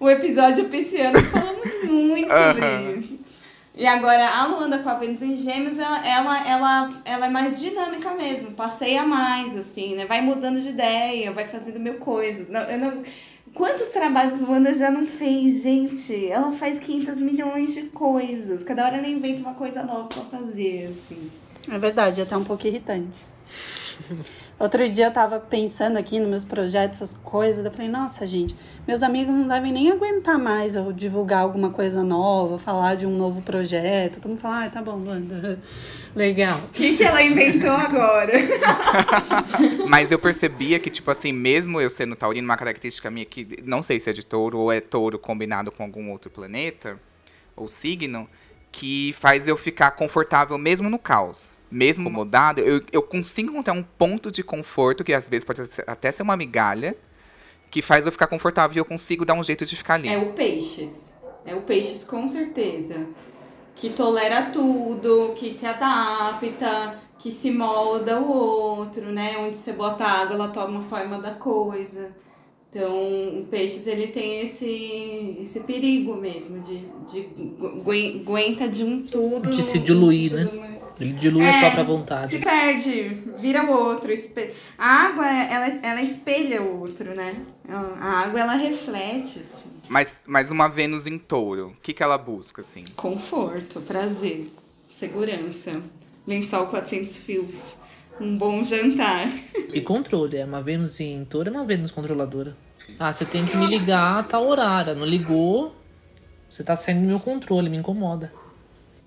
o 0.00 0.08
episódio 0.08 0.64
pisciano, 0.64 1.20
falamos 1.24 1.84
muito 1.84 2.28
sobre 2.28 2.98
isso. 2.98 2.99
E 3.80 3.86
agora, 3.86 4.28
a 4.28 4.46
Luanda 4.46 4.80
com 4.80 4.90
a 4.90 4.94
Vênus 4.96 5.22
em 5.22 5.34
Gêmeos, 5.34 5.78
ela, 5.78 6.06
ela, 6.06 6.46
ela, 6.46 7.02
ela 7.02 7.26
é 7.26 7.30
mais 7.30 7.58
dinâmica 7.58 8.12
mesmo, 8.12 8.50
passeia 8.50 9.04
mais, 9.04 9.56
assim, 9.56 9.94
né? 9.94 10.04
Vai 10.04 10.20
mudando 10.20 10.60
de 10.60 10.68
ideia, 10.68 11.32
vai 11.32 11.46
fazendo 11.46 11.80
mil 11.80 11.94
coisas. 11.94 12.50
Não, 12.50 12.60
eu 12.64 12.78
não... 12.78 13.02
Quantos 13.54 13.88
trabalhos 13.88 14.38
Luanda 14.38 14.74
já 14.74 14.90
não 14.90 15.06
fez, 15.06 15.62
gente? 15.62 16.30
Ela 16.30 16.52
faz 16.52 16.78
500 16.78 17.20
milhões 17.20 17.72
de 17.72 17.84
coisas. 17.84 18.62
Cada 18.62 18.84
hora 18.84 18.98
ela 18.98 19.08
inventa 19.08 19.40
uma 19.40 19.54
coisa 19.54 19.82
nova 19.82 20.08
pra 20.08 20.24
fazer, 20.24 20.90
assim. 20.92 21.30
É 21.66 21.78
verdade, 21.78 22.20
é 22.20 22.24
até 22.24 22.36
um 22.36 22.44
pouco 22.44 22.66
irritante. 22.66 23.18
Outro 24.60 24.86
dia 24.90 25.06
eu 25.06 25.10
tava 25.10 25.40
pensando 25.40 25.96
aqui 25.96 26.20
nos 26.20 26.28
meus 26.28 26.44
projetos, 26.44 27.00
essas 27.00 27.16
coisas, 27.16 27.64
eu 27.64 27.70
falei, 27.70 27.88
nossa, 27.88 28.26
gente, 28.26 28.54
meus 28.86 29.02
amigos 29.02 29.34
não 29.34 29.48
devem 29.48 29.72
nem 29.72 29.90
aguentar 29.90 30.38
mais 30.38 30.74
eu 30.74 30.92
divulgar 30.92 31.40
alguma 31.40 31.70
coisa 31.70 32.02
nova, 32.02 32.58
falar 32.58 32.94
de 32.94 33.06
um 33.06 33.16
novo 33.16 33.40
projeto. 33.40 34.16
Todo 34.20 34.28
mundo 34.28 34.38
fala, 34.38 34.66
ah, 34.66 34.68
tá 34.68 34.82
bom, 34.82 34.96
Luanda. 34.96 35.58
Legal. 36.14 36.58
O 36.58 36.68
que, 36.68 36.94
que 36.94 37.02
ela 37.02 37.22
inventou 37.22 37.70
agora? 37.70 38.34
Mas 39.88 40.10
eu 40.10 40.18
percebia 40.18 40.78
que, 40.78 40.90
tipo 40.90 41.10
assim, 41.10 41.32
mesmo 41.32 41.80
eu 41.80 41.88
sendo 41.88 42.14
taurino, 42.14 42.44
uma 42.44 42.56
característica 42.58 43.10
minha 43.10 43.24
que 43.24 43.62
não 43.64 43.82
sei 43.82 43.98
se 43.98 44.10
é 44.10 44.12
de 44.12 44.22
touro 44.22 44.58
ou 44.58 44.70
é 44.70 44.78
touro 44.78 45.18
combinado 45.18 45.72
com 45.72 45.84
algum 45.84 46.10
outro 46.10 46.30
planeta 46.30 47.00
ou 47.56 47.66
signo, 47.66 48.28
que 48.70 49.14
faz 49.18 49.48
eu 49.48 49.56
ficar 49.56 49.92
confortável 49.92 50.58
mesmo 50.58 50.90
no 50.90 50.98
caos. 50.98 51.58
Mesmo 51.70 52.02
incomodado, 52.08 52.60
eu, 52.60 52.82
eu 52.92 53.02
consigo 53.02 53.50
encontrar 53.50 53.74
um 53.74 53.82
ponto 53.82 54.30
de 54.30 54.42
conforto, 54.42 55.04
que 55.04 55.12
às 55.12 55.28
vezes 55.28 55.44
pode 55.44 55.66
ser- 55.68 55.84
até 55.86 56.10
ser 56.10 56.22
uma 56.22 56.36
migalha, 56.36 56.96
que 57.70 57.80
faz 57.80 58.06
eu 58.06 58.12
ficar 58.12 58.26
confortável 58.26 58.76
e 58.76 58.78
eu 58.80 58.84
consigo 58.84 59.24
dar 59.24 59.34
um 59.34 59.44
jeito 59.44 59.64
de 59.64 59.76
ficar 59.76 59.94
ali. 59.94 60.08
É 60.08 60.18
o 60.18 60.32
peixes. 60.32 61.14
É 61.46 61.54
o 61.54 61.60
peixes, 61.60 62.04
com 62.04 62.26
certeza. 62.26 63.06
Que 63.76 63.90
tolera 63.90 64.50
tudo, 64.50 65.32
que 65.36 65.50
se 65.50 65.64
adapta, 65.64 66.98
que 67.18 67.30
se 67.30 67.50
molda 67.50 68.18
o 68.20 68.30
outro, 68.30 69.10
né? 69.12 69.36
Onde 69.38 69.56
você 69.56 69.72
bota 69.72 70.04
água, 70.04 70.34
ela 70.34 70.48
toma 70.48 70.82
forma 70.82 71.18
da 71.18 71.30
coisa. 71.32 72.14
Então, 72.68 73.40
o 73.40 73.46
peixes, 73.50 73.86
ele 73.86 74.08
tem 74.08 74.40
esse, 74.42 75.36
esse 75.40 75.60
perigo 75.60 76.14
mesmo, 76.14 76.60
de, 76.60 76.78
de 77.10 77.22
gu- 77.58 77.90
aguenta 78.20 78.68
de 78.68 78.84
um 78.84 79.02
tudo. 79.02 79.50
De 79.50 79.62
se 79.62 79.78
diluir, 79.78 80.32
né? 80.34 80.69
Ele 81.00 81.12
dilui 81.14 81.42
a 81.42 81.48
É, 81.48 81.60
própria 81.60 81.84
vontade. 81.84 82.28
Se 82.28 82.38
perde, 82.38 83.22
vira 83.38 83.64
o 83.64 83.70
outro. 83.70 84.12
A 84.78 84.86
água, 84.86 85.26
ela, 85.26 85.66
ela 85.82 86.00
espelha 86.00 86.60
o 86.62 86.80
outro, 86.80 87.14
né? 87.14 87.34
A 87.68 88.24
água, 88.24 88.40
ela 88.40 88.54
reflete, 88.54 89.38
assim. 89.40 89.70
Mas, 89.88 90.18
mas 90.26 90.50
uma 90.50 90.68
Vênus 90.68 91.06
em 91.06 91.18
touro, 91.18 91.68
o 91.68 91.80
que, 91.80 91.92
que 91.94 92.02
ela 92.02 92.18
busca, 92.18 92.60
assim? 92.60 92.84
Conforto, 92.94 93.80
prazer, 93.80 94.52
segurança, 94.88 95.80
lençol 96.26 96.66
400 96.66 97.22
fios, 97.22 97.78
um 98.20 98.36
bom 98.36 98.62
jantar. 98.62 99.26
E 99.72 99.80
controle. 99.80 100.36
É 100.36 100.44
uma 100.44 100.60
Vênus 100.60 100.98
em 101.00 101.24
touro, 101.24 101.48
é 101.48 101.52
uma 101.52 101.64
Vênus 101.64 101.90
controladora. 101.92 102.56
Ah, 102.98 103.12
você 103.12 103.24
tem 103.24 103.46
que 103.46 103.56
me 103.56 103.66
ligar 103.66 104.18
a 104.18 104.22
tal 104.24 104.46
horário. 104.48 104.96
Não 104.96 105.06
ligou, 105.06 105.74
você 106.50 106.64
tá 106.64 106.74
saindo 106.74 107.02
do 107.02 107.06
meu 107.06 107.20
controle, 107.20 107.70
me 107.70 107.76
incomoda. 107.76 108.32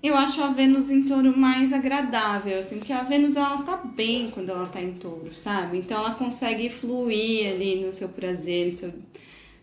Eu 0.04 0.14
acho 0.18 0.42
a 0.42 0.48
Vênus 0.48 0.90
em 0.90 1.04
touro 1.04 1.34
mais 1.34 1.72
agradável, 1.72 2.58
assim, 2.58 2.76
porque 2.76 2.92
a 2.92 3.02
Vênus 3.02 3.36
ela 3.36 3.62
tá 3.62 3.78
bem 3.78 4.28
quando 4.28 4.50
ela 4.50 4.66
tá 4.66 4.78
em 4.78 4.92
touro, 4.92 5.32
sabe? 5.32 5.78
Então 5.78 5.96
ela 5.96 6.10
consegue 6.10 6.68
fluir 6.68 7.50
ali 7.50 7.76
no 7.76 7.90
seu 7.90 8.10
prazer, 8.10 8.66
no, 8.66 8.74
seu, 8.74 8.92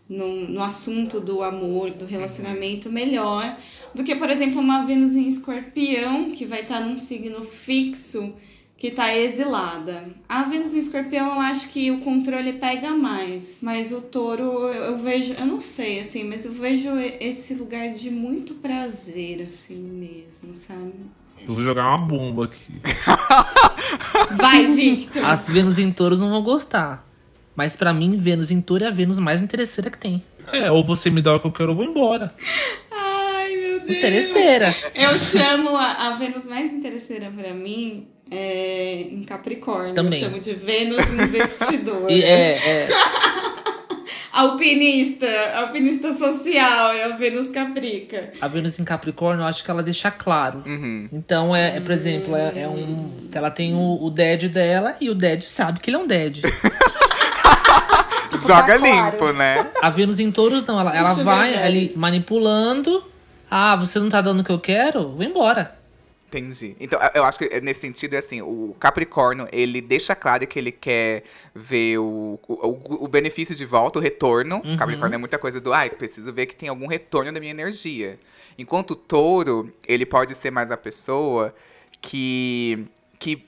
no, 0.08 0.48
no 0.48 0.60
assunto 0.60 1.20
do 1.20 1.44
amor, 1.44 1.90
do 1.90 2.06
relacionamento 2.06 2.90
melhor 2.90 3.56
do 3.94 4.02
que, 4.02 4.16
por 4.16 4.28
exemplo, 4.28 4.60
uma 4.60 4.84
Vênus 4.84 5.14
em 5.14 5.28
escorpião, 5.28 6.28
que 6.32 6.44
vai 6.44 6.62
estar 6.62 6.80
num 6.80 6.98
signo 6.98 7.44
fixo, 7.44 8.34
que 8.82 8.90
tá 8.90 9.16
exilada. 9.16 10.06
A 10.28 10.42
Vênus 10.42 10.74
em 10.74 10.80
escorpião 10.80 11.36
eu 11.36 11.40
acho 11.40 11.68
que 11.68 11.92
o 11.92 12.00
controle 12.00 12.54
pega 12.54 12.90
mais, 12.90 13.60
mas 13.62 13.92
o 13.92 14.00
touro 14.00 14.42
eu, 14.42 14.72
eu 14.86 14.98
vejo, 14.98 15.34
eu 15.38 15.46
não 15.46 15.60
sei, 15.60 16.00
assim, 16.00 16.24
mas 16.24 16.44
eu 16.44 16.52
vejo 16.52 16.88
esse 17.20 17.54
lugar 17.54 17.90
de 17.90 18.10
muito 18.10 18.54
prazer, 18.54 19.46
assim 19.48 19.78
mesmo, 19.78 20.52
sabe? 20.52 20.94
Eu 21.42 21.54
vou 21.54 21.62
jogar 21.62 21.90
uma 21.90 21.98
bomba 21.98 22.46
aqui. 22.46 22.60
Vai, 24.34 24.66
Victor! 24.74 25.26
As 25.26 25.48
Vênus 25.48 25.78
em 25.78 25.92
touros 25.92 26.18
não 26.18 26.30
vão 26.30 26.42
gostar. 26.42 27.06
Mas 27.54 27.76
pra 27.76 27.94
mim, 27.94 28.16
Vênus 28.16 28.50
em 28.50 28.60
touro 28.60 28.82
é 28.82 28.88
a 28.88 28.90
Vênus 28.90 29.20
mais 29.20 29.40
interesseira 29.40 29.90
que 29.90 29.98
tem. 29.98 30.24
É, 30.52 30.72
ou 30.72 30.82
você 30.82 31.08
me 31.08 31.22
dá 31.22 31.36
o 31.36 31.38
que 31.38 31.46
eu 31.46 31.52
quero, 31.52 31.70
eu 31.70 31.76
vou 31.76 31.84
embora. 31.84 32.34
Ai, 32.90 33.54
meu 33.54 33.78
Deus! 33.78 33.96
Interesseira. 33.96 34.74
Eu 34.92 35.16
chamo 35.16 35.76
a, 35.76 36.08
a 36.08 36.10
Vênus 36.16 36.46
mais 36.46 36.72
interesseira 36.72 37.30
pra 37.30 37.54
mim 37.54 38.08
é, 38.32 39.06
em 39.10 39.22
Capricórnio. 39.22 39.94
Também. 39.94 40.18
Eu 40.18 40.30
chamo 40.30 40.38
de 40.38 40.54
Vênus 40.54 41.12
investidora. 41.12 42.12
E 42.12 42.22
é, 42.22 42.52
é. 42.52 42.88
Alpinista, 44.32 45.26
alpinista 45.56 46.14
social, 46.14 46.92
é 46.92 47.04
a 47.04 47.08
Vênus 47.08 47.50
Caprica. 47.50 48.32
A 48.40 48.48
Vênus 48.48 48.78
em 48.78 48.84
Capricórnio, 48.84 49.42
eu 49.42 49.46
acho 49.46 49.62
que 49.62 49.70
ela 49.70 49.82
deixa 49.82 50.10
claro. 50.10 50.64
Então, 51.12 51.54
é, 51.54 51.76
é, 51.76 51.80
por 51.80 51.90
exemplo, 51.90 52.34
é, 52.34 52.62
é 52.62 52.68
um. 52.68 53.12
Ela 53.30 53.50
tem 53.50 53.74
o, 53.74 54.02
o 54.02 54.08
dead 54.08 54.48
dela 54.48 54.96
e 55.02 55.10
o 55.10 55.14
dead 55.14 55.42
sabe 55.42 55.80
que 55.80 55.90
ele 55.90 55.98
é 55.98 56.00
um 56.00 56.06
dead. 56.06 56.40
Joga 58.46 58.62
tá 58.62 58.78
claro. 58.78 59.10
limpo, 59.12 59.32
né? 59.34 59.66
A 59.82 59.90
Vênus 59.90 60.18
em 60.18 60.32
touros, 60.32 60.64
não. 60.64 60.80
Ela, 60.80 60.96
ela 60.96 61.12
Isso 61.12 61.20
é 61.20 61.24
vai 61.24 61.62
ali 61.62 61.92
manipulando. 61.94 63.04
Ah, 63.50 63.76
você 63.76 63.98
não 63.98 64.08
tá 64.08 64.22
dando 64.22 64.40
o 64.40 64.44
que 64.44 64.50
eu 64.50 64.58
quero? 64.58 65.10
Vou 65.10 65.22
embora. 65.22 65.76
Entendi. 66.38 66.74
Então, 66.80 66.98
eu- 67.14 67.24
acho 67.24 67.38
que 67.38 67.60
nesse 67.60 67.80
sentido 67.80 68.14
é 68.14 68.18
assim, 68.18 68.40
o 68.40 68.74
Capricórnio, 68.80 69.46
ele 69.52 69.80
deixa 69.82 70.14
claro 70.14 70.46
que 70.46 70.58
ele 70.58 70.72
quer 70.72 71.24
ver 71.54 71.98
o, 71.98 72.38
o, 72.48 73.04
o 73.04 73.08
benefício 73.08 73.54
de 73.54 73.66
volta, 73.66 73.98
o 73.98 74.02
retorno. 74.02 74.62
Uhum. 74.64 74.74
O 74.74 74.78
Capricórnio 74.78 75.14
é 75.16 75.18
muita 75.18 75.38
coisa 75.38 75.60
do, 75.60 75.72
ai, 75.74 75.90
preciso 75.90 76.32
ver 76.32 76.46
que 76.46 76.56
tem 76.56 76.68
algum 76.70 76.86
retorno 76.86 77.30
da 77.32 77.38
minha 77.38 77.50
energia. 77.52 78.18
Enquanto 78.58 78.92
o 78.92 78.96
touro, 78.96 79.72
ele 79.86 80.06
pode 80.06 80.34
ser 80.34 80.50
mais 80.50 80.70
a 80.70 80.76
pessoa 80.76 81.54
que, 82.00 82.86
que 83.18 83.46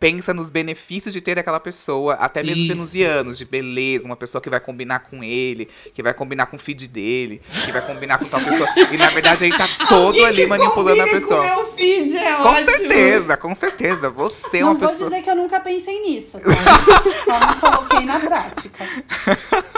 pensa 0.00 0.32
nos 0.32 0.48
benefícios 0.48 1.12
de 1.12 1.20
ter 1.20 1.38
aquela 1.38 1.60
pessoa, 1.60 2.14
até 2.14 2.42
mesmo 2.42 2.62
Isso. 2.62 2.74
venusianos, 2.74 3.36
de 3.36 3.44
beleza, 3.44 4.06
uma 4.06 4.16
pessoa 4.16 4.40
que 4.40 4.48
vai 4.48 4.58
combinar 4.58 5.00
com 5.00 5.22
ele, 5.22 5.68
que 5.92 6.02
vai 6.02 6.14
combinar 6.14 6.46
com 6.46 6.56
o 6.56 6.58
feed 6.58 6.88
dele, 6.88 7.42
que 7.66 7.70
vai 7.70 7.82
combinar 7.82 8.18
com 8.18 8.24
tal 8.24 8.40
pessoa. 8.40 8.66
E 8.90 8.96
na 8.96 9.08
verdade 9.10 9.44
ele 9.44 9.56
tá 9.56 9.68
todo 9.88 10.06
Alguém 10.18 10.24
ali 10.24 10.46
manipulando 10.46 11.02
a 11.02 11.06
pessoa. 11.06 11.46
Com 11.46 11.54
meu 11.56 11.72
feed, 11.74 12.16
é 12.16 12.36
Com 12.36 12.42
ótimo. 12.48 12.76
certeza, 12.78 13.36
com 13.36 13.54
certeza. 13.54 14.10
Você 14.10 14.56
é 14.56 14.60
Não 14.60 14.68
uma 14.68 14.74
vou 14.78 14.88
pessoa. 14.88 15.10
dizer 15.10 15.22
que 15.22 15.30
eu 15.30 15.36
nunca 15.36 15.60
pensei 15.60 16.00
nisso, 16.00 16.40
tá? 16.40 16.50
Só 17.24 17.38
não 17.38 17.60
coloquei 17.60 18.06
na 18.06 18.18
prática. 18.18 18.84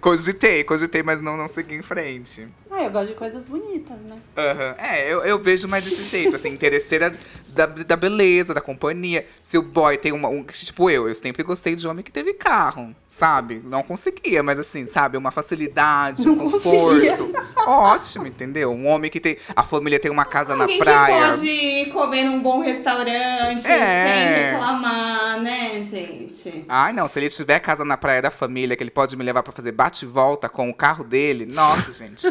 Cogitei, 0.00 0.64
cogitei, 0.64 1.02
mas 1.02 1.20
não, 1.20 1.36
não 1.36 1.48
segui 1.48 1.74
em 1.74 1.82
frente. 1.82 2.46
Ah, 2.70 2.84
eu 2.84 2.90
gosto 2.90 3.08
de 3.08 3.14
coisas 3.14 3.42
bonitas, 3.44 3.96
né? 4.00 4.18
Aham. 4.36 4.74
É, 4.78 5.12
eu, 5.12 5.24
eu 5.24 5.38
vejo 5.42 5.66
mais 5.66 5.84
desse 5.84 6.04
jeito, 6.04 6.36
assim, 6.36 6.50
interesseira 6.50 7.14
da, 7.48 7.66
da 7.66 7.96
beleza, 7.96 8.52
da 8.52 8.60
companhia. 8.60 9.26
Se 9.42 9.56
o 9.56 9.62
boy 9.68 9.96
tem 9.96 10.12
uma. 10.12 10.28
Um, 10.28 10.42
tipo 10.44 10.90
eu, 10.90 11.08
eu 11.08 11.14
sempre 11.14 11.42
gostei 11.42 11.76
de 11.76 11.86
homem 11.86 12.02
que 12.04 12.10
teve 12.10 12.34
carro, 12.34 12.94
sabe? 13.08 13.60
Não 13.64 13.82
conseguia, 13.82 14.42
mas 14.42 14.58
assim, 14.58 14.86
sabe? 14.86 15.16
Uma 15.16 15.30
facilidade, 15.30 16.22
um 16.22 16.34
Não 16.36 16.50
conforto. 16.50 17.32
Ótimo, 17.66 18.26
entendeu? 18.26 18.72
Um 18.72 18.86
homem 18.86 19.10
que 19.10 19.20
tem. 19.20 19.36
A 19.54 19.62
família 19.62 19.98
tem 20.00 20.10
uma 20.10 20.24
casa 20.24 20.54
Alguém 20.54 20.78
na 20.78 20.84
praia. 20.84 21.14
que 21.14 21.28
pode 21.30 21.46
ir 21.48 21.86
comer 21.92 22.24
num 22.24 22.40
bom 22.40 22.60
restaurante 22.60 23.66
É. 23.66 24.06
sem 24.06 24.52
reclamar, 24.52 25.40
né, 25.40 25.82
gente? 25.82 26.64
Ai, 26.68 26.92
não, 26.92 27.06
se 27.08 27.18
ele 27.18 27.28
tiver 27.28 27.58
casa 27.60 27.84
na 27.84 27.96
praia 27.96 28.22
da 28.22 28.30
família, 28.30 28.76
que 28.76 28.82
ele 28.82 28.90
pode 28.90 29.16
me 29.16 29.24
levar 29.24 29.42
pra 29.42 29.52
fazer 29.52 29.72
bate 29.72 30.04
e 30.04 30.08
volta 30.08 30.48
com 30.48 30.68
o 30.70 30.74
carro 30.74 31.04
dele, 31.04 31.46
nossa, 31.46 31.92
gente. 31.92 32.26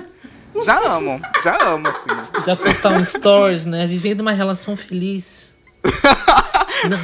Já 0.64 0.80
amo, 0.80 1.22
já 1.44 1.56
amo, 1.68 1.88
assim. 1.88 2.44
Já 2.46 2.56
postar 2.56 2.90
um 2.94 3.06
stories, 3.06 3.66
né? 3.66 3.86
Vivendo 3.86 4.22
uma 4.22 4.32
relação 4.32 4.76
feliz. 4.76 5.54
Não, 6.90 7.00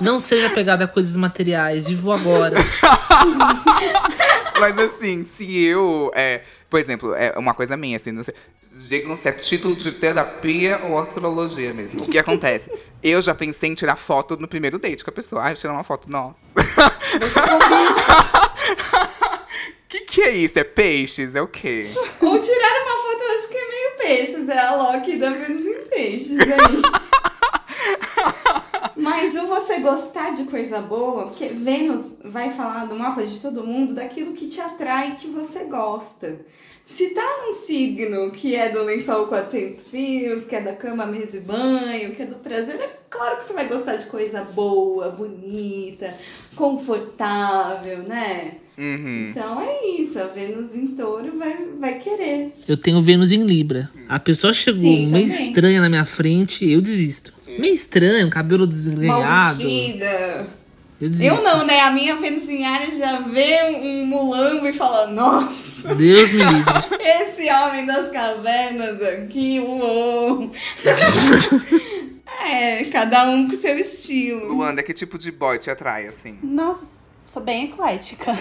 não 0.00 0.18
seja 0.18 0.50
pegada 0.50 0.84
a 0.84 0.88
coisas 0.88 1.16
materiais. 1.16 1.88
Vivo 1.88 2.12
agora. 2.12 2.56
Mas 4.58 4.78
assim, 4.78 5.24
se 5.24 5.64
eu. 5.64 6.10
É, 6.14 6.42
por 6.70 6.80
exemplo, 6.80 7.14
é 7.14 7.38
uma 7.38 7.54
coisa 7.54 7.76
minha, 7.76 7.96
assim, 7.96 8.10
não 8.10 8.22
sei, 8.22 8.34
Digam 8.86 9.16
se 9.16 9.28
é 9.28 9.32
título 9.32 9.74
de 9.74 9.90
terapia 9.92 10.80
ou 10.84 10.98
astrologia 10.98 11.72
mesmo. 11.74 12.02
O 12.02 12.08
que 12.08 12.18
acontece? 12.18 12.70
Eu 13.02 13.20
já 13.20 13.34
pensei 13.34 13.70
em 13.70 13.74
tirar 13.74 13.96
foto 13.96 14.36
no 14.36 14.46
primeiro 14.46 14.78
date 14.78 15.02
com 15.02 15.10
a 15.10 15.12
pessoa. 15.12 15.42
Ai, 15.42 15.54
tirar 15.54 15.72
uma 15.72 15.84
foto, 15.84 16.08
nossa. 16.08 16.36
que 19.88 20.00
que 20.00 20.22
é 20.22 20.30
isso? 20.30 20.58
É 20.58 20.64
peixes? 20.64 21.34
É 21.34 21.42
o 21.42 21.48
quê? 21.48 21.88
Ou 22.20 22.38
tirar 22.38 22.82
uma 22.82 23.02
foto, 23.02 23.22
eu 23.22 23.38
acho 23.38 23.48
que 23.48 23.56
é 23.56 23.68
meio 23.68 23.90
peixes. 23.98 24.48
É 24.48 24.60
a 24.60 24.74
Loki 24.74 25.16
da 25.16 25.30
Vênus 25.30 25.66
em 25.66 25.84
peixes 25.88 26.38
aí. 26.38 26.82
Mas 28.96 29.34
o 29.36 29.46
você 29.46 29.78
gostar 29.78 30.30
de 30.30 30.44
coisa 30.44 30.80
boa, 30.80 31.26
porque 31.26 31.46
Vênus 31.48 32.18
vai 32.24 32.50
falar 32.50 32.86
do 32.86 32.96
mapa 32.96 33.24
de 33.24 33.38
todo 33.40 33.66
mundo 33.66 33.94
daquilo 33.94 34.32
que 34.32 34.48
te 34.48 34.60
atrai, 34.60 35.16
que 35.16 35.28
você 35.28 35.64
gosta. 35.64 36.40
Se 36.88 37.10
tá 37.10 37.44
num 37.44 37.52
signo 37.52 38.30
que 38.30 38.56
é 38.56 38.70
do 38.70 38.82
lençol 38.82 39.26
400 39.26 39.88
fios, 39.88 40.44
que 40.44 40.56
é 40.56 40.62
da 40.62 40.72
cama, 40.72 41.04
mesa 41.04 41.36
e 41.36 41.40
banho, 41.40 42.14
que 42.14 42.22
é 42.22 42.26
do 42.26 42.36
prazer, 42.36 42.76
é 42.76 42.90
claro 43.10 43.36
que 43.36 43.44
você 43.44 43.52
vai 43.52 43.68
gostar 43.68 43.96
de 43.96 44.06
coisa 44.06 44.42
boa, 44.42 45.10
bonita, 45.10 46.12
confortável, 46.56 47.98
né? 48.04 48.56
Uhum. 48.78 49.30
Então 49.30 49.60
é 49.60 49.86
isso, 50.00 50.18
a 50.18 50.24
Vênus 50.24 50.74
em 50.74 50.86
touro 50.88 51.36
vai, 51.36 51.56
vai 51.78 51.98
querer. 51.98 52.52
Eu 52.66 52.76
tenho 52.76 53.02
Vênus 53.02 53.32
em 53.32 53.44
Libra. 53.44 53.90
A 54.08 54.18
pessoa 54.18 54.52
chegou 54.52 54.80
Sim, 54.80 55.08
meio 55.08 55.26
estranha 55.26 55.80
na 55.80 55.90
minha 55.90 56.06
frente, 56.06 56.68
eu 56.68 56.80
desisto. 56.80 57.34
Meio 57.58 57.74
estranho, 57.74 58.30
cabelo 58.30 58.66
desgrenhado. 58.66 59.56
vestida. 59.56 60.46
Eu. 61.00 61.10
Eu 61.20 61.42
não, 61.44 61.64
né? 61.64 61.80
A 61.82 61.92
minha 61.92 62.14
Ares 62.14 62.98
já 62.98 63.20
vê 63.20 63.78
um 63.80 64.06
mulambo 64.06 64.66
e 64.66 64.72
fala, 64.72 65.06
nossa, 65.06 65.94
Deus 65.94 66.32
me 66.32 66.42
livre. 66.42 66.74
esse 66.98 67.48
homem 67.48 67.86
das 67.86 68.10
cavernas 68.10 69.00
aqui, 69.00 69.60
uou. 69.60 70.50
é, 72.50 72.82
cada 72.86 73.30
um 73.30 73.48
com 73.48 73.54
seu 73.54 73.76
estilo. 73.76 74.54
Luanda, 74.54 74.82
que 74.82 74.92
tipo 74.92 75.16
de 75.16 75.30
boy 75.30 75.56
te 75.58 75.70
atrai, 75.70 76.08
assim? 76.08 76.36
Nossa, 76.42 77.06
sou 77.28 77.42
bem 77.42 77.64
eclética. 77.66 78.32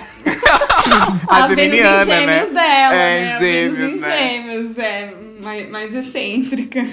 A, 1.27 1.47
Vênus 1.47 1.75
em 1.77 2.05
gêmeos 2.05 2.51
né? 2.51 2.61
dela, 2.61 2.95
É, 2.95 3.25
né? 3.25 3.33
A 3.33 3.37
gêmeos, 3.39 3.77
Vênus 3.77 4.03
em 4.03 4.07
né? 4.07 4.17
gêmeos, 4.17 4.77
é 4.77 5.13
mais, 5.43 5.69
mais 5.69 5.93
excêntrica. 5.93 6.79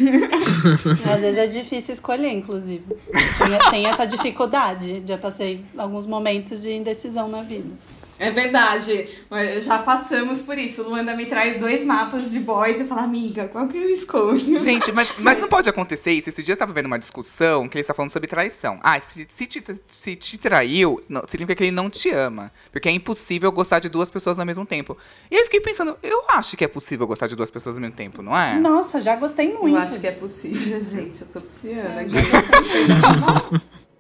Às 1.15 1.21
vezes 1.21 1.39
é 1.39 1.47
difícil 1.47 1.95
escolher, 1.95 2.33
inclusive. 2.33 2.85
Tem, 2.85 3.71
tem 3.71 3.87
essa 3.87 4.05
dificuldade. 4.07 5.05
Já 5.07 5.17
passei 5.17 5.65
alguns 5.79 6.05
momentos 6.05 6.63
de 6.63 6.73
indecisão 6.73 7.29
na 7.29 7.43
vida. 7.43 7.71
É 8.19 8.31
verdade, 8.31 9.09
mas 9.29 9.65
já 9.65 9.79
passamos 9.79 10.41
por 10.41 10.57
isso. 10.57 10.83
Luanda 10.83 11.17
me 11.17 11.27
traz 11.27 11.59
dois 11.59 11.85
mapas 11.85 12.31
de 12.31 12.41
boys 12.41 12.81
e 12.81 12.85
fala, 12.85 13.03
amiga, 13.03 13.49
qual 13.49 13.67
que 13.67 13.77
eu 13.77 13.89
escolho? 13.89 14.59
Gente, 14.59 14.93
mas, 14.93 15.15
mas 15.19 15.41
não 15.41 15.49
pode 15.49 15.69
acontecer 15.69 16.13
isso. 16.13 16.29
Esse 16.29 16.43
dia 16.43 16.53
eu 16.53 16.55
estava 16.55 16.73
vendo 16.73 16.87
uma 16.87 16.99
discussão 16.99 17.69
que 17.69 17.77
ele 17.77 17.83
está 17.83 17.93
falando 17.93 18.11
sobre 18.11 18.29
traição. 18.29 18.79
Ah, 18.83 19.01
se, 19.01 19.27
se, 19.29 19.47
te, 19.47 19.63
se 19.89 20.17
te 20.17 20.39
traiu, 20.39 21.03
não, 21.09 21.23
significa 21.27 21.57
que 21.57 21.65
ele 21.65 21.71
não 21.71 21.91
te 21.91 22.11
ama. 22.11 22.53
Porque 22.71 22.89
é 22.89 22.93
impossível 22.93 23.51
gostar 23.51 23.81
de 23.81 23.89
duas 23.89 24.11
pessoas 24.11 24.39
ao 24.39 24.47
mesmo 24.47 24.65
tempo. 24.65 24.97
E 25.31 25.35
aí 25.35 25.41
eu 25.41 25.45
fiquei 25.47 25.61
pensando, 25.61 25.97
eu 26.03 26.25
acho 26.29 26.57
que 26.57 26.65
é 26.65 26.69
possível 26.69 27.07
gostar 27.07 27.27
de 27.27 27.35
duas 27.35 27.51
pessoas 27.51 27.77
ao 27.77 27.83
mesmo 27.83 27.97
tempo, 27.97 28.23
não 28.23 28.37
é? 28.37 28.59
Nossa, 28.59 29.01
já 29.01 29.17
gostei 29.17 29.53
muito. 29.53 29.77
Eu 29.77 29.83
acho 29.83 30.01
que 30.01 30.07
é 30.07 30.13
possível, 30.13 30.79
gente. 30.81 31.21
Eu 31.21 31.27
sou 31.27 31.43
pisciana. 31.43 32.05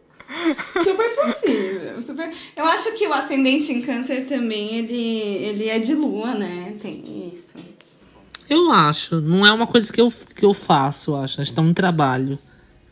super 0.82 1.08
possível. 1.14 2.02
Super... 2.04 2.30
Eu 2.56 2.64
acho 2.64 2.94
que 2.96 3.06
o 3.06 3.12
ascendente 3.12 3.72
em 3.72 3.82
câncer 3.82 4.26
também, 4.26 4.76
ele, 4.76 5.18
ele 5.18 5.68
é 5.68 5.78
de 5.78 5.94
lua, 5.94 6.34
né? 6.34 6.74
Tem 6.80 7.30
isso. 7.32 7.56
Eu 8.48 8.70
acho. 8.70 9.20
Não 9.20 9.46
é 9.46 9.52
uma 9.52 9.66
coisa 9.66 9.92
que 9.92 10.00
eu, 10.00 10.12
que 10.34 10.44
eu 10.44 10.52
faço, 10.52 11.12
eu 11.12 11.16
acho. 11.16 11.40
Acho 11.40 11.50
que 11.50 11.56
tá 11.56 11.62
um 11.62 11.74
trabalho. 11.74 12.38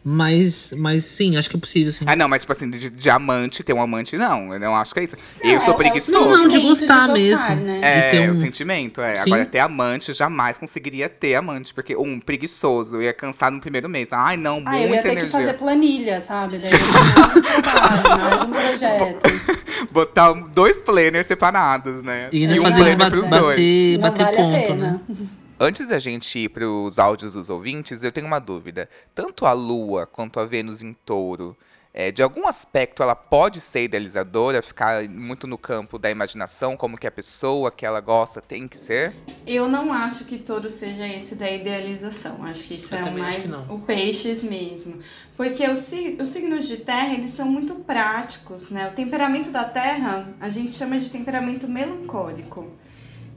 Mas, 0.05 0.75
mas 0.77 1.05
sim, 1.05 1.37
acho 1.37 1.49
que 1.49 1.57
é 1.57 1.61
possível, 1.61 1.93
sim. 1.93 2.05
Ah, 2.09 2.17
não, 2.17 2.29
mas 2.29 2.43
tipo 2.43 2.51
assim, 2.51 2.69
de, 2.69 2.91
de 2.91 3.09
amante, 3.11 3.63
ter 3.63 3.73
um 3.73 3.81
amante, 3.81 4.17
não. 4.19 4.53
Eu 4.53 4.59
não 4.59 4.75
acho 4.75 4.93
que 4.93 4.99
é 4.99 5.05
isso. 5.05 5.17
Não, 5.43 5.51
eu 5.51 5.61
sou 5.61 5.69
é- 5.71 5.75
é 5.75 5.77
preguiçoso. 5.77 6.13
Não, 6.19 6.39
não, 6.39 6.49
de 6.49 6.59
gostar 6.59 7.07
de 7.15 7.31
gostar, 7.31 7.51
mesmo. 7.55 7.67
né? 7.67 7.81
É, 7.83 8.03
de 8.03 8.11
ter 8.11 8.29
um- 8.29 8.33
o 8.33 8.37
sentimento, 8.37 9.01
é. 9.01 9.17
Sim. 9.17 9.33
Agora, 9.33 9.47
ter 9.47 9.61
amante, 9.61 10.13
jamais 10.13 10.59
conseguiria 10.59 11.09
ter 11.09 11.37
amante. 11.37 11.73
Porque, 11.73 11.95
um, 11.97 12.19
preguiçoso, 12.19 12.97
eu 12.97 13.03
ia 13.03 13.13
cansar 13.13 13.53
no 13.53 13.61
primeiro 13.61 13.89
mês. 13.89 14.09
Ai, 14.13 14.37
não, 14.37 14.61
Ah, 14.67 14.75
eu 14.77 14.81
ia 14.83 14.89
muita 14.89 15.03
ter 15.05 15.09
que 15.11 15.15
energia. 15.21 15.39
fazer 15.41 15.53
planilha, 15.55 16.21
sabe? 16.21 16.59
Daí 16.59 16.73
eu 16.73 16.79
ia 17.97 18.03
ter 18.03 18.09
mais 18.09 18.43
um 18.43 18.45
um 18.47 18.51
projeto. 18.51 19.87
Botar 19.93 20.33
dois 20.33 20.83
planners 20.83 21.27
separados, 21.29 22.03
né? 22.03 22.29
E 22.33 22.45
um 22.47 22.51
não 22.57 22.63
fazer 22.63 22.77
planner 22.77 22.97
ba- 22.97 23.11
pros 23.11 23.29
dois. 23.29 23.41
bater, 23.57 23.93
Não 23.95 24.01
bater 24.03 24.25
vale 24.25 24.37
ponto, 24.37 24.75
né? 24.75 25.01
Antes 25.65 25.87
da 25.87 25.97
gente 25.97 26.41
ir 26.41 26.49
para 26.49 26.69
os 26.69 26.99
áudios 26.99 27.35
dos 27.35 27.49
ouvintes, 27.49 28.03
eu 28.03 28.11
tenho 28.11 28.27
uma 28.27 28.41
dúvida. 28.41 28.89
Tanto 29.15 29.47
a 29.47 29.53
Lua 29.53 30.09
quanto 30.09 30.41
a 30.41 30.45
Vênus 30.45 30.83
em 30.83 30.93
touro, 30.93 31.57
é, 31.95 32.11
de 32.11 32.21
algum 32.21 32.49
aspecto 32.49 33.01
ela 33.01 33.15
pode 33.15 33.61
ser 33.61 33.85
idealizadora, 33.85 34.61
ficar 34.61 35.09
muito 35.09 35.47
no 35.47 35.57
campo 35.57 36.01
da 36.01 36.11
imaginação, 36.11 36.77
como 36.77 36.99
que 36.99 37.07
a 37.07 37.13
pessoa 37.13 37.71
que 37.71 37.87
ela 37.87 38.01
gosta 38.01 38.41
tem 38.41 38.67
que 38.67 38.77
ser? 38.77 39.15
Eu 39.47 39.69
não 39.69 39.93
acho 39.93 40.25
que 40.25 40.37
touro 40.37 40.69
seja 40.69 41.07
esse 41.07 41.37
da 41.37 41.49
idealização. 41.49 42.43
Acho 42.43 42.65
que 42.65 42.75
isso 42.75 42.97
Eu 42.97 43.07
é 43.07 43.11
mais 43.13 43.71
o 43.71 43.79
peixes 43.79 44.43
mesmo. 44.43 44.99
Porque 45.37 45.65
os, 45.69 45.93
os 46.21 46.29
signos 46.29 46.67
de 46.67 46.79
terra, 46.79 47.15
eles 47.15 47.31
são 47.31 47.47
muito 47.47 47.77
práticos, 47.77 48.73
né? 48.73 48.89
O 48.89 48.97
temperamento 48.97 49.53
da 49.53 49.63
terra, 49.63 50.29
a 50.41 50.49
gente 50.49 50.75
chama 50.75 50.99
de 50.99 51.09
temperamento 51.09 51.69
melancólico. 51.69 52.69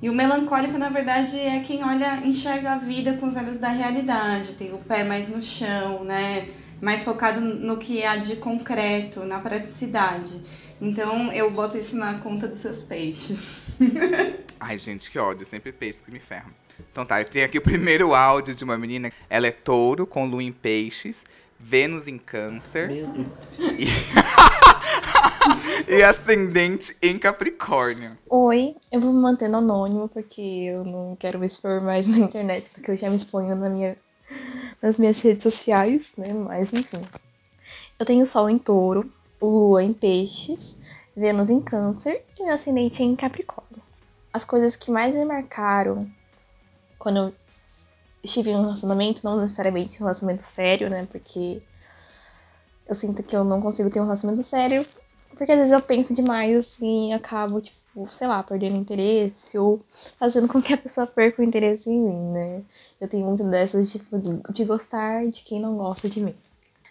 E 0.01 0.09
o 0.09 0.13
melancólico, 0.13 0.77
na 0.77 0.89
verdade, 0.89 1.39
é 1.39 1.59
quem 1.61 1.83
olha, 1.83 2.17
enxerga 2.25 2.73
a 2.73 2.77
vida 2.77 3.13
com 3.13 3.25
os 3.25 3.35
olhos 3.35 3.59
da 3.59 3.69
realidade, 3.69 4.53
tem 4.53 4.73
o 4.73 4.77
pé 4.77 5.03
mais 5.03 5.29
no 5.29 5.41
chão, 5.41 6.03
né? 6.03 6.47
Mais 6.81 7.03
focado 7.03 7.39
no 7.41 7.77
que 7.77 8.03
há 8.03 8.15
de 8.17 8.35
concreto, 8.35 9.21
na 9.21 9.39
praticidade. 9.39 10.41
Então, 10.81 11.31
eu 11.31 11.49
boto 11.51 11.77
isso 11.77 11.95
na 11.95 12.15
conta 12.15 12.47
dos 12.47 12.57
seus 12.57 12.81
peixes. 12.81 13.77
Ai, 14.59 14.77
gente, 14.77 15.09
que 15.09 15.17
ódio, 15.17 15.45
sempre 15.45 15.71
peixe 15.71 16.01
que 16.01 16.11
me 16.11 16.19
ferra. 16.19 16.51
Então 16.91 17.05
tá, 17.05 17.21
eu 17.21 17.25
tenho 17.25 17.45
aqui 17.45 17.57
o 17.57 17.61
primeiro 17.61 18.13
áudio 18.13 18.53
de 18.53 18.63
uma 18.63 18.77
menina. 18.77 19.11
Ela 19.29 19.47
é 19.47 19.51
touro, 19.51 20.05
com 20.05 20.25
lua 20.25 20.43
em 20.43 20.51
peixes, 20.51 21.23
Vênus 21.57 22.07
em 22.07 22.17
câncer 22.17 22.89
Meu 22.89 23.07
Deus. 23.07 23.27
e 23.79 23.87
ascendente 26.07 26.95
em 27.01 27.17
Capricórnio. 27.17 28.17
Oi, 28.29 28.75
eu 28.91 28.99
vou 28.99 29.11
me 29.11 29.19
manter 29.19 29.49
no 29.49 29.57
anônimo 29.57 30.07
porque 30.09 30.41
eu 30.41 30.83
não 30.83 31.15
quero 31.15 31.39
me 31.39 31.47
expor 31.47 31.81
mais 31.81 32.07
na 32.07 32.17
internet 32.19 32.69
do 32.75 32.81
que 32.81 32.91
eu 32.91 32.97
já 32.97 33.09
me 33.09 33.17
exponho 33.17 33.55
na 33.55 33.69
minha, 33.69 33.97
nas 34.81 34.97
minhas 34.97 35.19
redes 35.21 35.43
sociais, 35.43 36.11
né? 36.17 36.33
Mas 36.33 36.73
enfim. 36.73 37.01
Eu 37.97 38.05
tenho 38.05 38.25
Sol 38.25 38.49
em 38.49 38.57
touro, 38.57 39.11
Lua 39.41 39.83
em 39.83 39.93
peixes, 39.93 40.75
Vênus 41.15 41.49
em 41.49 41.61
câncer 41.61 42.23
e 42.37 42.43
meu 42.43 42.53
ascendente 42.53 43.01
é 43.01 43.05
em 43.05 43.15
Capricórnio. 43.15 43.81
As 44.33 44.43
coisas 44.43 44.75
que 44.75 44.91
mais 44.91 45.15
me 45.15 45.23
marcaram 45.23 46.09
quando 46.99 47.17
eu 47.17 47.33
estive 48.23 48.49
em 48.49 48.55
um 48.55 48.61
relacionamento, 48.61 49.21
não 49.23 49.39
necessariamente 49.39 49.95
um 49.95 49.99
relacionamento 49.99 50.43
sério, 50.43 50.89
né? 50.89 51.07
Porque 51.11 51.61
eu 52.87 52.95
sinto 52.95 53.23
que 53.23 53.35
eu 53.35 53.43
não 53.43 53.61
consigo 53.61 53.89
ter 53.89 53.99
um 53.99 54.03
relacionamento 54.03 54.47
sério 54.47 54.85
porque 55.35 55.51
às 55.51 55.57
vezes 55.57 55.71
eu 55.71 55.81
penso 55.81 56.15
demais, 56.15 56.55
assim, 56.55 57.09
e 57.09 57.13
acabo, 57.13 57.61
tipo, 57.61 58.07
sei 58.07 58.27
lá, 58.27 58.41
perdendo 58.41 58.77
interesse 58.77 59.57
ou 59.57 59.81
fazendo 60.17 60.47
com 60.47 60.61
que 60.61 60.73
a 60.73 60.77
pessoa 60.77 61.05
perca 61.05 61.41
o 61.41 61.45
interesse 61.45 61.89
em 61.89 61.99
mim, 61.99 62.31
né? 62.31 62.63
Eu 62.99 63.07
tenho 63.07 63.25
muito 63.25 63.43
dessas, 63.43 63.91
tipo, 63.91 64.17
de, 64.17 64.65
gostar 64.65 65.25
de 65.27 65.43
quem 65.43 65.59
não 65.59 65.77
gosta 65.77 66.09
de 66.09 66.21
mim. 66.21 66.35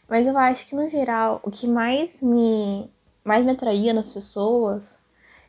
Mas 0.09 0.27
eu 0.27 0.37
acho 0.37 0.67
que, 0.67 0.77
no 0.77 0.89
geral, 0.91 1.41
o 1.43 1.51
que 1.51 1.67
mais 1.67 2.21
me, 2.21 2.91
mais 3.25 3.45
me 3.45 3.53
atraía 3.53 3.95
nas 3.95 4.13
pessoas 4.13 4.83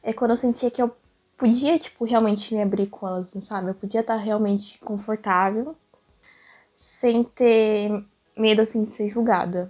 é 0.02 0.14
quando 0.14 0.32
eu 0.32 0.38
sentia 0.38 0.72
que 0.72 0.82
eu 0.82 0.96
podia, 1.38 1.78
tipo, 1.78 2.06
realmente 2.06 2.56
me 2.56 2.62
abrir 2.62 2.88
com 2.88 3.08
elas, 3.08 3.32
sabe? 3.42 3.72
Eu 3.72 3.76
podia 3.76 4.00
estar 4.00 4.16
realmente 4.16 4.80
confortável, 4.80 5.76
sem 6.74 7.24
ter 7.26 7.92
medo, 8.38 8.62
assim, 8.62 8.86
de 8.86 8.92
ser 8.92 9.10
julgada. 9.10 9.70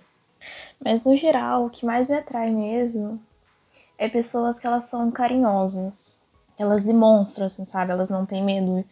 Mas 0.84 1.04
no 1.04 1.16
geral, 1.16 1.66
o 1.66 1.70
que 1.70 1.86
mais 1.86 2.08
me 2.08 2.16
atrai 2.16 2.50
mesmo 2.52 3.20
é 3.98 4.10
pessoas 4.10 4.60
que 4.60 4.68
elas 4.68 4.86
são 4.86 5.10
carinhosas. 5.12 6.20
Elas 6.58 6.84
demonstram, 6.84 7.46
assim, 7.46 7.66
sabe? 7.66 7.92
Elas 7.92 8.10
não 8.10 8.26
têm 8.26 8.44
medo 8.44 8.84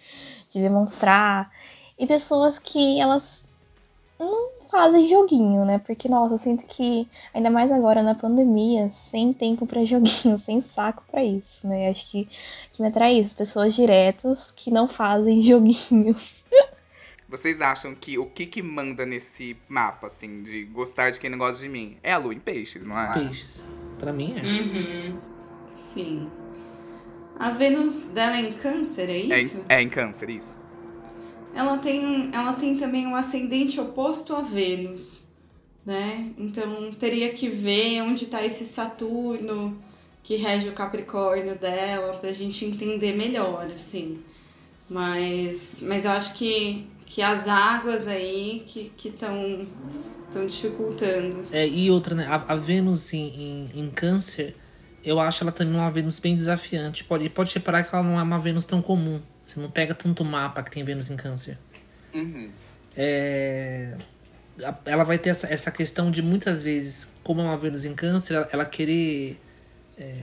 de 0.50 0.62
demonstrar. 0.62 1.52
E 1.98 2.06
pessoas 2.06 2.60
que 2.60 3.00
elas 3.00 3.46
não 4.20 4.50
fazem 4.70 5.08
joguinho, 5.08 5.64
né? 5.66 5.78
Porque, 5.78 6.10
nossa, 6.10 6.34
eu 6.34 6.38
sinto 6.38 6.66
que, 6.66 7.08
ainda 7.34 7.50
mais 7.50 7.72
agora 7.72 8.02
na 8.02 8.16
pandemia, 8.16 8.90
sem 8.92 9.32
tempo 9.32 9.66
pra 9.68 9.86
joguinho, 9.86 10.38
sem 10.40 10.60
saco 10.62 11.04
pra 11.10 11.24
isso, 11.24 11.68
né? 11.68 11.90
Acho 11.90 12.10
que, 12.10 12.28
que 12.72 12.82
me 12.82 12.88
atrai 12.88 13.14
isso. 13.14 13.36
Pessoas 13.36 13.74
diretas 13.74 14.52
que 14.52 14.72
não 14.72 14.88
fazem 14.88 15.42
joguinhos. 15.44 16.44
Vocês 17.36 17.60
acham 17.62 17.96
que 17.96 18.16
o 18.20 18.28
que 18.28 18.46
que 18.46 18.62
manda 18.62 19.08
nesse 19.08 19.58
mapa, 19.68 20.06
assim, 20.06 20.44
de 20.44 20.66
gostar 20.66 21.10
de 21.10 21.20
quem 21.20 21.32
não 21.32 21.38
gosta 21.40 21.60
de 21.60 21.68
mim? 21.68 21.98
É 22.04 22.14
a 22.14 22.18
lua 22.20 22.32
em 22.32 22.40
peixes, 22.40 22.86
não 22.86 22.96
é? 23.00 23.12
Peixes. 23.12 23.64
Pra 23.98 24.14
mim 24.14 24.36
é. 24.38 24.44
Uhum. 24.46 25.20
Sim. 25.76 26.30
A 27.40 27.50
Vênus 27.50 28.10
dela 28.10 28.38
é 28.38 28.42
em 28.42 28.54
câncer, 28.54 29.10
é 29.10 29.14
É, 29.32 29.42
isso? 29.42 29.58
em- 29.58 29.64
é 29.68 29.82
em 29.82 29.90
câncer, 29.90 30.30
isso. 30.30 30.60
ela 31.56 31.80
tem, 31.80 32.30
ela 32.34 32.54
tem 32.54 32.78
também 32.78 33.08
um 33.08 33.16
ascendente 33.16 33.82
oposto 33.82 34.36
a 34.36 34.42
Vênus, 34.42 35.28
né? 35.84 36.32
Então 36.38 36.92
teria 36.94 37.34
que 37.34 37.50
ver 37.50 38.02
onde 38.04 38.26
está 38.26 38.46
esse 38.46 38.64
Saturno 38.64 39.76
que 40.22 40.36
rege 40.36 40.70
o 40.70 40.74
Capricórnio 40.74 41.56
dela 41.56 42.14
pra 42.20 42.32
gente 42.32 42.64
entender 42.64 43.14
melhor, 43.14 43.66
assim. 43.74 44.20
Mas, 44.90 45.80
mas 45.82 46.06
eu 46.06 46.12
acho 46.12 46.36
que, 46.36 46.86
que 47.14 47.22
as 47.22 47.48
águas 47.48 48.08
aí 48.08 48.64
que 48.66 48.92
estão 49.08 49.68
estão 50.28 50.48
dificultando. 50.48 51.46
É, 51.52 51.68
e 51.68 51.92
outra, 51.92 52.16
né? 52.16 52.26
A, 52.26 52.54
a 52.54 52.56
Vênus 52.56 53.14
em, 53.14 53.28
em, 53.28 53.70
em, 53.82 53.90
câncer, 53.92 54.56
eu 55.04 55.20
acho 55.20 55.44
ela 55.44 55.52
também 55.52 55.76
uma 55.76 55.92
Vênus 55.92 56.18
bem 56.18 56.36
desafiante. 56.36 57.04
Pode, 57.04 57.30
pode 57.30 57.54
reparar 57.54 57.84
que 57.84 57.94
ela 57.94 58.04
não 58.04 58.20
é 58.20 58.24
uma 58.24 58.40
Vênus 58.40 58.66
tão 58.66 58.82
comum. 58.82 59.22
Você 59.46 59.60
não 59.60 59.70
pega 59.70 59.94
tanto 59.94 60.26
mapa 60.26 60.64
que 60.64 60.72
tem 60.72 60.84
Vênus 60.84 61.12
em 61.12 61.16
câncer. 61.16 61.56
Uhum. 62.16 62.50
É, 62.98 63.96
ela 64.84 65.04
vai 65.04 65.20
ter 65.20 65.30
essa, 65.30 65.46
essa 65.54 65.70
questão 65.70 66.10
de 66.10 66.24
muitas 66.24 66.64
vezes, 66.64 67.14
como 67.22 67.42
é 67.42 67.44
uma 67.44 67.58
Vênus 67.58 67.86
em 67.86 67.94
câncer, 67.94 68.34
ela, 68.34 68.50
ela 68.52 68.66
querer. 68.66 69.40
É, 70.00 70.16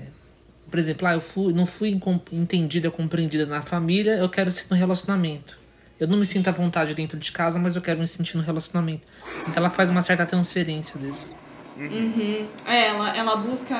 por 0.68 0.76
exemplo, 0.76 1.06
ah, 1.06 1.14
eu 1.14 1.20
fui, 1.20 1.52
não 1.52 1.66
fui 1.66 2.00
entendida, 2.32 2.90
compreendida 2.90 3.46
na 3.46 3.62
família, 3.62 4.16
eu 4.16 4.28
quero 4.28 4.50
ser 4.50 4.66
no 4.68 4.76
relacionamento. 4.76 5.59
Eu 6.00 6.08
não 6.08 6.16
me 6.16 6.24
sinto 6.24 6.48
à 6.48 6.50
vontade 6.50 6.94
dentro 6.94 7.18
de 7.18 7.30
casa, 7.30 7.58
mas 7.58 7.76
eu 7.76 7.82
quero 7.82 8.00
me 8.00 8.06
sentir 8.06 8.38
no 8.38 8.42
relacionamento. 8.42 9.06
Então 9.42 9.52
ela 9.56 9.68
faz 9.68 9.90
uma 9.90 10.00
certa 10.00 10.24
transferência 10.24 10.98
disso. 10.98 11.30
Uhum. 11.76 12.46
É, 12.66 12.88
ela, 12.88 13.16
ela 13.16 13.36
busca 13.36 13.76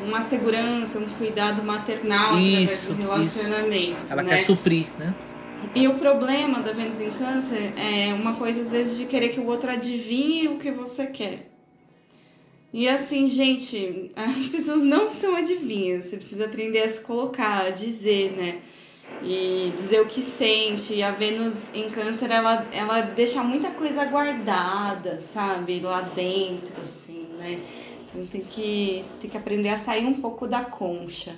uma 0.00 0.20
segurança, 0.20 1.00
um 1.00 1.08
cuidado 1.08 1.62
maternal 1.64 2.38
isso, 2.38 2.92
através 2.92 2.96
do 2.96 3.02
relacionamento. 3.02 4.04
Isso. 4.04 4.12
Ela 4.12 4.22
né? 4.22 4.28
quer 4.30 4.44
suprir, 4.44 4.86
né? 4.96 5.12
E 5.74 5.88
o 5.88 5.94
problema 5.94 6.60
da 6.60 6.72
Vênus 6.72 7.00
em 7.00 7.10
Câncer 7.10 7.74
é 7.76 8.14
uma 8.14 8.34
coisa, 8.34 8.60
às 8.60 8.70
vezes, 8.70 8.96
de 8.96 9.06
querer 9.06 9.30
que 9.30 9.40
o 9.40 9.46
outro 9.46 9.70
adivinhe 9.70 10.48
o 10.48 10.56
que 10.56 10.70
você 10.70 11.08
quer. 11.08 11.50
E 12.72 12.88
assim, 12.88 13.28
gente, 13.28 14.10
as 14.16 14.46
pessoas 14.46 14.82
não 14.82 15.10
são 15.10 15.34
adivinhas. 15.34 16.04
Você 16.04 16.16
precisa 16.16 16.44
aprender 16.46 16.82
a 16.82 16.88
se 16.88 17.00
colocar, 17.00 17.66
a 17.66 17.70
dizer, 17.70 18.32
né? 18.36 18.58
E 19.22 19.72
dizer 19.74 20.00
o 20.00 20.06
que 20.06 20.22
sente. 20.22 20.94
E 20.94 21.02
a 21.02 21.10
Vênus 21.10 21.74
em 21.74 21.90
Câncer, 21.90 22.30
ela, 22.30 22.66
ela 22.72 23.00
deixa 23.02 23.42
muita 23.42 23.70
coisa 23.70 24.04
guardada, 24.06 25.20
sabe? 25.20 25.80
Lá 25.80 26.00
dentro, 26.00 26.80
assim, 26.80 27.28
né? 27.38 27.60
Então 28.04 28.26
tem 28.26 28.40
que, 28.40 29.04
tem 29.20 29.30
que 29.30 29.36
aprender 29.36 29.68
a 29.68 29.78
sair 29.78 30.06
um 30.06 30.14
pouco 30.14 30.46
da 30.46 30.64
concha. 30.64 31.36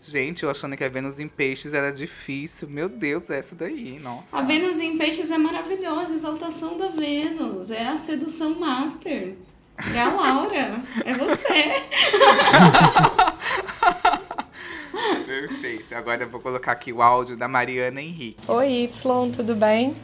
Gente, 0.00 0.42
eu 0.42 0.50
achando 0.50 0.76
que 0.76 0.84
a 0.84 0.88
Vênus 0.88 1.18
em 1.18 1.28
Peixes 1.28 1.72
era 1.72 1.90
difícil. 1.90 2.68
Meu 2.68 2.90
Deus, 2.90 3.30
essa 3.30 3.54
daí, 3.54 3.98
nossa. 4.00 4.36
A 4.36 4.42
Vênus 4.42 4.78
em 4.78 4.98
Peixes 4.98 5.30
é 5.30 5.38
maravilhosa, 5.38 6.14
exaltação 6.14 6.76
da 6.76 6.88
Vênus. 6.88 7.70
É 7.70 7.86
a 7.86 7.96
sedução 7.96 8.58
master. 8.58 9.34
É 9.94 10.00
a 10.00 10.12
Laura. 10.12 10.82
É 11.04 11.14
você. 11.14 11.72
Perfeito. 15.26 15.94
Agora 15.94 16.24
eu 16.24 16.28
vou 16.28 16.40
colocar 16.40 16.72
aqui 16.72 16.92
o 16.92 17.02
áudio 17.02 17.36
da 17.36 17.48
Mariana 17.48 18.00
Henrique. 18.00 18.36
Oi, 18.48 18.84
Y, 18.84 19.30
tudo 19.30 19.54
bem? 19.54 19.94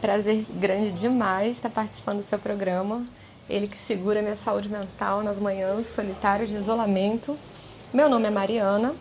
Prazer 0.00 0.44
grande 0.54 0.92
demais 0.92 1.52
estar 1.52 1.70
participando 1.70 2.18
do 2.18 2.24
seu 2.24 2.38
programa. 2.38 3.04
Ele 3.48 3.66
que 3.66 3.76
segura 3.76 4.20
minha 4.20 4.36
saúde 4.36 4.68
mental 4.68 5.22
nas 5.22 5.38
manhãs 5.38 5.86
solitárias 5.86 6.48
de 6.48 6.56
isolamento. 6.56 7.34
Meu 7.92 8.08
nome 8.08 8.26
é 8.26 8.30
Mariana. 8.30 8.94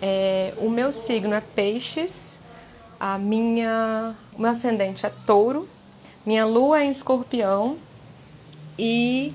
É, 0.00 0.54
o 0.58 0.70
meu 0.70 0.92
signo 0.92 1.34
é 1.34 1.40
Peixes. 1.40 2.38
A 2.98 3.18
minha, 3.18 4.14
o 4.36 4.42
meu 4.42 4.50
ascendente 4.50 5.04
é 5.04 5.12
Touro. 5.26 5.68
Minha 6.24 6.46
lua 6.46 6.80
é 6.80 6.84
em 6.84 6.90
Escorpião. 6.90 7.76
E 8.78 9.34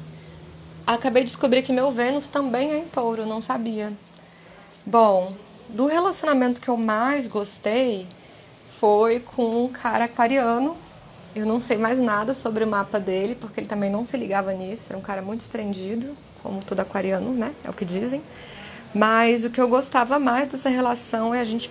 acabei 0.87 1.23
de 1.23 1.29
descobrir 1.29 1.61
que 1.61 1.73
meu 1.73 1.91
Vênus 1.91 2.27
também 2.27 2.71
é 2.71 2.77
em 2.77 2.85
Touro, 2.85 3.25
não 3.25 3.41
sabia. 3.41 3.93
Bom, 4.85 5.35
do 5.69 5.85
relacionamento 5.87 6.61
que 6.61 6.69
eu 6.69 6.77
mais 6.77 7.27
gostei 7.27 8.07
foi 8.79 9.19
com 9.19 9.65
um 9.65 9.67
cara 9.67 10.05
aquariano. 10.05 10.75
Eu 11.35 11.45
não 11.45 11.59
sei 11.59 11.77
mais 11.77 11.99
nada 11.99 12.33
sobre 12.33 12.63
o 12.63 12.67
mapa 12.67 12.99
dele, 12.99 13.35
porque 13.35 13.59
ele 13.59 13.67
também 13.67 13.89
não 13.89 14.05
se 14.05 14.15
ligava 14.17 14.53
nisso. 14.53 14.87
Era 14.89 14.97
um 14.97 15.01
cara 15.01 15.21
muito 15.21 15.39
desprendido, 15.39 16.13
como 16.41 16.63
todo 16.63 16.79
aquariano, 16.79 17.31
né? 17.31 17.53
É 17.63 17.69
o 17.69 17.73
que 17.73 17.83
dizem. 17.83 18.21
Mas 18.93 19.43
o 19.43 19.49
que 19.49 19.59
eu 19.59 19.67
gostava 19.67 20.17
mais 20.17 20.47
dessa 20.47 20.69
relação 20.69 21.33
é 21.33 21.41
a 21.41 21.43
gente 21.43 21.69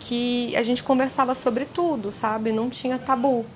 que 0.00 0.56
a 0.56 0.62
gente 0.62 0.82
conversava 0.82 1.34
sobre 1.34 1.64
tudo, 1.64 2.10
sabe? 2.10 2.50
Não 2.52 2.68
tinha 2.68 2.98
tabu. 2.98 3.46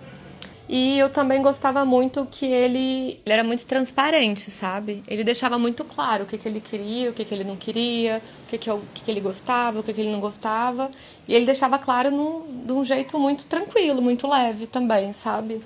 E 0.69 0.99
eu 0.99 1.09
também 1.09 1.41
gostava 1.43 1.85
muito 1.85 2.27
que 2.29 2.45
ele, 2.45 3.21
ele 3.25 3.33
era 3.33 3.45
muito 3.45 3.65
transparente, 3.65 4.51
sabe? 4.51 5.03
Ele 5.07 5.23
deixava 5.23 5.57
muito 5.59 5.85
claro 5.85 6.25
o 6.25 6.27
que, 6.27 6.37
que 6.37 6.49
ele 6.49 6.61
queria, 6.61 7.11
o 7.11 7.13
que, 7.13 7.25
que 7.25 7.33
ele 7.33 7.45
não 7.45 7.57
queria, 7.57 8.21
o 8.45 8.49
que, 8.49 8.59
que, 8.59 8.71
o 8.71 8.83
que, 8.93 9.05
que 9.05 9.11
ele 9.11 9.21
gostava, 9.21 9.79
o 9.79 9.83
que, 9.83 9.93
que 9.93 10.01
ele 10.01 10.11
não 10.11 10.19
gostava. 10.19 10.91
E 11.29 11.35
ele 11.35 11.47
deixava 11.47 11.79
claro 11.79 12.11
num, 12.11 12.65
de 12.67 12.73
um 12.73 12.83
jeito 12.85 13.17
muito 13.19 13.47
tranquilo, 13.47 14.03
muito 14.03 14.27
leve 14.27 14.67
também, 14.67 15.13
sabe? 15.13 15.63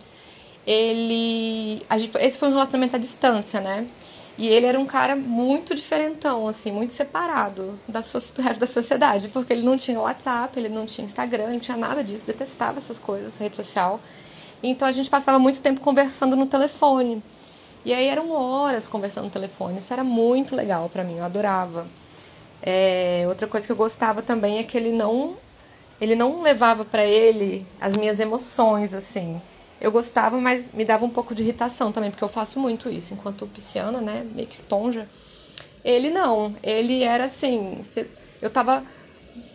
Ele. 0.67 1.83
Esse 2.21 2.39
foi 2.39 2.49
um 2.49 2.53
relacionamento 2.53 2.97
à 2.97 2.99
distância, 2.99 3.59
né? 3.61 3.87
E 4.37 4.49
ele 4.49 4.67
era 4.67 4.79
um 4.79 4.87
cara 4.87 5.17
muito 5.17 5.75
diferentão, 5.75 6.47
assim, 6.47 6.71
muito 6.73 6.93
separado 6.93 7.79
da, 7.89 8.01
do 8.35 8.43
resto 8.43 8.61
da 8.61 8.67
sociedade, 8.67 9.29
porque 9.29 9.53
ele 9.53 9.63
não 9.63 9.77
tinha 9.77 9.99
WhatsApp, 10.01 10.59
ele 10.59 10.69
não 10.69 10.87
tinha 10.87 11.05
Instagram, 11.05 11.53
não 11.53 11.59
tinha 11.59 11.77
nada 11.77 12.03
disso, 12.05 12.25
detestava 12.27 12.79
essas 12.79 12.99
coisas, 12.99 13.39
rede 13.39 13.57
social. 13.57 14.01
Então 14.63 14.87
a 14.87 14.93
gente 14.93 15.09
passava 15.09 15.39
muito 15.39 15.61
tempo 15.61 15.81
conversando 15.81 16.37
no 16.37 16.47
telefone. 16.47 17.23
E 17.85 17.95
aí 17.95 18.07
eram 18.07 18.31
horas 18.31 18.87
conversando 18.87 19.25
no 19.25 19.31
telefone. 19.31 19.79
Isso 19.79 19.93
era 19.93 20.05
muito 20.05 20.55
legal 20.55 20.89
para 20.89 21.03
mim, 21.03 21.17
eu 21.17 21.25
adorava. 21.25 21.87
É, 22.63 23.25
outra 23.27 23.47
coisa 23.47 23.67
que 23.67 23.73
eu 23.73 23.77
gostava 23.77 24.21
também 24.21 24.59
é 24.59 24.63
que 24.63 24.77
ele 24.77 24.93
não 24.93 25.35
ele 25.99 26.15
não 26.15 26.43
levava 26.43 26.85
para 26.85 27.05
ele 27.05 27.67
as 27.81 27.97
minhas 27.97 28.21
emoções 28.21 28.95
assim. 28.95 29.41
Eu 29.81 29.91
gostava, 29.91 30.39
mas 30.39 30.71
me 30.73 30.85
dava 30.85 31.05
um 31.05 31.11
pouco 31.11 31.35
de 31.35 31.43
irritação 31.43 31.91
também, 31.91 32.11
porque 32.11 32.25
eu 32.25 32.29
faço 32.29 32.59
muito 32.59 32.91
isso 32.91 33.15
enquanto 33.15 33.47
pisciana, 33.47 34.01
né, 34.01 34.27
meio 34.35 34.47
que 34.47 34.55
esponja. 34.55 35.09
Ele 35.83 36.11
não, 36.11 36.55
ele 36.63 37.03
era 37.03 37.25
assim, 37.25 37.81
eu 38.43 38.51
tava 38.51 38.85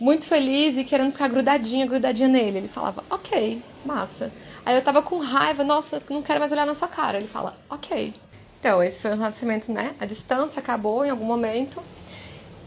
muito 0.00 0.26
feliz 0.26 0.76
e 0.78 0.84
querendo 0.84 1.12
ficar 1.12 1.28
grudadinha, 1.28 1.86
grudadinha 1.86 2.28
nele. 2.28 2.58
Ele 2.58 2.68
falava, 2.68 3.04
ok, 3.08 3.62
massa. 3.84 4.32
Aí 4.66 4.74
eu 4.74 4.82
tava 4.82 5.00
com 5.00 5.20
raiva, 5.20 5.62
nossa, 5.62 6.02
não 6.10 6.20
quero 6.20 6.40
mais 6.40 6.50
olhar 6.50 6.66
na 6.66 6.74
sua 6.74 6.88
cara. 6.88 7.18
Ele 7.18 7.28
fala, 7.28 7.56
ok. 7.70 8.12
Então, 8.58 8.82
esse 8.82 9.00
foi 9.00 9.12
um 9.12 9.16
relacionamento, 9.16 9.70
né? 9.70 9.94
A 10.00 10.04
distância 10.04 10.58
acabou 10.58 11.04
em 11.04 11.10
algum 11.10 11.24
momento. 11.24 11.80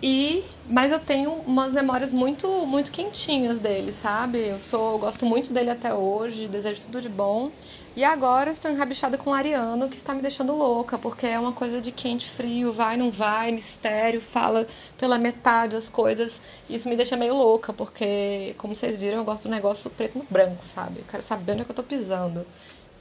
E 0.01 0.41
mas 0.69 0.93
eu 0.93 0.99
tenho 0.99 1.31
umas 1.45 1.73
memórias 1.73 2.13
muito 2.13 2.47
muito 2.65 2.89
quentinhas 2.89 3.59
dele, 3.59 3.91
sabe? 3.91 4.37
Eu 4.37 4.59
sou 4.59 4.93
eu 4.93 4.99
gosto 4.99 5.25
muito 5.25 5.51
dele 5.51 5.71
até 5.71 5.93
hoje, 5.93 6.47
desejo 6.47 6.83
tudo 6.83 7.01
de 7.01 7.09
bom. 7.09 7.51
E 7.95 8.03
agora 8.03 8.51
estou 8.51 8.71
enrabixada 8.71 9.17
com 9.17 9.31
o 9.31 9.33
Ariano, 9.33 9.89
que 9.89 9.95
está 9.95 10.13
me 10.13 10.21
deixando 10.21 10.55
louca, 10.55 10.97
porque 10.97 11.25
é 11.25 11.39
uma 11.39 11.51
coisa 11.51 11.81
de 11.81 11.91
quente, 11.91 12.29
frio, 12.29 12.71
vai, 12.71 12.95
não 12.95 13.11
vai, 13.11 13.51
mistério, 13.51 14.21
fala 14.21 14.65
pela 14.97 15.17
metade 15.17 15.75
as 15.75 15.89
coisas. 15.89 16.39
E 16.69 16.75
isso 16.75 16.87
me 16.87 16.95
deixa 16.95 17.17
meio 17.17 17.35
louca, 17.35 17.73
porque, 17.73 18.53
como 18.57 18.75
vocês 18.75 18.95
viram, 18.95 19.17
eu 19.17 19.25
gosto 19.25 19.43
do 19.43 19.49
negócio 19.49 19.89
preto 19.89 20.17
no 20.17 20.25
branco, 20.29 20.63
sabe? 20.65 20.99
Eu 20.99 21.05
quero 21.09 21.23
saber 21.23 21.53
onde 21.53 21.61
é 21.61 21.65
que 21.65 21.71
eu 21.71 21.75
tô 21.75 21.83
pisando. 21.83 22.45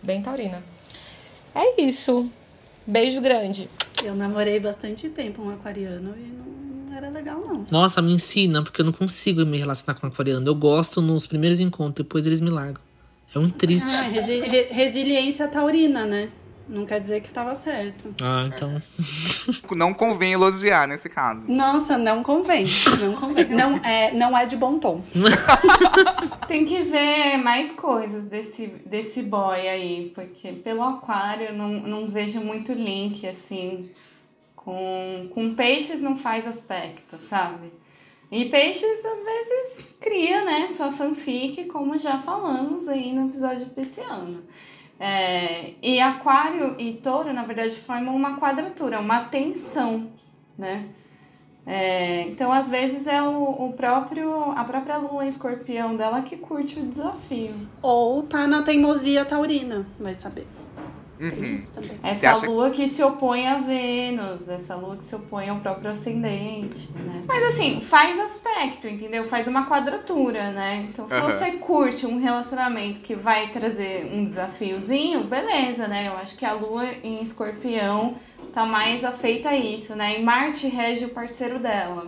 Bem 0.02 0.22
taurina. 0.22 0.62
É 1.54 1.80
isso. 1.82 2.28
Beijo 2.86 3.20
grande. 3.20 3.68
Eu 4.02 4.14
namorei 4.14 4.58
bastante 4.58 5.08
tempo 5.10 5.42
um 5.42 5.50
aquariano 5.50 6.14
e 6.16 6.88
não 6.90 6.96
era 6.96 7.10
legal, 7.10 7.40
não. 7.40 7.66
Nossa, 7.70 8.00
me 8.00 8.12
ensina, 8.12 8.62
porque 8.62 8.80
eu 8.80 8.84
não 8.84 8.92
consigo 8.92 9.44
me 9.44 9.58
relacionar 9.58 9.98
com 10.00 10.06
um 10.06 10.10
aquariano. 10.10 10.46
Eu 10.46 10.54
gosto 10.54 11.02
nos 11.02 11.26
primeiros 11.26 11.60
encontros, 11.60 12.06
depois 12.06 12.26
eles 12.26 12.40
me 12.40 12.50
largam. 12.50 12.87
É 13.34 13.38
um 13.38 13.48
triste. 13.50 13.94
Ah, 13.94 14.02
resi 14.02 14.40
re 14.40 14.62
resiliência 14.70 15.48
taurina, 15.48 16.06
né? 16.06 16.30
Não 16.68 16.84
quer 16.84 17.00
dizer 17.00 17.22
que 17.22 17.28
estava 17.28 17.54
certo. 17.54 18.14
Ah, 18.22 18.46
então. 18.46 18.80
Não 19.74 19.94
convém 19.94 20.32
elogiar 20.32 20.86
nesse 20.86 21.08
caso. 21.08 21.44
Nossa, 21.48 21.96
não 21.96 22.22
convém. 22.22 22.66
Não 23.00 23.14
convém. 23.14 23.48
não, 23.48 23.76
é, 23.78 24.12
não 24.12 24.36
é 24.36 24.44
de 24.44 24.54
bom 24.54 24.78
tom. 24.78 25.00
Tem 26.46 26.66
que 26.66 26.82
ver 26.82 27.38
mais 27.38 27.70
coisas 27.70 28.26
desse, 28.26 28.66
desse 28.84 29.22
boy 29.22 29.66
aí, 29.66 30.12
porque 30.14 30.52
pelo 30.52 30.82
aquário 30.82 31.46
eu 31.48 31.54
não, 31.54 31.70
não 31.70 32.08
vejo 32.08 32.40
muito 32.40 32.72
link, 32.72 33.26
assim. 33.26 33.88
Com, 34.54 35.30
com 35.32 35.54
peixes 35.54 36.02
não 36.02 36.16
faz 36.16 36.46
aspecto, 36.46 37.16
sabe? 37.18 37.72
E 38.30 38.44
peixes 38.46 39.04
às 39.04 39.24
vezes 39.24 39.94
cria, 39.98 40.44
né, 40.44 40.66
sua 40.66 40.92
fanfic, 40.92 41.64
como 41.66 41.96
já 41.96 42.18
falamos 42.18 42.86
aí 42.88 43.12
no 43.12 43.26
episódio 43.26 43.66
pisciano. 43.70 44.42
É, 45.00 45.74
e 45.80 46.00
aquário 46.00 46.74
e 46.78 46.94
touro, 46.94 47.32
na 47.32 47.44
verdade, 47.44 47.74
formam 47.76 48.14
uma 48.14 48.38
quadratura, 48.38 48.98
uma 49.00 49.20
tensão, 49.24 50.10
né? 50.56 50.88
É, 51.64 52.22
então, 52.22 52.50
às 52.50 52.68
vezes, 52.68 53.06
é 53.06 53.22
o, 53.22 53.66
o 53.66 53.72
próprio, 53.74 54.52
a 54.52 54.64
própria 54.64 54.96
lua 54.96 55.26
escorpião 55.26 55.96
dela 55.96 56.22
que 56.22 56.36
curte 56.36 56.80
o 56.80 56.86
desafio. 56.86 57.54
Ou 57.82 58.22
tá 58.22 58.46
na 58.46 58.62
teimosia 58.62 59.24
taurina, 59.24 59.86
vai 60.00 60.14
saber. 60.14 60.46
Tem 61.18 61.28
Uhum. 61.30 61.44
isso 61.56 61.72
também. 61.74 61.90
Você 61.90 62.26
Essa 62.26 62.30
acha- 62.30 62.46
lua 62.46 62.70
que 62.70 62.86
se 62.86 63.02
opõe 63.02 63.46
a 63.46 63.58
Vênus, 63.58 64.48
essa 64.48 64.76
lua 64.76 64.96
que 64.96 65.02
se 65.04 65.14
opõe 65.16 65.48
ao 65.48 65.56
próprio 65.58 65.90
ascendente, 65.90 66.88
né? 66.94 67.24
Mas 67.26 67.44
assim, 67.44 67.80
faz 67.80 68.18
aspecto, 68.18 68.86
entendeu? 68.86 69.24
Faz 69.24 69.48
uma 69.48 69.66
quadratura, 69.66 70.50
né? 70.52 70.86
Então, 70.88 71.08
se 71.08 71.14
Aham. 71.14 71.28
você 71.28 71.52
curte 71.52 72.06
um 72.06 72.20
relacionamento 72.20 73.00
que 73.00 73.14
vai 73.16 73.48
trazer 73.48 74.10
um 74.14 74.22
desafiozinho, 74.24 75.24
beleza, 75.24 75.88
né? 75.88 76.08
Eu 76.08 76.16
acho 76.16 76.36
que 76.36 76.44
a 76.46 76.52
lua 76.52 76.84
em 77.02 77.20
escorpião 77.20 78.14
tá 78.52 78.64
mais 78.64 79.04
afeita 79.04 79.48
a 79.50 79.56
isso, 79.56 79.94
né? 79.96 80.20
E 80.20 80.22
Marte 80.22 80.68
rege 80.68 81.04
o 81.06 81.08
parceiro 81.10 81.58
dela. 81.58 82.06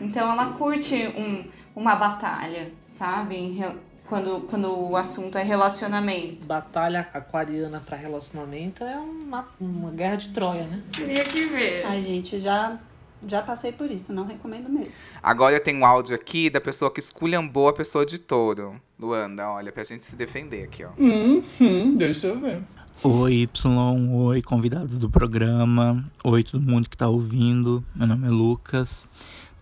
Então, 0.00 0.30
ela 0.30 0.46
curte 0.52 0.94
um, 1.16 1.44
uma 1.74 1.94
batalha, 1.96 2.72
sabe? 2.86 3.36
Em 3.36 3.52
re- 3.52 3.76
Quando, 4.10 4.40
quando 4.40 4.76
o 4.76 4.96
assunto 4.96 5.38
é 5.38 5.42
relacionamento. 5.44 6.48
Batalha 6.48 7.06
aquariana 7.14 7.78
pra 7.78 7.96
relacionamento 7.96 8.82
é 8.82 8.98
uma, 8.98 9.46
uma 9.60 9.92
guerra 9.92 10.16
de 10.16 10.30
Troia, 10.30 10.64
né? 10.64 10.82
Teria 10.90 11.22
que 11.22 11.46
ver. 11.46 11.86
Ai, 11.86 12.02
gente, 12.02 12.40
já, 12.40 12.76
já 13.24 13.40
passei 13.40 13.70
por 13.70 13.88
isso, 13.88 14.12
não 14.12 14.26
recomendo 14.26 14.68
mesmo. 14.68 14.94
Agora 15.22 15.54
eu 15.54 15.62
tenho 15.62 15.78
um 15.78 15.86
áudio 15.86 16.16
aqui 16.16 16.50
da 16.50 16.60
pessoa 16.60 16.90
que 16.90 16.98
esculhambou 16.98 17.68
a 17.68 17.72
pessoa 17.72 18.04
de 18.04 18.18
touro. 18.18 18.80
Luanda, 18.98 19.48
olha, 19.48 19.70
pra 19.70 19.84
gente 19.84 20.04
se 20.04 20.16
defender 20.16 20.64
aqui, 20.64 20.84
ó. 20.84 20.90
Uhum, 20.98 21.94
deixa 21.94 22.26
eu 22.26 22.40
ver. 22.40 22.60
Oi, 23.04 23.32
Y, 23.42 24.12
oi, 24.12 24.42
convidados 24.42 24.98
do 24.98 25.08
programa, 25.08 26.04
oi, 26.24 26.42
todo 26.42 26.60
mundo 26.60 26.90
que 26.90 26.96
tá 26.96 27.06
ouvindo. 27.06 27.84
Meu 27.94 28.08
nome 28.08 28.26
é 28.26 28.30
Lucas, 28.30 29.06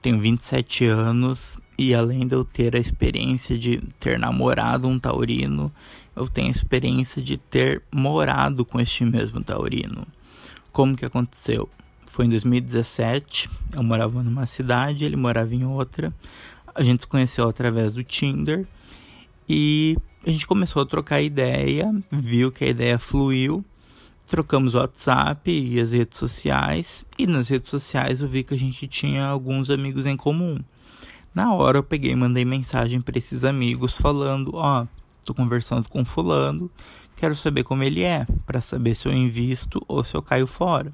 tenho 0.00 0.18
27 0.18 0.86
anos 0.86 1.58
e 1.78 1.94
além 1.94 2.26
de 2.26 2.34
eu 2.34 2.44
ter 2.44 2.74
a 2.74 2.78
experiência 2.78 3.56
de 3.56 3.78
ter 4.00 4.18
namorado 4.18 4.88
um 4.88 4.98
taurino, 4.98 5.72
eu 6.16 6.26
tenho 6.26 6.48
a 6.48 6.50
experiência 6.50 7.22
de 7.22 7.38
ter 7.38 7.80
morado 7.92 8.64
com 8.64 8.80
este 8.80 9.04
mesmo 9.04 9.42
taurino. 9.42 10.04
Como 10.72 10.96
que 10.96 11.04
aconteceu? 11.04 11.68
Foi 12.08 12.26
em 12.26 12.30
2017, 12.30 13.48
eu 13.72 13.82
morava 13.84 14.24
numa 14.24 14.44
cidade, 14.44 15.04
ele 15.04 15.14
morava 15.16 15.54
em 15.54 15.64
outra. 15.64 16.12
A 16.74 16.82
gente 16.82 17.02
se 17.02 17.06
conheceu 17.06 17.48
através 17.48 17.94
do 17.94 18.02
Tinder 18.02 18.66
e 19.48 19.96
a 20.26 20.30
gente 20.30 20.48
começou 20.48 20.82
a 20.82 20.86
trocar 20.86 21.22
ideia, 21.22 21.94
viu 22.10 22.50
que 22.50 22.64
a 22.64 22.68
ideia 22.68 22.98
fluiu, 22.98 23.64
trocamos 24.28 24.74
WhatsApp 24.74 25.48
e 25.48 25.80
as 25.80 25.92
redes 25.92 26.18
sociais, 26.18 27.04
e 27.16 27.26
nas 27.26 27.48
redes 27.48 27.70
sociais 27.70 28.20
eu 28.20 28.26
vi 28.26 28.42
que 28.42 28.54
a 28.54 28.58
gente 28.58 28.88
tinha 28.88 29.24
alguns 29.24 29.70
amigos 29.70 30.06
em 30.06 30.16
comum. 30.16 30.58
Na 31.34 31.54
hora 31.54 31.78
eu 31.78 31.82
peguei 31.82 32.12
e 32.12 32.16
mandei 32.16 32.44
mensagem 32.44 33.00
para 33.00 33.18
esses 33.18 33.44
amigos 33.44 33.96
falando, 33.96 34.52
ó, 34.54 34.86
tô 35.24 35.34
conversando 35.34 35.88
com 35.88 36.04
fulano, 36.04 36.70
quero 37.16 37.36
saber 37.36 37.62
como 37.62 37.82
ele 37.82 38.02
é, 38.02 38.26
para 38.46 38.60
saber 38.60 38.94
se 38.94 39.06
eu 39.06 39.12
invisto 39.12 39.84
ou 39.86 40.02
se 40.02 40.14
eu 40.14 40.22
caio 40.22 40.46
fora. 40.46 40.92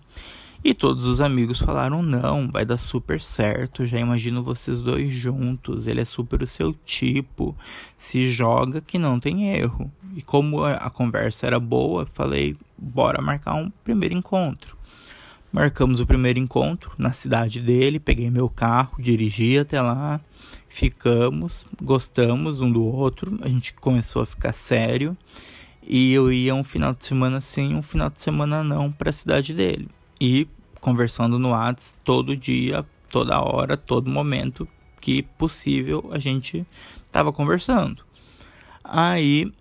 E 0.65 0.73
todos 0.73 1.07
os 1.07 1.21
amigos 1.21 1.59
falaram: 1.59 2.03
não, 2.03 2.49
vai 2.51 2.65
dar 2.65 2.79
super 2.79 3.21
certo. 3.21 3.87
Já 3.87 3.99
imagino 3.99 4.43
vocês 4.43 4.81
dois 4.81 5.15
juntos. 5.15 5.87
Ele 5.87 6.01
é 6.01 6.07
super 6.07 6.43
o 6.43 6.47
seu 6.47 6.73
tipo. 6.73 7.55
Se 7.99 8.31
joga 8.31 8.81
que 8.81 8.99
não 8.99 9.21
tem 9.21 9.51
erro. 9.51 9.93
E 10.17 10.23
como 10.23 10.65
a 10.65 10.89
conversa 10.89 11.47
era 11.47 11.61
boa, 11.61 12.07
falei: 12.07 12.57
bora 12.79 13.21
marcar 13.21 13.55
um 13.57 13.71
primeiro 13.85 14.15
encontro. 14.15 14.74
Marcamos 15.55 16.01
o 16.01 16.07
primeiro 16.07 16.41
encontro 16.41 16.91
na 16.99 17.13
cidade 17.13 17.61
dele. 17.61 18.01
Peguei 18.01 18.29
meu 18.29 18.49
carro, 18.49 19.01
dirigi 19.01 19.57
até 19.57 19.81
lá. 19.81 20.21
Ficamos, 20.69 21.65
gostamos 21.81 22.61
um 22.61 22.73
do 22.73 22.85
outro. 22.85 23.39
A 23.41 23.49
gente 23.49 23.73
começou 23.75 24.23
a 24.23 24.27
ficar 24.27 24.53
sério. 24.53 25.17
E 25.81 26.13
eu 26.13 26.33
ia 26.33 26.53
um 26.57 26.65
final 26.65 26.93
de 26.93 27.05
semana 27.05 27.41
sim, 27.41 27.73
um 27.73 27.85
final 27.85 28.11
de 28.11 28.21
semana 28.21 28.65
não 28.65 28.91
para 28.91 29.11
a 29.11 29.13
cidade 29.13 29.55
dele. 29.55 29.89
E 30.21 30.49
conversando 30.81 31.39
no 31.39 31.51
Whats 31.51 31.97
todo 32.03 32.37
dia, 32.37 32.85
toda 33.09 33.41
hora, 33.41 33.77
todo 33.77 34.11
momento 34.11 34.67
que 35.01 35.23
possível 35.23 36.11
a 36.11 36.19
gente 36.19 36.67
tava 37.13 37.33
conversando. 37.33 38.03
Aí 38.83 39.53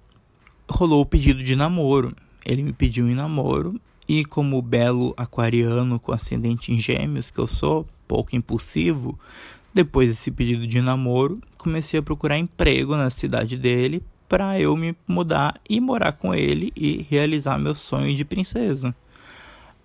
rolou 0.68 1.02
o 1.02 1.06
pedido 1.06 1.44
de 1.44 1.56
namoro. 1.56 2.16
Ele 2.44 2.64
me 2.64 2.74
pediu 2.74 3.08
em 3.08 3.14
namoro 3.14 3.80
e 4.08 4.26
como 4.26 4.62
belo 4.62 5.14
aquariano 5.16 6.00
com 6.00 6.12
ascendente 6.12 6.72
em 6.74 6.80
gêmeos 6.80 7.32
que 7.32 7.40
eu 7.40 7.48
sou, 7.48 7.88
pouco 8.08 8.36
impulsivo, 8.36 9.18
depois 9.74 10.10
desse 10.10 10.30
pedido 10.30 10.68
de 10.68 10.82
namoro, 10.82 11.42
comecei 11.58 12.00
a 12.00 12.04
procurar 12.04 12.38
emprego 12.38 12.96
na 12.96 13.10
cidade 13.10 13.58
dele 13.58 14.04
para 14.30 14.60
eu 14.60 14.76
me 14.76 14.96
mudar 15.08 15.60
e 15.70 15.80
morar 15.80 16.14
com 16.14 16.34
ele 16.34 16.72
e 16.76 17.06
realizar 17.10 17.58
meu 17.58 17.76
sonho 17.76 18.16
de 18.16 18.26
princesa. 18.26 18.96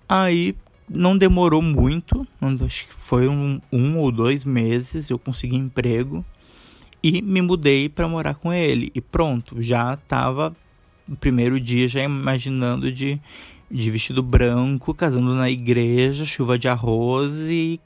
Aí 0.08 0.54
não 0.88 1.16
demorou 1.16 1.60
muito, 1.60 2.26
acho 2.64 2.86
que 2.86 2.94
foi 2.94 3.28
um, 3.28 3.60
um 3.70 3.98
ou 3.98 4.10
dois 4.10 4.44
meses 4.44 5.10
eu 5.10 5.18
consegui 5.18 5.56
emprego 5.56 6.24
e 7.02 7.20
me 7.22 7.42
mudei 7.42 7.88
para 7.88 8.08
morar 8.08 8.34
com 8.34 8.52
ele. 8.52 8.90
E 8.94 9.00
pronto, 9.00 9.62
já 9.62 9.96
tava 9.96 10.56
no 11.06 11.16
primeiro 11.16 11.60
dia 11.60 11.88
já 11.88 12.02
imaginando 12.02 12.90
de, 12.90 13.20
de 13.70 13.90
vestido 13.90 14.22
branco, 14.22 14.94
casando 14.94 15.34
na 15.34 15.50
igreja, 15.50 16.24
chuva 16.24 16.58
de 16.58 16.68
arroz 16.68 17.34
e 17.48 17.80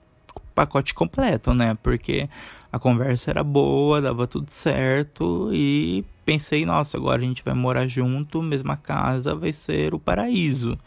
pacote 0.55 0.95
completo, 0.95 1.53
né? 1.55 1.77
Porque 1.83 2.29
a 2.71 2.79
conversa 2.79 3.31
era 3.31 3.43
boa, 3.43 4.01
dava 4.01 4.27
tudo 4.27 4.51
certo 4.51 5.51
e 5.53 6.05
pensei, 6.25 6.65
nossa, 6.65 6.97
agora 6.97 7.21
a 7.21 7.25
gente 7.25 7.43
vai 7.45 7.55
morar 7.55 7.89
junto, 7.89 8.41
mesma 8.43 8.77
casa, 8.77 9.35
vai 9.35 9.53
ser 9.53 9.95
o 9.95 9.99
paraíso. 9.99 10.79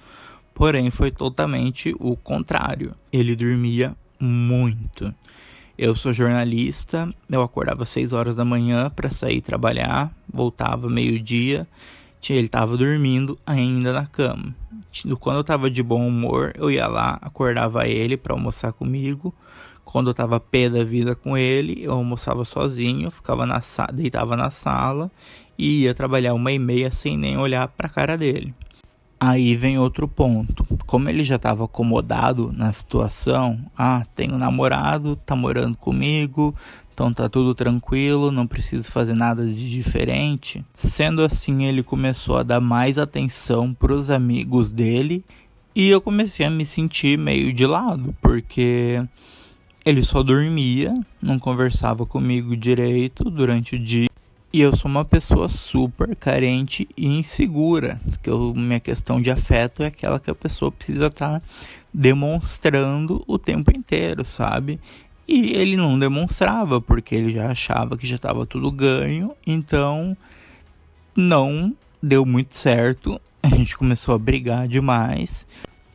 Porém, 0.53 0.89
foi 0.89 1.11
totalmente 1.11 1.93
o 1.99 2.15
contrário. 2.15 2.95
Ele 3.11 3.35
dormia 3.35 3.95
muito. 4.19 5.13
Eu 5.77 5.93
sou 5.93 6.13
jornalista, 6.13 7.13
eu 7.29 7.41
acordava 7.41 7.83
às 7.83 7.89
6 7.89 8.13
horas 8.13 8.35
da 8.35 8.45
manhã 8.45 8.89
para 8.89 9.09
sair 9.09 9.41
trabalhar, 9.41 10.09
voltava 10.31 10.89
meio-dia, 10.89 11.67
ele 12.29 12.47
estava 12.47 12.75
dormindo 12.77 13.37
ainda 13.45 13.93
na 13.93 14.05
cama. 14.05 14.55
Quando 15.19 15.37
eu 15.37 15.41
estava 15.41 15.69
de 15.69 15.83
bom 15.83 16.07
humor, 16.07 16.53
eu 16.55 16.71
ia 16.71 16.87
lá, 16.87 17.17
acordava 17.21 17.87
ele 17.87 18.17
para 18.17 18.33
almoçar 18.33 18.73
comigo. 18.73 19.33
Quando 19.83 20.07
eu 20.07 20.11
estava 20.11 20.39
pé 20.39 20.69
da 20.69 20.83
vida 20.83 21.15
com 21.15 21.37
ele, 21.37 21.83
eu 21.83 21.93
almoçava 21.93 22.43
sozinho, 22.43 23.11
ficava 23.11 23.45
na 23.45 23.61
deitava 23.93 24.35
na 24.35 24.49
sala 24.49 25.11
e 25.57 25.83
ia 25.83 25.93
trabalhar 25.93 26.33
uma 26.33 26.51
e 26.51 26.59
meia 26.59 26.91
sem 26.91 27.17
nem 27.17 27.37
olhar 27.37 27.67
para 27.67 27.87
a 27.87 27.89
cara 27.89 28.17
dele. 28.17 28.53
Aí 29.19 29.55
vem 29.55 29.79
outro 29.79 30.07
ponto. 30.07 30.65
Como 30.85 31.09
ele 31.09 31.23
já 31.23 31.37
estava 31.37 31.65
acomodado 31.65 32.51
na 32.51 32.73
situação, 32.73 33.59
ah, 33.77 34.05
tenho 34.15 34.37
namorado, 34.37 35.15
tá 35.15 35.35
morando 35.35 35.77
comigo, 35.77 36.53
então 36.95 37.13
tá 37.13 37.27
tudo 37.27 37.53
tranquilo, 37.53 38.31
não 38.31 38.47
preciso 38.47 38.89
fazer 38.89 39.15
nada 39.15 39.45
de 39.45 39.69
diferente. 39.69 40.63
Sendo 40.77 41.25
assim, 41.25 41.65
ele 41.65 41.83
começou 41.83 42.37
a 42.37 42.43
dar 42.43 42.61
mais 42.61 42.97
atenção 42.97 43.73
pros 43.73 44.09
amigos 44.09 44.71
dele 44.71 45.21
e 45.75 45.89
eu 45.89 45.99
comecei 45.99 46.45
a 46.45 46.49
me 46.49 46.63
sentir 46.63 47.19
meio 47.19 47.51
de 47.51 47.65
lado, 47.65 48.15
porque 48.21 49.03
ele 49.85 50.01
só 50.01 50.23
dormia, 50.23 50.97
não 51.21 51.37
conversava 51.37 52.05
comigo 52.05 52.55
direito 52.55 53.29
durante 53.29 53.75
o 53.75 53.79
dia. 53.79 54.07
E 54.53 54.61
eu 54.61 54.73
sou 54.73 54.89
uma 54.89 55.03
pessoa 55.03 55.49
super 55.49 56.15
carente 56.15 56.87
e 56.95 57.07
insegura. 57.07 57.99
Que 58.23 58.29
eu, 58.29 58.53
minha 58.55 58.79
questão 58.79 59.21
de 59.21 59.29
afeto 59.29 59.83
é 59.83 59.87
aquela 59.87 60.17
que 60.17 60.31
a 60.31 60.35
pessoa 60.35 60.71
precisa 60.71 61.07
estar 61.07 61.43
demonstrando 61.93 63.21
o 63.27 63.37
tempo 63.37 63.69
inteiro, 63.75 64.23
sabe? 64.23 64.79
E 65.27 65.53
ele 65.53 65.75
não 65.75 65.97
demonstrava, 65.97 66.79
porque 66.79 67.15
ele 67.15 67.31
já 67.31 67.49
achava 67.49 67.97
que 67.97 68.05
já 68.05 68.15
estava 68.15 68.45
tudo 68.45 68.71
ganho. 68.71 69.35
Então, 69.45 70.15
não 71.15 71.75
deu 72.01 72.25
muito 72.25 72.55
certo. 72.55 73.19
A 73.41 73.47
gente 73.49 73.77
começou 73.77 74.13
a 74.13 74.19
brigar 74.19 74.67
demais. 74.67 75.47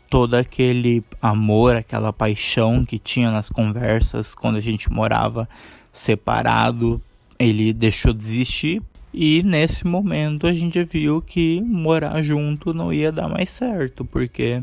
Todo 0.08 0.34
aquele 0.34 1.04
amor, 1.22 1.76
aquela 1.76 2.12
paixão 2.12 2.84
que 2.84 2.98
tinha 2.98 3.30
nas 3.30 3.48
conversas 3.48 4.34
quando 4.34 4.56
a 4.56 4.60
gente 4.60 4.90
morava 4.90 5.48
separado, 5.92 7.00
ele 7.38 7.72
deixou 7.72 8.12
de 8.12 8.24
existir. 8.24 8.82
E 9.12 9.42
nesse 9.42 9.86
momento 9.86 10.46
a 10.46 10.52
gente 10.52 10.82
viu 10.84 11.20
que 11.20 11.60
morar 11.60 12.22
junto 12.22 12.72
não 12.72 12.92
ia 12.92 13.10
dar 13.10 13.28
mais 13.28 13.50
certo, 13.50 14.04
porque 14.04 14.62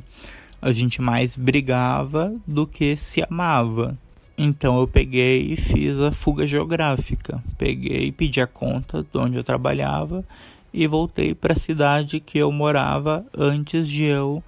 a 0.61 0.71
gente 0.71 1.01
mais 1.01 1.35
brigava 1.35 2.33
do 2.45 2.65
que 2.65 2.95
se 2.95 3.21
amava. 3.23 3.97
Então 4.37 4.79
eu 4.79 4.87
peguei 4.87 5.53
e 5.53 5.55
fiz 5.55 5.99
a 5.99 6.11
fuga 6.11 6.45
geográfica. 6.45 7.43
Peguei, 7.57 8.11
pedi 8.11 8.39
a 8.39 8.45
conta 8.45 9.01
de 9.01 9.17
onde 9.17 9.37
eu 9.37 9.43
trabalhava 9.43 10.23
e 10.71 10.85
voltei 10.85 11.33
para 11.33 11.53
a 11.53 11.57
cidade 11.57 12.19
que 12.19 12.37
eu 12.37 12.51
morava 12.51 13.25
antes 13.35 13.87
de 13.87 14.03
eu 14.03 14.43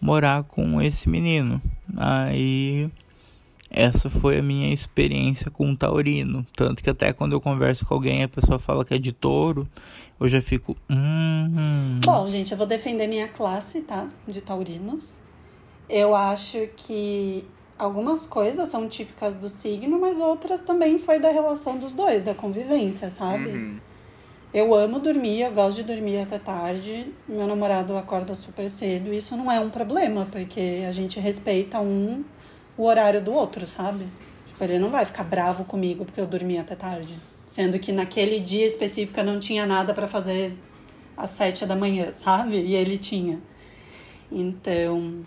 morar 0.00 0.44
com 0.44 0.80
esse 0.80 1.08
menino. 1.08 1.60
Aí 1.96 2.88
essa 3.68 4.10
foi 4.10 4.38
a 4.38 4.42
minha 4.42 4.72
experiência 4.72 5.50
com 5.50 5.70
o 5.70 5.76
taurino. 5.76 6.46
Tanto 6.54 6.82
que 6.82 6.90
até 6.90 7.12
quando 7.12 7.32
eu 7.32 7.40
converso 7.40 7.86
com 7.86 7.94
alguém 7.94 8.22
a 8.22 8.28
pessoa 8.28 8.58
fala 8.58 8.84
que 8.84 8.94
é 8.94 8.98
de 8.98 9.12
touro, 9.12 9.66
eu 10.20 10.28
já 10.28 10.40
fico. 10.40 10.76
Hum. 10.88 11.98
Bom, 12.04 12.28
gente, 12.28 12.52
eu 12.52 12.58
vou 12.58 12.66
defender 12.66 13.08
minha 13.08 13.26
classe, 13.26 13.80
tá? 13.80 14.08
De 14.28 14.40
taurinos. 14.40 15.16
Eu 15.88 16.14
acho 16.14 16.68
que 16.76 17.44
algumas 17.82 18.26
coisas 18.26 18.68
são 18.68 18.88
típicas 18.88 19.36
do 19.36 19.48
signo, 19.48 19.98
mas 19.98 20.20
outras 20.20 20.60
também 20.60 20.98
foi 20.98 21.18
da 21.18 21.30
relação 21.30 21.78
dos 21.78 21.94
dois, 21.94 22.22
da 22.22 22.34
convivência, 22.34 23.10
sabe? 23.10 23.48
Uhum. 23.48 23.78
Eu 24.54 24.74
amo 24.74 25.00
dormir, 25.00 25.40
eu 25.40 25.50
gosto 25.50 25.76
de 25.76 25.82
dormir 25.82 26.18
até 26.18 26.38
tarde. 26.38 27.12
Meu 27.26 27.46
namorado 27.46 27.96
acorda 27.96 28.34
super 28.34 28.68
cedo. 28.68 29.12
Isso 29.12 29.36
não 29.36 29.50
é 29.50 29.58
um 29.58 29.70
problema, 29.70 30.28
porque 30.30 30.84
a 30.86 30.92
gente 30.92 31.18
respeita 31.18 31.80
um 31.80 32.22
o 32.76 32.84
horário 32.84 33.20
do 33.20 33.32
outro, 33.32 33.66
sabe? 33.66 34.06
Tipo, 34.46 34.62
ele 34.64 34.78
não 34.78 34.90
vai 34.90 35.04
ficar 35.04 35.24
bravo 35.24 35.64
comigo 35.64 36.04
porque 36.04 36.20
eu 36.20 36.26
dormi 36.26 36.58
até 36.58 36.76
tarde. 36.76 37.18
Sendo 37.46 37.78
que 37.78 37.90
naquele 37.92 38.38
dia 38.40 38.66
específico 38.66 39.18
eu 39.18 39.24
não 39.24 39.40
tinha 39.40 39.66
nada 39.66 39.92
para 39.92 40.06
fazer 40.06 40.56
às 41.16 41.30
sete 41.30 41.66
da 41.66 41.74
manhã, 41.74 42.12
sabe? 42.14 42.56
E 42.56 42.74
ele 42.74 42.98
tinha. 42.98 43.40
Então, 44.30 45.24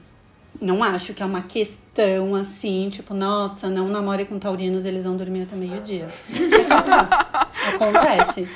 não 0.61 0.83
acho 0.83 1.13
que 1.13 1.21
é 1.21 1.25
uma 1.25 1.41
questão 1.41 2.35
assim, 2.35 2.89
tipo, 2.89 3.13
nossa, 3.13 3.69
não 3.69 3.87
namore 3.87 4.25
com 4.25 4.39
taurinos, 4.39 4.85
eles 4.85 5.03
vão 5.03 5.15
dormir 5.15 5.43
até 5.43 5.55
meio-dia. 5.55 6.07
Acontece. 7.73 8.47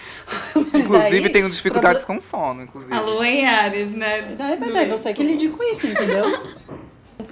Inclusive, 0.55 1.21
daí, 1.21 1.29
tenho 1.29 1.49
dificuldades 1.49 2.03
com 2.03 2.19
sono, 2.19 2.63
inclusive. 2.63 2.93
Alô, 2.93 3.23
em 3.23 3.45
Ares, 3.45 3.91
né? 3.91 4.35
Daí, 4.37 4.57
mas 4.59 4.73
daí 4.73 4.87
você 4.87 5.13
que 5.13 5.23
lide 5.23 5.49
com 5.49 5.63
isso, 5.63 5.87
entendeu? 5.87 6.23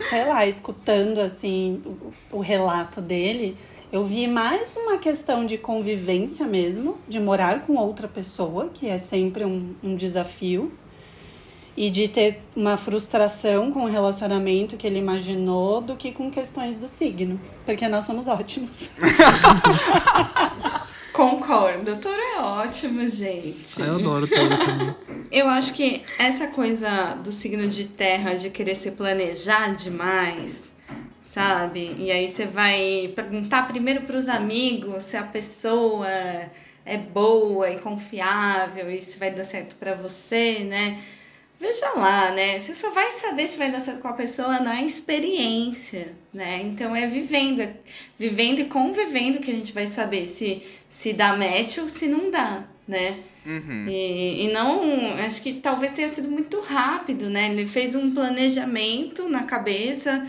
Sei 0.09 0.25
lá, 0.25 0.45
escutando 0.45 1.19
assim 1.19 1.81
o, 1.85 2.37
o 2.37 2.39
relato 2.39 3.01
dele, 3.01 3.57
eu 3.91 4.05
vi 4.05 4.27
mais 4.27 4.75
uma 4.75 4.97
questão 4.97 5.45
de 5.45 5.57
convivência 5.57 6.45
mesmo, 6.45 6.97
de 7.07 7.19
morar 7.19 7.61
com 7.61 7.75
outra 7.75 8.07
pessoa, 8.07 8.69
que 8.73 8.87
é 8.87 8.97
sempre 8.97 9.45
um, 9.45 9.73
um 9.81 9.95
desafio, 9.95 10.71
e 11.77 11.91
de 11.91 12.07
ter 12.07 12.41
uma 12.55 12.75
frustração 12.75 13.71
com 13.71 13.83
o 13.83 13.87
relacionamento 13.87 14.75
que 14.75 14.87
ele 14.87 14.97
imaginou 14.97 15.79
do 15.79 15.95
que 15.95 16.11
com 16.11 16.31
questões 16.31 16.75
do 16.75 16.87
signo, 16.87 17.39
porque 17.63 17.87
nós 17.87 18.03
somos 18.03 18.27
ótimos. 18.27 18.89
Concordo. 21.13 21.95
Touro 21.97 22.19
é 22.19 22.39
ótimo, 22.41 23.07
gente. 23.07 23.81
Ah, 23.81 23.85
eu 23.85 23.95
adoro 23.95 24.27
touro 24.27 24.57
também. 24.57 24.95
Eu 25.31 25.47
acho 25.49 25.73
que 25.73 26.03
essa 26.19 26.47
coisa 26.47 27.15
do 27.23 27.31
signo 27.31 27.67
de 27.67 27.85
terra 27.85 28.33
de 28.33 28.49
querer 28.49 28.75
se 28.75 28.91
planejar 28.91 29.75
demais, 29.75 30.73
sabe? 31.21 31.95
E 31.97 32.11
aí 32.11 32.27
você 32.27 32.45
vai 32.45 33.11
perguntar 33.15 33.67
primeiro 33.67 34.01
para 34.01 34.15
os 34.15 34.27
amigos 34.27 35.03
se 35.03 35.17
a 35.17 35.23
pessoa 35.23 36.07
é 36.85 36.97
boa 36.97 37.69
e 37.69 37.79
confiável 37.79 38.89
e 38.89 39.01
se 39.01 39.17
vai 39.17 39.31
dar 39.31 39.43
certo 39.43 39.75
para 39.75 39.95
você, 39.95 40.59
né? 40.59 40.99
Veja 41.59 41.89
lá, 41.95 42.31
né? 42.31 42.59
Você 42.59 42.73
só 42.73 42.91
vai 42.91 43.11
saber 43.11 43.47
se 43.47 43.57
vai 43.57 43.71
dar 43.71 43.79
certo 43.79 43.99
com 43.99 44.07
a 44.07 44.13
pessoa 44.13 44.59
na 44.59 44.81
experiência, 44.83 46.13
né? 46.31 46.61
Então 46.61 46.95
é 46.95 47.07
vivendo, 47.07 47.61
é 47.61 47.73
vivendo 48.17 48.59
e 48.59 48.65
convivendo 48.65 49.39
que 49.39 49.49
a 49.49 49.53
gente 49.53 49.73
vai 49.73 49.87
saber 49.87 50.27
se, 50.27 50.61
se 50.87 51.13
dá 51.13 51.35
match 51.35 51.79
ou 51.79 51.89
se 51.89 52.07
não 52.07 52.29
dá, 52.29 52.63
né? 52.87 53.17
Uhum. 53.43 53.85
E, 53.87 54.45
e 54.45 54.47
não, 54.49 55.15
acho 55.25 55.41
que 55.41 55.53
talvez 55.53 55.91
tenha 55.91 56.09
sido 56.09 56.29
muito 56.29 56.59
rápido, 56.61 57.27
né? 57.27 57.51
Ele 57.51 57.65
fez 57.65 57.95
um 57.95 58.13
planejamento 58.13 59.27
na 59.27 59.43
cabeça 59.43 60.23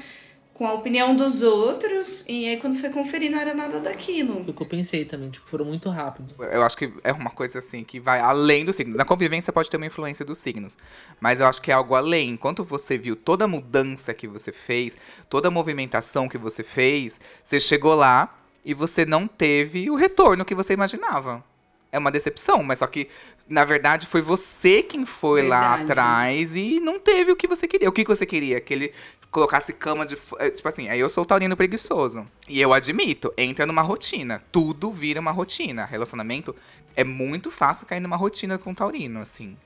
com 0.58 0.66
a 0.66 0.72
opinião 0.72 1.14
dos 1.14 1.40
outros 1.40 2.24
e 2.28 2.48
aí 2.48 2.56
quando 2.56 2.76
foi 2.76 2.90
conferir 2.90 3.30
não 3.30 3.38
era 3.38 3.54
nada 3.54 3.78
daquilo. 3.78 4.42
Foi 4.42 4.50
o 4.50 4.52
que 4.52 4.62
eu 4.64 4.66
pensei 4.66 5.04
também, 5.04 5.30
tipo, 5.30 5.48
foram 5.48 5.64
muito 5.64 5.88
rápido. 5.88 6.34
Eu 6.36 6.64
acho 6.64 6.76
que 6.76 6.92
é 7.04 7.12
uma 7.12 7.30
coisa 7.30 7.60
assim 7.60 7.84
que 7.84 8.00
vai 8.00 8.18
além 8.18 8.64
dos 8.64 8.74
signos. 8.74 8.96
Na 8.96 9.04
convivência 9.04 9.52
pode 9.52 9.70
ter 9.70 9.76
uma 9.76 9.86
influência 9.86 10.24
dos 10.24 10.38
signos, 10.38 10.76
mas 11.20 11.38
eu 11.38 11.46
acho 11.46 11.62
que 11.62 11.70
é 11.70 11.74
algo 11.74 11.94
além. 11.94 12.30
Enquanto 12.30 12.64
você 12.64 12.98
viu 12.98 13.14
toda 13.14 13.44
a 13.44 13.48
mudança 13.48 14.12
que 14.12 14.26
você 14.26 14.50
fez, 14.50 14.96
toda 15.30 15.46
a 15.46 15.50
movimentação 15.50 16.28
que 16.28 16.36
você 16.36 16.64
fez, 16.64 17.20
você 17.44 17.60
chegou 17.60 17.94
lá 17.94 18.36
e 18.64 18.74
você 18.74 19.06
não 19.06 19.28
teve 19.28 19.88
o 19.88 19.94
retorno 19.94 20.44
que 20.44 20.56
você 20.56 20.72
imaginava. 20.72 21.44
É 21.90 21.98
uma 21.98 22.10
decepção, 22.10 22.62
mas 22.62 22.80
só 22.80 22.86
que, 22.86 23.08
na 23.48 23.64
verdade, 23.64 24.06
foi 24.06 24.20
você 24.20 24.82
quem 24.82 25.06
foi 25.06 25.42
lá 25.48 25.76
Verdade. 25.76 25.92
atrás 25.92 26.56
e 26.56 26.80
não 26.80 26.98
teve 26.98 27.32
o 27.32 27.36
que 27.36 27.48
você 27.48 27.66
queria. 27.66 27.88
O 27.88 27.92
que 27.92 28.04
você 28.04 28.26
queria? 28.26 28.60
Que 28.60 28.74
ele 28.74 28.92
colocasse 29.30 29.72
cama 29.72 30.04
de. 30.04 30.16
é, 30.38 30.50
Tipo 30.50 30.68
assim, 30.68 30.88
aí 30.88 31.00
eu 31.00 31.08
sou 31.08 31.22
o 31.24 31.26
taurino 31.26 31.56
preguiçoso. 31.56 32.26
E 32.48 32.60
eu 32.60 32.72
admito, 32.74 33.32
entra 33.38 33.64
numa 33.66 33.82
rotina. 33.82 34.42
Tudo 34.52 34.90
vira 34.90 35.18
uma 35.20 35.30
rotina. 35.30 35.86
Relacionamento 35.86 36.54
é 36.94 37.04
muito 37.04 37.50
fácil 37.50 37.86
cair 37.86 38.00
numa 38.00 38.16
rotina 38.16 38.58
com 38.58 38.72
o 38.72 38.74
taurino, 38.74 39.20
assim. 39.20 39.56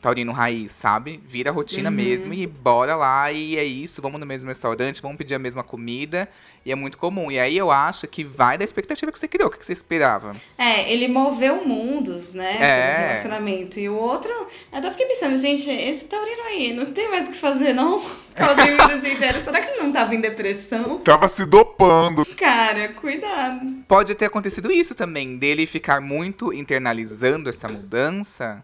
Taurino 0.00 0.30
raiz, 0.32 0.70
sabe? 0.72 1.20
Vira 1.26 1.50
rotina 1.50 1.90
Uhum. 1.90 1.96
mesmo 1.96 2.32
e 2.34 2.46
bora 2.46 2.94
lá 2.94 3.32
e 3.32 3.56
é 3.56 3.64
isso. 3.64 4.00
Vamos 4.00 4.20
no 4.20 4.26
mesmo 4.26 4.48
restaurante, 4.48 5.02
vamos 5.02 5.16
pedir 5.18 5.34
a 5.34 5.38
mesma 5.40 5.64
comida. 5.64 6.28
E 6.64 6.70
é 6.70 6.74
muito 6.74 6.98
comum. 6.98 7.30
E 7.30 7.38
aí 7.38 7.56
eu 7.56 7.70
acho 7.70 8.06
que 8.06 8.22
vai 8.22 8.56
da 8.58 8.64
expectativa 8.64 9.10
que 9.10 9.18
você 9.18 9.26
criou. 9.26 9.48
O 9.48 9.50
que 9.52 9.64
você 9.64 9.72
esperava? 9.72 10.30
É, 10.56 10.92
ele 10.92 11.08
moveu 11.08 11.64
mundos, 11.66 12.34
né? 12.34 12.56
É. 12.60 12.92
pelo 12.92 13.02
relacionamento. 13.06 13.80
E 13.80 13.88
o 13.88 13.94
outro, 13.96 14.30
eu 14.30 14.46
até 14.78 14.90
fiquei 14.90 15.06
pensando, 15.06 15.36
gente, 15.38 15.68
esse 15.68 16.04
taurino 16.04 16.42
aí, 16.44 16.72
não 16.74 16.86
tem 16.92 17.08
mais 17.08 17.28
o 17.28 17.32
que 17.32 17.38
fazer, 17.38 17.72
não? 17.72 17.98
Ficar 17.98 18.52
dormindo 18.54 18.94
o 18.94 19.00
dia 19.00 19.12
inteiro. 19.12 19.38
Será 19.40 19.60
que 19.62 19.70
ele 19.70 19.82
não 19.82 19.90
tava 19.92 20.14
em 20.14 20.20
depressão? 20.20 20.98
Tava 20.98 21.26
se 21.28 21.44
dopando. 21.44 22.24
Cara, 22.36 22.88
cuidado. 22.90 23.66
Pode 23.88 24.14
ter 24.14 24.26
acontecido 24.26 24.70
isso 24.70 24.94
também, 24.94 25.36
dele 25.38 25.66
ficar 25.66 26.00
muito 26.00 26.52
internalizando 26.52 27.48
essa 27.48 27.66
mudança 27.68 28.62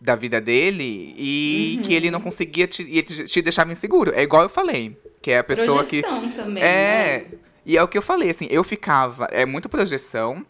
da 0.00 0.16
vida 0.16 0.40
dele 0.40 1.14
e 1.16 1.76
Uhum. 1.78 1.82
que 1.86 1.94
ele 1.94 2.10
não 2.10 2.20
conseguia 2.20 2.66
te, 2.66 2.82
e 2.82 3.02
te, 3.02 3.24
te 3.24 3.42
deixava 3.42 3.70
inseguro. 3.72 4.12
É 4.14 4.22
igual 4.22 4.42
eu 4.44 4.48
falei, 4.48 4.98
que 5.20 5.30
é 5.30 5.38
a 5.38 5.44
pessoa 5.44 5.84
que. 5.84 6.00
Projeção 6.02 6.30
também, 6.30 6.62
É. 6.62 7.26
né? 7.30 7.38
E 7.66 7.76
é 7.76 7.82
o 7.82 7.88
que 7.88 7.98
eu 7.98 8.02
falei, 8.02 8.30
assim, 8.30 8.48
eu 8.50 8.64
ficava. 8.64 9.26
É 9.30 9.44
muito 9.44 9.68
projeção. 9.68 10.44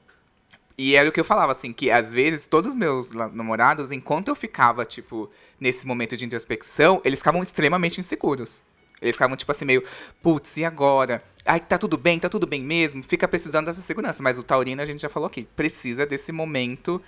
E 0.79 0.95
era 0.95 1.07
o 1.09 1.13
que 1.13 1.21
eu 1.21 1.25
falava, 1.25 1.53
assim, 1.53 1.73
que 1.75 1.91
às 1.91 2.11
vezes 2.13 2.47
todos 2.47 2.71
os 2.71 2.77
meus 2.77 3.13
namorados, 3.13 3.93
enquanto 3.93 4.29
eu 4.29 4.37
ficava, 4.37 4.85
tipo, 4.85 5.29
nesse 5.59 5.87
momento 5.87 6.17
de 6.17 6.25
introspecção, 6.25 7.03
eles 7.05 7.19
ficavam 7.19 7.43
extremamente 7.43 8.01
inseguros. 8.01 8.63
Eles 9.03 9.15
ficavam, 9.15 9.37
tipo 9.37 9.51
assim, 9.51 9.65
meio, 9.67 9.83
putz, 10.23 10.57
e 10.57 10.65
agora? 10.65 11.23
Ai, 11.45 11.59
tá 11.61 11.77
tudo 11.77 11.99
bem, 11.99 12.19
tá 12.19 12.29
tudo 12.31 12.47
bem 12.47 12.63
mesmo. 12.63 13.03
Fica 13.03 13.27
precisando 13.29 13.67
dessa 13.67 13.81
segurança. 13.83 14.23
Mas 14.23 14.39
o 14.39 14.43
Taurino, 14.43 14.81
a 14.81 14.87
gente 14.87 15.01
já 15.03 15.09
falou 15.09 15.27
aqui, 15.27 15.47
precisa 15.57 16.07
desse 16.07 16.33
momento 16.33 17.01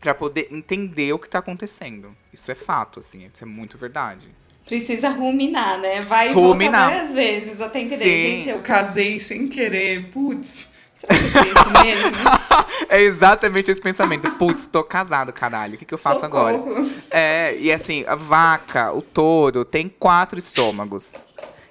pra 0.00 0.14
poder 0.14 0.48
entender 0.50 1.12
o 1.12 1.18
que 1.18 1.28
tá 1.28 1.38
acontecendo. 1.38 2.14
Isso 2.32 2.50
é 2.50 2.54
fato, 2.54 3.00
assim, 3.00 3.28
isso 3.32 3.42
é 3.44 3.46
muito 3.46 3.76
verdade. 3.78 4.28
Precisa 4.64 5.08
ruminar, 5.10 5.78
né? 5.78 6.00
Vai 6.00 6.32
Ruminar. 6.32 6.82
volta 6.88 6.94
várias 6.96 7.12
vezes 7.14 7.60
até 7.60 7.80
entender. 7.80 8.04
Sim. 8.04 8.38
Gente, 8.40 8.48
eu 8.48 8.58
Casei 8.60 9.18
sem 9.20 9.46
querer, 9.46 10.10
putz. 10.10 10.68
será 11.00 11.14
que 11.16 11.24
eu 11.24 11.42
fiz 11.42 11.52
isso 11.52 11.84
mesmo? 11.84 12.16
É 12.88 13.00
exatamente 13.00 13.70
esse 13.70 13.80
pensamento. 13.80 14.30
Putz, 14.32 14.66
tô 14.66 14.84
casado, 14.84 15.32
caralho. 15.32 15.74
O 15.74 15.78
que, 15.78 15.84
que 15.84 15.94
eu 15.94 15.98
faço 15.98 16.24
agora? 16.24 16.56
Socorro. 16.56 16.86
É, 17.10 17.56
e 17.56 17.72
assim, 17.72 18.04
a 18.06 18.14
vaca, 18.14 18.92
o 18.92 19.00
touro, 19.02 19.64
tem 19.64 19.88
quatro 19.88 20.38
estômagos. 20.38 21.14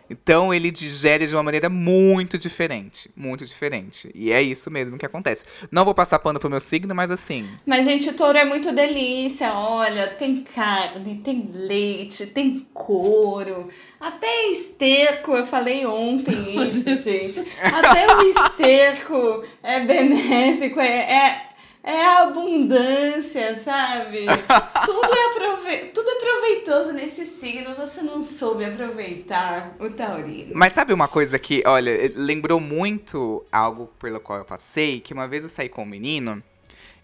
Então 0.10 0.54
ele 0.54 0.72
digere 0.72 1.28
de 1.28 1.36
uma 1.36 1.44
maneira 1.44 1.70
muito 1.70 2.38
diferente. 2.38 3.10
Muito 3.16 3.46
diferente. 3.46 4.10
E 4.14 4.32
é 4.32 4.42
isso 4.42 4.70
mesmo 4.70 4.98
que 4.98 5.06
acontece. 5.06 5.44
Não 5.72 5.86
vou 5.86 5.94
passar 5.94 6.20
pano 6.20 6.40
pro 6.40 6.50
meu 6.50 6.60
signo, 6.60 6.94
mas 6.94 7.12
assim. 7.12 7.48
Mas, 7.66 7.86
gente, 7.86 8.10
o 8.10 8.14
touro 8.14 8.38
é 8.38 8.46
muito 8.46 8.72
delícia. 8.72 9.54
Olha, 9.54 10.08
tem 10.08 10.44
carne, 10.44 11.22
tem 11.24 11.50
leite, 11.54 12.28
tem 12.28 12.66
couro. 12.74 13.68
Até 14.00 14.52
esterco, 14.52 15.36
eu 15.36 15.46
falei 15.46 15.86
ontem 15.86 16.34
isso, 16.68 16.98
gente. 17.10 17.52
Até 17.62 18.16
o 18.16 18.22
esterco 18.22 19.44
é 19.64 19.80
benéfico, 19.80 20.80
é, 20.80 20.88
é, 20.88 21.45
é 21.86 22.04
abundância, 22.18 23.54
sabe? 23.56 24.26
Tudo 24.86 25.06
é, 25.06 25.26
aprove... 25.28 25.78
Tudo 25.94 26.10
é 26.10 26.16
proveitoso 26.16 26.94
nesse 26.94 27.28
signo. 27.28 27.76
Você 27.76 28.02
não 28.02 28.22
soube 28.22 28.66
aproveitar 28.66 29.76
o 29.80 29.88
taurino. 29.92 30.52
Mas 30.56 30.74
sabe 30.74 30.94
uma 30.94 31.08
coisa 31.08 31.38
que, 31.38 31.62
olha, 31.66 32.12
lembrou 32.16 32.60
muito 32.60 33.46
algo 33.52 33.88
pelo 34.00 34.20
qual 34.20 34.40
eu 34.40 34.46
passei? 34.46 35.00
Que 35.00 35.14
uma 35.14 35.28
vez 35.28 35.44
eu 35.44 35.50
saí 35.50 35.70
com 35.70 35.84
um 35.84 35.86
menino 35.86 36.42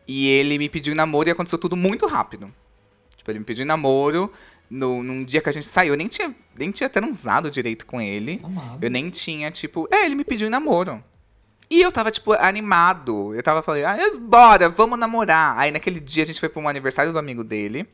e 0.08 0.28
ele 0.28 0.58
me 0.58 0.68
pediu 0.68 0.96
namoro 0.96 1.30
e 1.30 1.32
aconteceu 1.32 1.60
tudo 1.60 1.78
muito 1.78 2.08
rápido. 2.08 2.52
Tipo, 3.16 3.30
ele 3.30 3.40
me 3.40 3.46
pediu 3.46 3.68
namoro 3.68 4.32
no, 4.68 5.04
num 5.04 5.24
dia 5.24 5.42
que 5.42 5.50
a 5.50 5.54
gente 5.54 5.68
saiu. 5.68 5.94
Eu 5.94 5.98
nem 5.98 6.08
tinha, 6.08 6.36
nem 6.58 6.72
tinha 6.72 6.90
transado 6.90 7.52
direito 7.52 7.86
com 7.86 8.02
ele. 8.02 8.42
Amado. 8.44 8.84
Eu 8.84 8.90
nem 8.90 9.12
tinha, 9.12 9.52
tipo. 9.52 9.88
É, 9.92 10.06
ele 10.06 10.16
me 10.16 10.24
pediu 10.24 10.48
em 10.48 10.50
namoro. 10.50 11.04
E 11.72 11.82
eu 11.82 11.89
tava, 11.89 12.11
tipo, 12.11 12.34
animado. 12.34 13.34
Eu 13.34 13.41
tava 13.41 13.63
falando, 13.63 13.86
ah, 13.86 13.97
bora, 14.19 14.67
vamos 14.67 14.99
namorar. 14.99 15.57
Aí 15.57 15.72
naquele 15.72 16.01
dia 16.01 16.24
a 16.24 16.26
gente 16.26 16.38
foi 16.38 16.49
pra 16.49 16.61
um 16.61 16.67
aniversário 16.67 17.13
do 17.13 17.17
amigo 17.17 17.45
dele. 17.45 17.88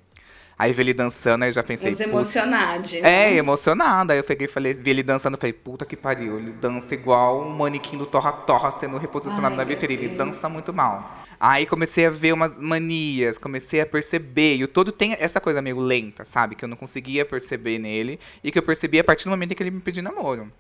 Aí 0.58 0.74
vi 0.74 0.82
ele 0.82 0.94
dançando, 0.96 1.44
aí 1.44 1.50
eu 1.50 1.54
já 1.54 1.62
pensei. 1.62 1.92
"Putz, 1.92 2.02
emocionados. 2.02 2.96
É, 2.96 3.02
né? 3.02 3.36
emocionada. 3.36 4.14
Aí 4.14 4.20
eu 4.20 4.24
peguei 4.24 4.48
e 4.48 4.50
falei, 4.50 4.74
vi 4.74 4.90
ele 4.90 5.04
dançando, 5.04 5.38
falei, 5.38 5.54
puta 5.54 5.86
que 5.86 5.96
pariu. 5.96 6.40
Ele 6.40 6.54
dança 6.54 6.96
igual 6.96 7.44
um 7.46 7.52
manequim 7.52 8.00
do 8.00 8.08
Torra 8.08 8.32
Torra 8.32 8.72
sendo 8.72 8.98
reposicionado 8.98 9.54
Ai, 9.54 9.58
na 9.58 9.64
vitrine. 9.64 10.06
Ele 10.06 10.16
dança 10.16 10.50
muito 10.50 10.74
mal. 10.74 11.16
Aí 11.40 11.68
comecei 11.68 12.08
a 12.08 12.10
ver 12.10 12.34
umas 12.34 12.58
manias, 12.58 13.38
comecei 13.38 13.80
a 13.82 13.86
perceber. 13.86 14.56
E 14.56 14.64
o 14.64 14.68
todo 14.68 14.92
tem 14.92 15.16
essa 15.20 15.40
coisa 15.40 15.62
meio 15.62 15.78
lenta, 15.78 16.26
sabe? 16.26 16.56
Que 16.56 16.66
eu 16.66 16.70
não 16.70 16.76
conseguia 16.76 17.24
perceber 17.24 17.78
nele. 17.78 18.20
E 18.44 18.52
que 18.52 18.58
eu 18.58 18.64
percebi 18.64 18.98
a 18.98 19.04
partir 19.04 19.26
do 19.26 19.30
momento 19.30 19.52
em 19.52 19.56
que 19.56 19.62
ele 19.62 19.70
me 19.70 19.82
pediu 19.82 20.02
namoro. 20.02 20.52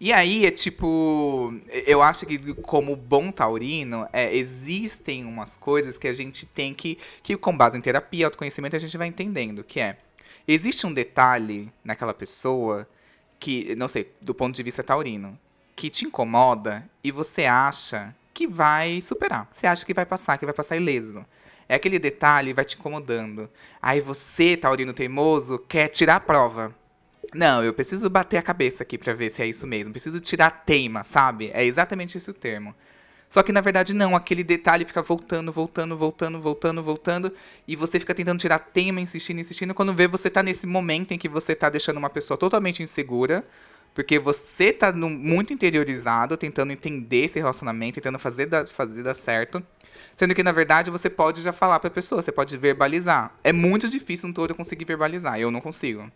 E 0.00 0.12
aí 0.12 0.44
é 0.46 0.50
tipo. 0.50 1.54
Eu 1.86 2.02
acho 2.02 2.26
que, 2.26 2.54
como 2.54 2.96
bom 2.96 3.30
taurino, 3.30 4.08
é, 4.12 4.34
existem 4.34 5.24
umas 5.24 5.56
coisas 5.56 5.96
que 5.98 6.08
a 6.08 6.12
gente 6.12 6.46
tem 6.46 6.74
que. 6.74 6.98
que 7.22 7.36
com 7.36 7.56
base 7.56 7.78
em 7.78 7.80
terapia, 7.80 8.26
autoconhecimento, 8.26 8.76
a 8.76 8.78
gente 8.78 8.96
vai 8.96 9.06
entendendo. 9.06 9.62
Que 9.62 9.80
é. 9.80 9.98
Existe 10.46 10.86
um 10.86 10.92
detalhe 10.92 11.72
naquela 11.82 12.12
pessoa 12.12 12.86
que, 13.40 13.74
não 13.76 13.88
sei, 13.88 14.12
do 14.20 14.34
ponto 14.34 14.54
de 14.54 14.62
vista 14.62 14.82
taurino, 14.82 15.38
que 15.74 15.88
te 15.88 16.04
incomoda 16.04 16.88
e 17.02 17.10
você 17.10 17.46
acha 17.46 18.14
que 18.32 18.46
vai 18.46 19.00
superar. 19.00 19.48
Você 19.52 19.66
acha 19.66 19.86
que 19.86 19.94
vai 19.94 20.04
passar, 20.04 20.36
que 20.36 20.44
vai 20.44 20.54
passar 20.54 20.76
ileso. 20.76 21.24
É 21.68 21.76
aquele 21.76 21.98
detalhe 21.98 22.52
vai 22.52 22.64
te 22.64 22.76
incomodando. 22.76 23.48
Aí 23.80 24.00
você, 24.00 24.56
taurino 24.56 24.92
teimoso, 24.92 25.58
quer 25.58 25.88
tirar 25.88 26.16
a 26.16 26.20
prova. 26.20 26.74
Não, 27.34 27.64
eu 27.64 27.74
preciso 27.74 28.08
bater 28.08 28.36
a 28.36 28.42
cabeça 28.42 28.82
aqui 28.84 28.96
pra 28.96 29.12
ver 29.12 29.28
se 29.30 29.42
é 29.42 29.46
isso 29.46 29.66
mesmo. 29.66 29.92
Preciso 29.92 30.20
tirar 30.20 30.46
a 30.46 30.50
teima, 30.50 31.02
sabe? 31.02 31.50
É 31.52 31.64
exatamente 31.64 32.16
esse 32.16 32.30
o 32.30 32.34
termo. 32.34 32.74
Só 33.28 33.42
que 33.42 33.50
na 33.50 33.60
verdade 33.60 33.92
não, 33.92 34.14
aquele 34.14 34.44
detalhe 34.44 34.84
fica 34.84 35.02
voltando, 35.02 35.50
voltando, 35.50 35.96
voltando, 35.96 36.40
voltando, 36.40 36.82
voltando, 36.82 37.32
e 37.66 37.74
você 37.74 37.98
fica 37.98 38.14
tentando 38.14 38.38
tirar 38.38 38.56
a 38.56 38.58
teima, 38.60 39.00
insistindo, 39.00 39.40
insistindo, 39.40 39.74
quando 39.74 39.92
vê 39.92 40.06
você 40.06 40.30
tá 40.30 40.42
nesse 40.42 40.66
momento 40.66 41.12
em 41.12 41.18
que 41.18 41.28
você 41.28 41.54
tá 41.54 41.68
deixando 41.68 41.96
uma 41.96 42.10
pessoa 42.10 42.38
totalmente 42.38 42.82
insegura, 42.82 43.44
porque 43.92 44.18
você 44.20 44.72
tá 44.72 44.92
no- 44.92 45.10
muito 45.10 45.52
interiorizado, 45.52 46.36
tentando 46.36 46.72
entender 46.72 47.24
esse 47.24 47.38
relacionamento, 47.40 47.94
tentando 47.96 48.18
fazer 48.20 48.46
dar, 48.46 48.68
fazer 48.68 49.02
dar 49.02 49.14
certo. 49.14 49.60
Sendo 50.14 50.34
que, 50.34 50.42
na 50.42 50.52
verdade, 50.52 50.90
você 50.90 51.10
pode 51.10 51.42
já 51.42 51.52
falar 51.52 51.80
pra 51.80 51.90
pessoa, 51.90 52.22
você 52.22 52.30
pode 52.30 52.56
verbalizar. 52.56 53.34
É 53.42 53.52
muito 53.52 53.88
difícil 53.88 54.28
um 54.28 54.32
touro 54.32 54.54
conseguir 54.54 54.84
verbalizar, 54.84 55.40
eu 55.40 55.50
não 55.50 55.60
consigo. 55.60 56.08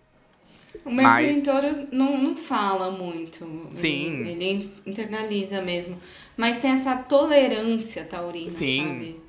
O 0.85 0.91
Mercúrio 0.91 1.27
Mas- 1.27 1.37
em 1.37 1.41
touro 1.43 1.89
não, 1.93 2.17
não 2.19 2.37
fala 2.37 2.91
muito. 2.91 3.67
Sim. 3.71 4.21
Ele, 4.27 4.31
ele 4.45 4.73
internaliza 4.87 5.61
mesmo. 5.63 6.01
Mas 6.37 6.59
tem 6.59 6.71
essa 6.71 6.97
tolerância 6.97 8.05
taurina, 8.05 8.51
Sim. 8.51 8.87
sabe? 8.87 9.21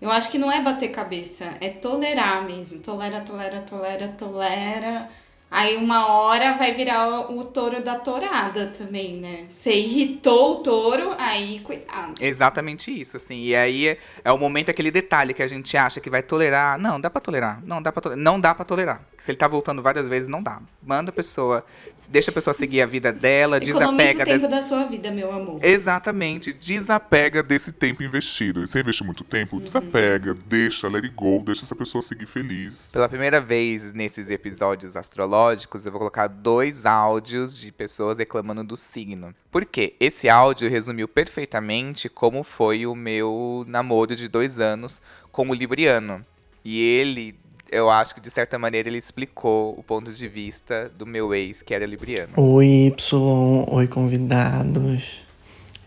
Eu 0.00 0.10
acho 0.10 0.30
que 0.30 0.38
não 0.38 0.50
é 0.52 0.60
bater 0.60 0.90
cabeça, 0.90 1.56
é 1.60 1.70
tolerar 1.70 2.44
mesmo. 2.44 2.78
Tolera, 2.80 3.20
tolera, 3.20 3.60
tolera, 3.60 4.08
tolera. 4.08 5.08
Aí 5.50 5.76
uma 5.76 6.08
hora 6.08 6.54
vai 6.54 6.72
virar 6.72 7.08
o, 7.30 7.38
o 7.38 7.44
touro 7.44 7.80
da 7.80 7.94
tourada 7.94 8.66
também, 8.66 9.18
né? 9.18 9.46
Você 9.52 9.72
irritou 9.72 10.54
o 10.54 10.56
touro, 10.56 11.14
aí 11.16 11.60
cuidado. 11.60 12.14
Exatamente 12.20 12.90
isso, 12.90 13.16
assim. 13.16 13.40
E 13.40 13.54
aí 13.54 13.86
é, 13.86 13.98
é 14.24 14.32
o 14.32 14.38
momento, 14.38 14.70
aquele 14.70 14.90
detalhe 14.90 15.32
que 15.32 15.42
a 15.42 15.46
gente 15.46 15.76
acha 15.76 16.00
que 16.00 16.10
vai 16.10 16.24
tolerar. 16.24 16.76
Não, 16.76 17.00
dá 17.00 17.08
pra 17.08 17.20
tolerar. 17.20 17.62
Não 17.64 17.80
dá 17.80 17.92
pra 17.92 18.02
tolerar. 18.02 18.24
Não 18.24 18.40
dá 18.40 18.52
pra 18.52 18.64
tolerar. 18.64 19.00
Se 19.16 19.30
ele 19.30 19.38
tá 19.38 19.46
voltando 19.46 19.80
várias 19.80 20.08
vezes, 20.08 20.28
não 20.28 20.42
dá. 20.42 20.60
Manda 20.82 21.10
a 21.10 21.12
pessoa. 21.12 21.64
Deixa 22.08 22.32
a 22.32 22.34
pessoa 22.34 22.52
seguir 22.52 22.82
a 22.82 22.86
vida 22.86 23.12
dela, 23.12 23.58
Economiza 23.58 23.78
desapega 23.78 24.22
o 24.22 24.26
tempo 24.26 24.48
da 24.48 24.62
sua 24.62 24.84
vida, 24.84 25.10
meu 25.12 25.32
amor. 25.32 25.64
Exatamente. 25.64 26.52
Desapega 26.52 27.44
desse 27.44 27.70
tempo 27.70 28.02
investido. 28.02 28.66
Você 28.66 28.80
investiu 28.80 29.06
muito 29.06 29.22
tempo? 29.22 29.60
Desapega, 29.60 30.36
deixa, 30.46 30.88
let 30.88 31.04
it 31.04 31.14
go, 31.14 31.40
deixa 31.44 31.64
essa 31.64 31.76
pessoa 31.76 32.02
seguir 32.02 32.26
feliz. 32.26 32.90
Pela 32.92 33.08
primeira 33.08 33.40
vez 33.40 33.92
nesses 33.92 34.30
episódios 34.30 34.96
astrológicos, 34.96 35.43
eu 35.52 35.92
vou 35.92 35.98
colocar 35.98 36.26
dois 36.26 36.86
áudios 36.86 37.56
de 37.56 37.70
pessoas 37.70 38.18
reclamando 38.18 38.64
do 38.64 38.76
signo. 38.76 39.34
Por 39.50 39.64
quê? 39.64 39.94
Esse 40.00 40.28
áudio 40.28 40.70
resumiu 40.70 41.06
perfeitamente 41.06 42.08
como 42.08 42.42
foi 42.42 42.86
o 42.86 42.94
meu 42.94 43.64
namoro 43.66 44.16
de 44.16 44.28
dois 44.28 44.58
anos 44.58 45.00
com 45.30 45.48
o 45.48 45.54
Libriano. 45.54 46.24
E 46.64 46.80
ele, 46.80 47.34
eu 47.70 47.90
acho 47.90 48.14
que 48.14 48.20
de 48.20 48.30
certa 48.30 48.58
maneira, 48.58 48.88
ele 48.88 48.98
explicou 48.98 49.78
o 49.78 49.82
ponto 49.82 50.12
de 50.12 50.28
vista 50.28 50.90
do 50.96 51.04
meu 51.06 51.34
ex, 51.34 51.62
que 51.62 51.74
era 51.74 51.84
Libriano. 51.84 52.32
Oi, 52.36 52.94
Y, 52.96 53.64
oi, 53.68 53.86
convidados. 53.86 55.22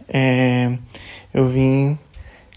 É, 0.08 0.78
eu 1.34 1.48
vim 1.48 1.98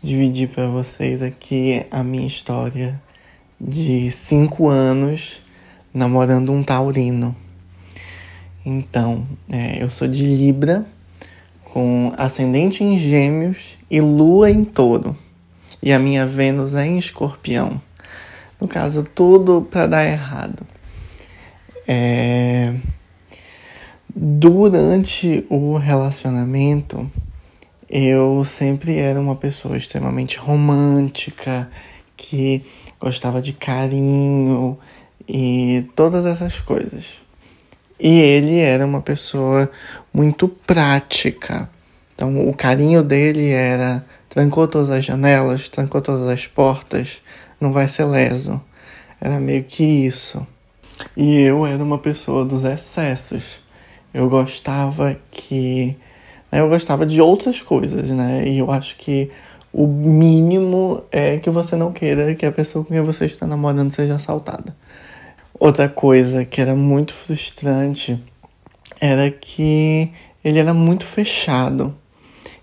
dividir 0.03 0.49
para 0.49 0.67
vocês 0.67 1.23
aqui 1.23 1.85
a 1.91 2.03
minha 2.03 2.27
história 2.27 3.01
de 3.61 4.11
cinco 4.11 4.69
anos 4.69 5.43
namorando 5.93 6.53
um 6.53 6.63
taurino. 6.63 7.35
Então, 8.65 9.27
é, 9.49 9.83
eu 9.83 9.89
sou 9.89 10.07
de 10.07 10.25
Libra, 10.25 10.85
com 11.65 12.13
ascendente 12.17 12.85
em 12.85 12.99
Gêmeos 12.99 13.79
e 13.91 14.01
Lua 14.01 14.51
em 14.51 14.65
Touro. 14.65 15.17
E 15.83 15.93
a 15.93 15.99
minha 15.99 16.27
Vênus 16.27 16.75
é 16.75 16.87
em 16.87 16.99
Escorpião. 16.99 17.81
No 18.61 18.69
caso, 18.69 19.03
tudo 19.15 19.67
para 19.71 19.87
dar 19.87 20.05
errado. 20.05 20.67
É, 21.89 22.75
Durante 24.15 25.47
o 25.49 25.77
relacionamento, 25.77 27.09
eu 27.89 28.45
sempre 28.45 28.97
era 28.99 29.21
uma 29.21 29.37
pessoa 29.37 29.77
extremamente 29.77 30.37
romântica, 30.37 31.71
que 32.17 32.63
gostava 32.99 33.41
de 33.41 33.53
carinho 33.53 34.77
e 35.33 35.89
todas 35.95 36.27
essas 36.27 36.59
coisas. 36.59 37.21
E 38.01 38.19
ele 38.19 38.59
era 38.59 38.85
uma 38.85 39.01
pessoa 39.01 39.71
muito 40.13 40.49
prática. 40.49 41.71
Então, 42.13 42.49
o 42.49 42.53
carinho 42.53 43.01
dele 43.01 43.49
era 43.51 44.05
trancou 44.29 44.67
todas 44.67 44.91
as 44.91 45.05
janelas, 45.05 45.69
trancou 45.69 46.03
todas 46.03 46.27
as 46.29 46.49
portas, 46.49 47.23
não 47.61 47.71
vai 47.71 47.87
ser 47.89 48.07
leso. 48.07 48.61
Era 49.21 49.39
meio 49.39 49.63
que 49.63 49.85
isso. 49.85 50.45
E 51.17 51.43
eu 51.43 51.65
era 51.65 51.83
uma 51.83 51.99
pessoa 51.99 52.45
dos 52.45 52.65
excessos. 52.65 53.61
Eu 54.13 54.29
gostava 54.29 55.17
que. 55.31 55.97
né, 56.51 56.59
Eu 56.61 56.69
gostava 56.69 57.07
de 57.07 57.21
outras 57.21 57.63
coisas, 57.63 58.11
né? 58.11 58.49
E 58.49 58.59
eu 58.59 58.73
acho 58.73 58.97
que 58.97 59.31
o 59.73 59.87
mínimo 59.87 61.05
é 61.13 61.39
que 61.39 61.51
você 61.51 61.77
não 61.77 61.93
queira 61.93 62.35
que 62.35 62.45
a 62.45 62.51
pessoa 62.51 62.85
com 62.85 62.93
quem 62.93 63.03
você 63.03 63.27
está 63.27 63.47
namorando 63.47 63.93
seja 63.93 64.17
assaltada. 64.17 64.75
Outra 65.61 65.91
coisa 65.91 66.43
que 66.43 66.59
era 66.59 66.75
muito 66.75 67.13
frustrante 67.13 68.19
era 68.99 69.31
que 69.31 70.11
ele 70.43 70.59
era 70.59 70.73
muito 70.73 71.05
fechado. 71.05 71.95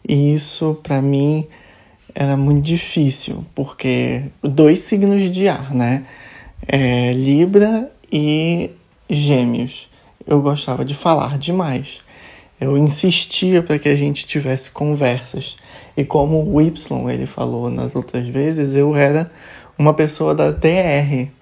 E 0.10 0.34
isso, 0.34 0.80
pra 0.82 1.00
mim, 1.00 1.46
era 2.16 2.36
muito 2.36 2.66
difícil, 2.66 3.46
porque 3.54 4.24
dois 4.42 4.80
signos 4.80 5.30
de 5.30 5.48
ar, 5.48 5.76
né? 5.76 6.08
É, 6.68 7.14
Libra 7.14 7.92
e 8.12 8.72
Gêmeos. 9.08 9.88
Eu 10.26 10.42
gostava 10.42 10.84
de 10.84 10.96
falar 10.96 11.38
demais. 11.38 12.02
Eu 12.60 12.76
insistia 12.76 13.62
para 13.62 13.78
que 13.78 13.90
a 13.90 13.96
gente 13.96 14.26
tivesse 14.26 14.72
conversas. 14.72 15.56
E 15.96 16.04
como 16.04 16.52
o 16.52 16.60
Y 16.60 16.74
ele 17.14 17.28
falou 17.28 17.70
nas 17.70 17.96
outras 17.96 18.28
vezes, 18.28 18.76
eu 18.76 18.96
era 18.96 19.32
uma 19.78 19.94
pessoa 19.94 20.34
da 20.34 20.50
DR. 20.50 21.37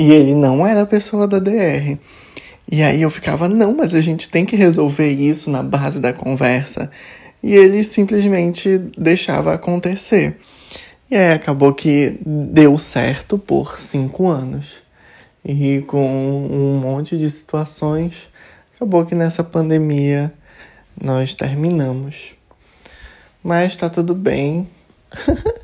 E 0.00 0.12
ele 0.12 0.32
não 0.32 0.64
era 0.64 0.82
a 0.82 0.86
pessoa 0.86 1.26
da 1.26 1.40
DR. 1.40 1.98
E 2.70 2.84
aí 2.84 3.02
eu 3.02 3.10
ficava, 3.10 3.48
não, 3.48 3.74
mas 3.74 3.94
a 3.94 4.00
gente 4.00 4.28
tem 4.30 4.44
que 4.44 4.54
resolver 4.54 5.10
isso 5.10 5.50
na 5.50 5.60
base 5.60 5.98
da 5.98 6.12
conversa. 6.12 6.88
E 7.42 7.52
ele 7.52 7.82
simplesmente 7.82 8.78
deixava 8.96 9.52
acontecer. 9.52 10.36
E 11.10 11.16
aí 11.16 11.32
acabou 11.32 11.74
que 11.74 12.16
deu 12.24 12.78
certo 12.78 13.36
por 13.36 13.80
cinco 13.80 14.28
anos. 14.28 14.76
E 15.44 15.82
com 15.88 16.06
um 16.48 16.78
monte 16.78 17.18
de 17.18 17.28
situações, 17.28 18.28
acabou 18.76 19.04
que 19.04 19.16
nessa 19.16 19.42
pandemia 19.42 20.32
nós 21.00 21.34
terminamos. 21.34 22.34
Mas 23.42 23.74
tá 23.74 23.90
tudo 23.90 24.14
bem. 24.14 24.68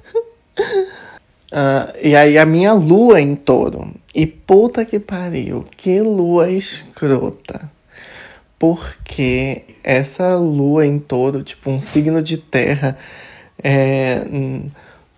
Ah, 1.57 1.93
e 2.03 2.16
aí 2.16 2.37
a 2.37 2.45
minha 2.45 2.72
lua 2.72 3.20
em 3.20 3.37
touro. 3.37 3.95
E 4.14 4.26
puta 4.26 4.84
que 4.84 5.00
pariu, 5.00 5.66
que 5.76 6.00
lua 6.00 6.48
escrota. 6.50 7.70
Porque 8.58 9.62
essa 9.82 10.36
lua 10.36 10.86
em 10.86 10.98
touro, 10.98 11.42
tipo 11.42 11.68
um 11.68 11.80
signo 11.80 12.22
de 12.22 12.38
terra, 12.38 12.96
é, 13.62 14.24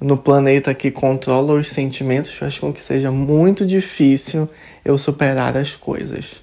no 0.01 0.17
planeta 0.17 0.73
que 0.73 0.91
controla 0.91 1.55
os 1.55 1.69
sentimentos, 1.69 2.33
faz 2.33 2.59
com 2.59 2.73
que 2.73 2.81
seja 2.81 3.11
muito 3.11 3.67
difícil 3.67 4.49
eu 4.85 4.97
superar 4.97 5.57
as 5.57 5.77
coisas. 5.77 6.43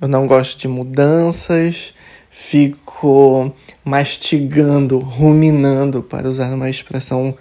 Eu 0.00 0.08
não 0.08 0.26
gosto 0.26 0.58
de 0.58 0.66
mudanças, 0.66 1.94
fico 2.28 3.54
mastigando, 3.84 4.98
ruminando, 4.98 6.02
para 6.02 6.28
usar 6.28 6.52
uma 6.52 6.68
expressão 6.68 7.36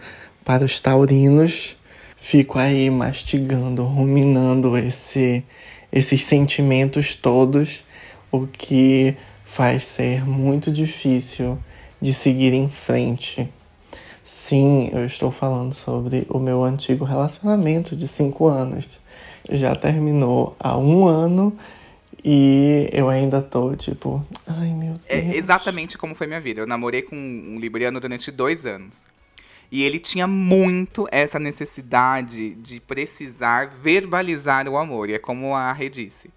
para 0.46 0.64
os 0.64 0.80
taurinos, 0.80 1.76
fico 2.24 2.58
aí 2.58 2.90
mastigando, 2.90 3.84
ruminando 3.84 4.78
esse, 4.78 5.44
esses 5.92 6.24
sentimentos 6.24 7.16
todos, 7.16 7.84
o 8.32 8.48
que 8.48 9.14
faz 9.44 9.84
ser 9.84 10.26
muito 10.26 10.72
difícil 10.72 11.60
de 12.02 12.14
seguir 12.14 12.54
em 12.54 12.70
frente. 12.70 13.52
Sim, 14.24 14.90
eu 14.94 15.06
estou 15.06 15.32
falando 15.32 15.74
sobre 15.74 16.26
o 16.30 16.40
meu 16.40 16.64
antigo 16.64 17.04
relacionamento 17.04 17.94
de 17.94 18.08
cinco 18.08 18.48
anos. 18.48 18.88
Já 19.52 19.76
terminou 19.76 20.56
há 20.58 20.78
um 20.78 21.06
ano 21.06 21.56
e 22.24 22.90
eu 22.94 23.10
ainda 23.10 23.42
tô 23.42 23.76
tipo, 23.76 24.26
ai 24.48 24.74
meu 24.74 24.94
Deus. 24.94 25.06
É 25.10 25.36
exatamente 25.36 25.98
como 25.98 26.16
foi 26.16 26.26
minha 26.26 26.40
vida. 26.40 26.62
Eu 26.62 26.68
namorei 26.68 27.02
com 27.02 27.18
um 27.18 27.58
libriano 27.60 28.00
durante 28.00 28.32
dois 28.32 28.66
anos. 28.66 29.06
E 29.74 29.82
ele 29.82 29.98
tinha 29.98 30.28
muito 30.28 31.08
essa 31.12 31.40
necessidade 31.40 32.52
de 32.54 32.80
precisar 32.80 33.70
verbalizar 33.82 34.70
o 34.70 34.78
amor. 34.78 35.10
E 35.10 35.16
é 35.16 35.18
como 35.18 35.56
a 35.56 35.74
Rê 35.74 35.90
disse: 35.90 36.30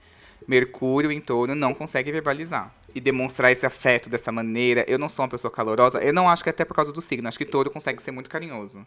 Mercúrio 0.48 1.12
em 1.12 1.20
touro 1.20 1.54
não 1.54 1.74
consegue 1.74 2.10
verbalizar. 2.10 2.74
E 2.94 2.98
demonstrar 2.98 3.52
esse 3.52 3.66
afeto 3.66 4.08
dessa 4.08 4.32
maneira. 4.32 4.86
Eu 4.88 4.98
não 4.98 5.10
sou 5.10 5.22
uma 5.22 5.28
pessoa 5.28 5.50
calorosa. 5.50 5.98
Eu 5.98 6.14
não 6.14 6.30
acho 6.30 6.42
que 6.42 6.48
é 6.48 6.50
até 6.50 6.64
por 6.64 6.72
causa 6.72 6.94
do 6.94 7.02
signo. 7.02 7.28
Acho 7.28 7.36
que 7.36 7.44
touro 7.44 7.70
consegue 7.70 8.02
ser 8.02 8.10
muito 8.10 8.30
carinhoso. 8.30 8.86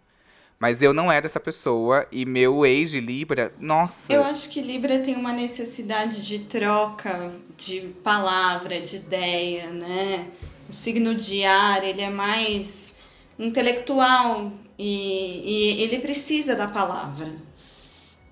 Mas 0.57 0.81
eu 0.81 0.95
não 0.95 1.11
era 1.11 1.27
essa 1.27 1.39
pessoa. 1.39 2.07
E 2.11 2.25
meu 2.25 2.65
ex 2.65 2.89
de 2.89 2.99
Libra, 2.99 3.53
nossa. 3.59 4.11
Eu 4.11 4.23
acho 4.23 4.49
que 4.49 4.63
Libra 4.63 4.97
tem 4.97 5.15
uma 5.15 5.31
necessidade 5.31 6.25
de 6.27 6.39
troca 6.39 7.31
de 7.55 7.81
palavra, 8.03 8.81
de 8.81 8.95
ideia, 8.95 9.67
né? 9.73 10.27
O 10.67 10.73
signo 10.73 11.13
de 11.13 11.43
ar, 11.43 11.83
ele 11.83 12.01
é 12.01 12.09
mais 12.09 12.98
intelectual 13.39 14.51
e, 14.77 15.41
e 15.79 15.83
ele 15.83 15.99
precisa 15.99 16.55
da 16.55 16.67
palavra. 16.67 17.33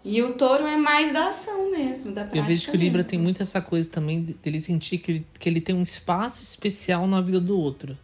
E 0.04 0.22
o 0.22 0.34
touro 0.34 0.66
é 0.66 0.78
mais 0.78 1.12
da 1.12 1.30
ação 1.30 1.72
mesmo, 1.72 2.14
da 2.14 2.22
prática 2.22 2.38
Eu 2.38 2.46
vejo 2.46 2.72
que 2.72 2.78
o 2.78 2.80
Libra 2.80 3.00
mesmo. 3.00 3.12
tem 3.12 3.20
muito 3.20 3.42
essa 3.42 3.62
coisa 3.62 3.90
também 3.90 4.22
dele 4.42 4.60
sentir 4.60 5.00
que 5.00 5.12
ele, 5.12 5.28
que 5.38 5.50
ele 5.50 5.60
tem 5.60 5.76
um 5.76 5.82
espaço 5.82 6.44
especial 6.44 7.06
na 7.08 7.20
vida 7.20 7.42
do 7.42 7.60
outro. 7.60 7.98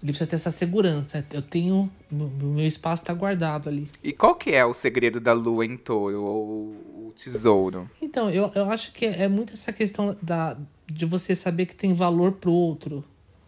Ele 0.00 0.12
precisa 0.12 0.26
ter 0.26 0.36
essa 0.36 0.50
segurança. 0.50 1.24
Eu 1.32 1.40
tenho. 1.40 1.90
O 2.12 2.44
meu 2.44 2.66
espaço 2.66 3.02
está 3.02 3.14
guardado 3.14 3.68
ali. 3.68 3.88
E 4.02 4.12
qual 4.12 4.34
que 4.34 4.50
é 4.50 4.64
o 4.64 4.74
segredo 4.74 5.18
da 5.18 5.32
lua 5.32 5.64
em 5.64 5.78
touro? 5.78 6.22
Ou 6.22 6.46
o 7.08 7.12
tesouro? 7.16 7.90
Então, 8.02 8.28
eu, 8.28 8.52
eu 8.54 8.70
acho 8.70 8.92
que 8.92 9.06
é 9.06 9.26
muito 9.28 9.54
essa 9.54 9.72
questão 9.72 10.14
da, 10.20 10.58
de 10.86 11.06
você 11.06 11.34
saber 11.34 11.66
que 11.66 11.74
tem 11.74 11.94
valor 11.94 12.32
pro 12.32 12.52
outro. 12.52 13.02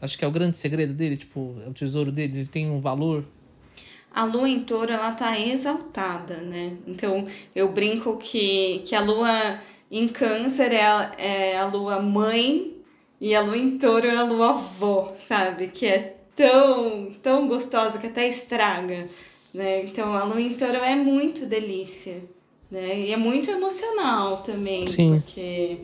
Acho 0.07 0.17
que 0.17 0.25
é 0.25 0.29
o 0.29 0.31
grande 0.31 0.57
segredo 0.57 0.95
dele, 0.95 1.17
tipo, 1.17 1.57
é 1.67 1.69
o 1.69 1.73
tesouro 1.73 2.13
dele, 2.13 2.39
ele 2.39 2.47
tem 2.47 2.71
um 2.71 2.81
valor. 2.81 3.25
A 4.15 4.23
lua 4.23 4.49
em 4.49 4.61
touro, 4.61 4.93
ela 4.93 5.11
tá 5.11 5.37
exaltada, 5.39 6.37
né? 6.37 6.77
Então, 6.87 7.27
eu 7.53 7.73
brinco 7.73 8.17
que, 8.17 8.79
que 8.85 8.95
a 8.95 9.01
lua 9.01 9.59
em 9.91 10.07
câncer 10.07 10.73
é 10.73 10.87
a, 10.87 11.13
é 11.19 11.59
a 11.59 11.67
lua 11.67 12.01
mãe 12.01 12.77
e 13.21 13.35
a 13.35 13.41
lua 13.41 13.59
em 13.59 13.77
touro 13.77 14.07
é 14.07 14.17
a 14.17 14.23
lua 14.23 14.51
avó, 14.51 15.13
sabe? 15.17 15.67
Que 15.69 15.87
é 15.87 16.17
tão, 16.37 17.11
tão 17.21 17.49
gostosa 17.49 17.99
que 17.99 18.07
até 18.07 18.29
estraga, 18.29 19.09
né? 19.53 19.83
Então, 19.83 20.15
a 20.15 20.23
lua 20.23 20.41
em 20.41 20.55
touro 20.55 20.77
é 20.77 20.95
muito 20.95 21.47
delícia, 21.47 22.23
né? 22.71 23.01
E 23.01 23.13
é 23.13 23.17
muito 23.17 23.51
emocional 23.51 24.37
também, 24.37 24.87
Sim. 24.87 25.21
porque 25.21 25.81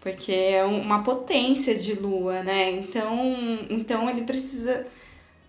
porque 0.00 0.32
é 0.32 0.64
um- 0.64 0.80
uma 0.80 1.02
potência 1.02 1.76
de 1.76 1.94
lua, 1.94 2.42
né? 2.42 2.70
Então, 2.72 3.34
então 3.70 4.08
ele 4.10 4.22
precisa 4.22 4.86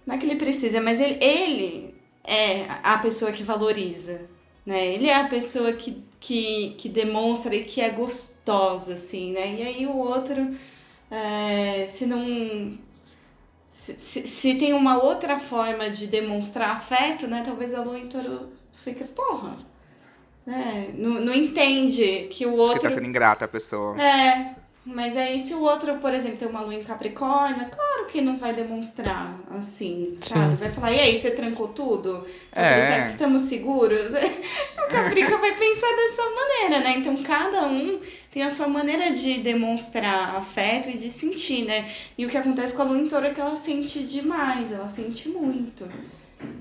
não 0.06 0.16
é 0.16 0.18
que 0.18 0.26
ele 0.26 0.36
precisa, 0.36 0.82
mas 0.82 1.00
ele, 1.00 1.18
ele 1.24 1.96
é 2.24 2.66
a 2.84 2.98
pessoa 2.98 3.32
que 3.32 3.44
valoriza, 3.44 4.22
né? 4.66 4.88
Ele 4.94 5.08
é 5.10 5.16
a 5.16 5.28
pessoa 5.28 5.74
que, 5.74 6.04
que, 6.20 6.76
que 6.78 6.90
demonstra 6.90 7.56
e 7.56 7.64
que 7.64 7.82
é 7.82 7.90
gostosa, 7.90 8.94
assim, 8.94 9.32
né? 9.32 9.56
E 9.60 9.64
aí 9.64 9.88
o 9.88 9.96
outro, 9.98 10.56
é, 11.10 11.86
se 11.86 12.06
não... 12.06 12.78
Se, 13.70 13.98
se, 14.00 14.28
se 14.28 14.56
tem 14.56 14.74
uma 14.74 15.02
outra 15.02 15.40
forma 15.40 15.90
de 15.90 16.08
demonstrar 16.08 16.72
afeto, 16.76 17.28
né? 17.28 17.42
Talvez 17.46 17.74
a 17.74 17.84
lua 17.84 17.98
em 18.00 18.08
touro 18.08 18.52
fique, 18.74 19.04
porra, 19.06 19.56
né? 20.46 20.90
Não, 20.96 21.12
não 21.22 21.34
entende 21.34 22.28
que 22.32 22.46
o 22.46 22.50
Acho 22.54 22.62
outro... 22.62 22.80
que 22.80 22.88
tá 22.88 22.94
sendo 22.94 23.08
ingrata 23.08 23.46
a 23.46 23.48
pessoa. 23.48 23.96
É, 24.02 24.56
mas 24.84 25.16
aí 25.16 25.38
se 25.38 25.54
o 25.54 25.62
outro, 25.62 25.96
por 25.98 26.12
exemplo, 26.14 26.38
tem 26.38 26.48
uma 26.48 26.62
lua 26.62 26.74
em 26.74 26.82
Capricórnio, 26.82 27.62
é 27.62 27.66
claro 27.66 28.08
que 28.08 28.20
não 28.20 28.38
vai 28.38 28.52
demonstrar 28.52 29.40
assim, 29.52 30.16
sabe? 30.18 30.56
Sim. 30.56 30.60
Vai 30.60 30.70
falar, 30.72 30.92
e 30.92 31.00
aí, 31.00 31.16
você 31.16 31.32
trancou 31.32 31.68
tudo? 31.68 32.24
Tá 32.52 32.62
É. 32.62 32.74
tudo 32.74 32.84
certo? 32.88 33.06
Estamos 33.06 33.44
seguros? 33.44 34.14
o 34.14 34.88
Caprica 34.90 35.38
vai 35.38 35.56
pensar 35.56 35.96
dessa 35.96 36.24
maneira, 36.30 36.84
né? 36.84 36.96
Então 36.98 37.16
cada 37.18 37.68
um 37.68 38.00
tem 38.32 38.42
a 38.42 38.50
sua 38.50 38.68
maneira 38.68 39.12
de 39.12 39.40
demonstrar 39.40 40.36
afeto 40.36 40.90
e 40.90 40.98
de 40.98 41.12
sentir, 41.12 41.64
né? 41.66 41.86
E 42.18 42.26
o 42.26 42.30
que 42.30 42.38
acontece 42.38 42.74
com 42.74 42.82
a 42.82 42.86
lua 42.86 42.98
em 42.98 43.08
touro 43.08 43.28
é 43.28 43.30
que 43.30 43.40
ela 43.40 43.56
sente 43.56 44.00
demais, 44.04 44.72
ela 44.72 44.88
sente 44.90 45.30
muito. 45.30 45.88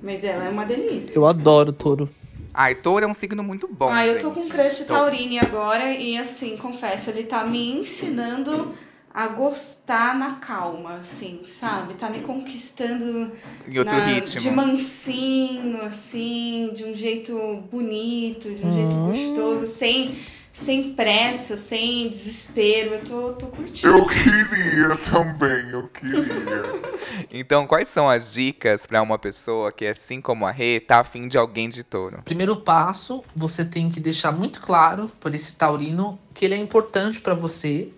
Mas 0.02 0.22
ela 0.24 0.44
é 0.44 0.48
uma 0.50 0.66
delícia. 0.66 1.16
Eu 1.18 1.26
adoro 1.26 1.72
touro. 1.72 2.08
Ai, 2.52 2.74
touro 2.74 3.04
é 3.04 3.08
um 3.08 3.14
signo 3.14 3.42
muito 3.42 3.68
bom. 3.68 3.90
Ah, 3.90 4.06
eu 4.06 4.18
tô 4.18 4.30
com 4.32 4.40
gente. 4.40 4.52
crush 4.52 4.84
Tô- 4.84 4.94
taurine 4.94 5.38
agora 5.38 5.92
e 5.92 6.16
assim, 6.18 6.56
confesso, 6.56 7.10
ele 7.10 7.24
tá 7.24 7.44
me 7.44 7.78
ensinando 7.80 8.72
a 9.12 9.28
gostar 9.28 10.16
na 10.16 10.34
calma, 10.34 10.94
assim, 10.96 11.40
sabe? 11.46 11.94
Tá 11.94 12.08
me 12.10 12.20
conquistando 12.20 13.30
Em 13.68 13.78
outro 13.78 13.96
na- 13.96 14.02
ritmo. 14.04 14.40
de 14.40 14.50
mansinho, 14.50 15.80
assim, 15.82 16.70
de 16.74 16.84
um 16.84 16.94
jeito 16.94 17.36
bonito, 17.70 18.48
de 18.52 18.64
um 18.64 18.70
jeito 18.72 18.96
Hum. 18.96 19.02
gostoso, 19.06 19.66
sem, 19.66 20.16
sem 20.52 20.94
pressa, 20.94 21.56
sem 21.56 22.08
desespero. 22.08 22.94
Eu 22.94 23.04
tô, 23.04 23.32
tô 23.34 23.46
curtindo. 23.46 23.96
Eu 23.96 24.06
queria 24.06 24.96
também, 24.96 25.70
eu 25.70 25.88
queria. 25.88 26.20
Então, 27.32 27.66
quais 27.66 27.88
são 27.88 28.08
as 28.08 28.32
dicas 28.32 28.86
pra 28.86 29.02
uma 29.02 29.18
pessoa 29.18 29.70
que, 29.70 29.86
assim 29.86 30.20
como 30.20 30.46
a 30.46 30.50
Rê, 30.50 30.80
tá 30.80 31.00
afim 31.00 31.28
de 31.28 31.38
alguém 31.38 31.68
de 31.68 31.84
touro? 31.84 32.22
Primeiro 32.24 32.56
passo, 32.56 33.22
você 33.36 33.64
tem 33.64 33.88
que 33.88 34.00
deixar 34.00 34.32
muito 34.32 34.60
claro 34.60 35.08
para 35.20 35.36
esse 35.36 35.52
taurino 35.52 36.18
que 36.34 36.44
ele 36.44 36.54
é 36.54 36.58
importante 36.58 37.20
para 37.20 37.34
você, 37.34 37.92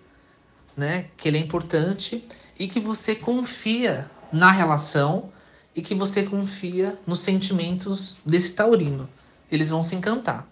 né? 0.77 1.05
Que 1.17 1.27
ele 1.27 1.37
é 1.37 1.41
importante 1.41 2.27
e 2.59 2.67
que 2.67 2.79
você 2.79 3.15
confia 3.15 4.09
na 4.31 4.51
relação 4.51 5.31
e 5.75 5.81
que 5.81 5.95
você 5.95 6.23
confia 6.23 6.97
nos 7.07 7.19
sentimentos 7.19 8.17
desse 8.25 8.53
taurino. 8.53 9.09
Eles 9.51 9.69
vão 9.69 9.81
se 9.81 9.95
encantar. 9.95 10.47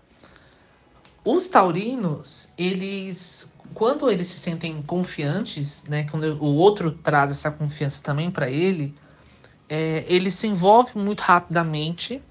Os 1.23 1.47
taurinos, 1.47 2.49
eles 2.57 3.53
quando 3.73 4.11
eles 4.11 4.27
se 4.27 4.37
sentem 4.39 4.81
confiantes, 4.81 5.83
né, 5.87 6.05
quando 6.11 6.23
o 6.41 6.55
outro 6.55 6.91
traz 6.91 7.31
essa 7.31 7.49
confiança 7.49 8.01
também 8.03 8.29
para 8.29 8.49
ele, 8.49 8.93
é, 9.69 10.03
ele 10.07 10.29
se 10.29 10.45
envolve 10.47 10.97
muito 10.97 11.21
rapidamente 11.21 12.21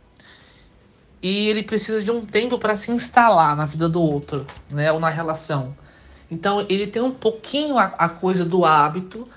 e 1.22 1.48
ele 1.48 1.62
precisa 1.62 2.02
de 2.02 2.10
um 2.10 2.24
tempo 2.24 2.58
para 2.58 2.76
se 2.76 2.90
instalar 2.90 3.56
na 3.56 3.64
vida 3.64 3.88
do 3.88 4.00
outro, 4.02 4.46
né, 4.70 4.90
ou 4.92 5.00
na 5.00 5.08
relação. 5.08 5.74
Então 6.30 6.64
ele 6.68 6.86
tem 6.86 7.02
um 7.02 7.10
pouquinho 7.10 7.78
a, 7.78 7.84
a 7.84 8.08
coisa 8.08 8.44
do 8.44 8.64
hábito. 8.64 9.28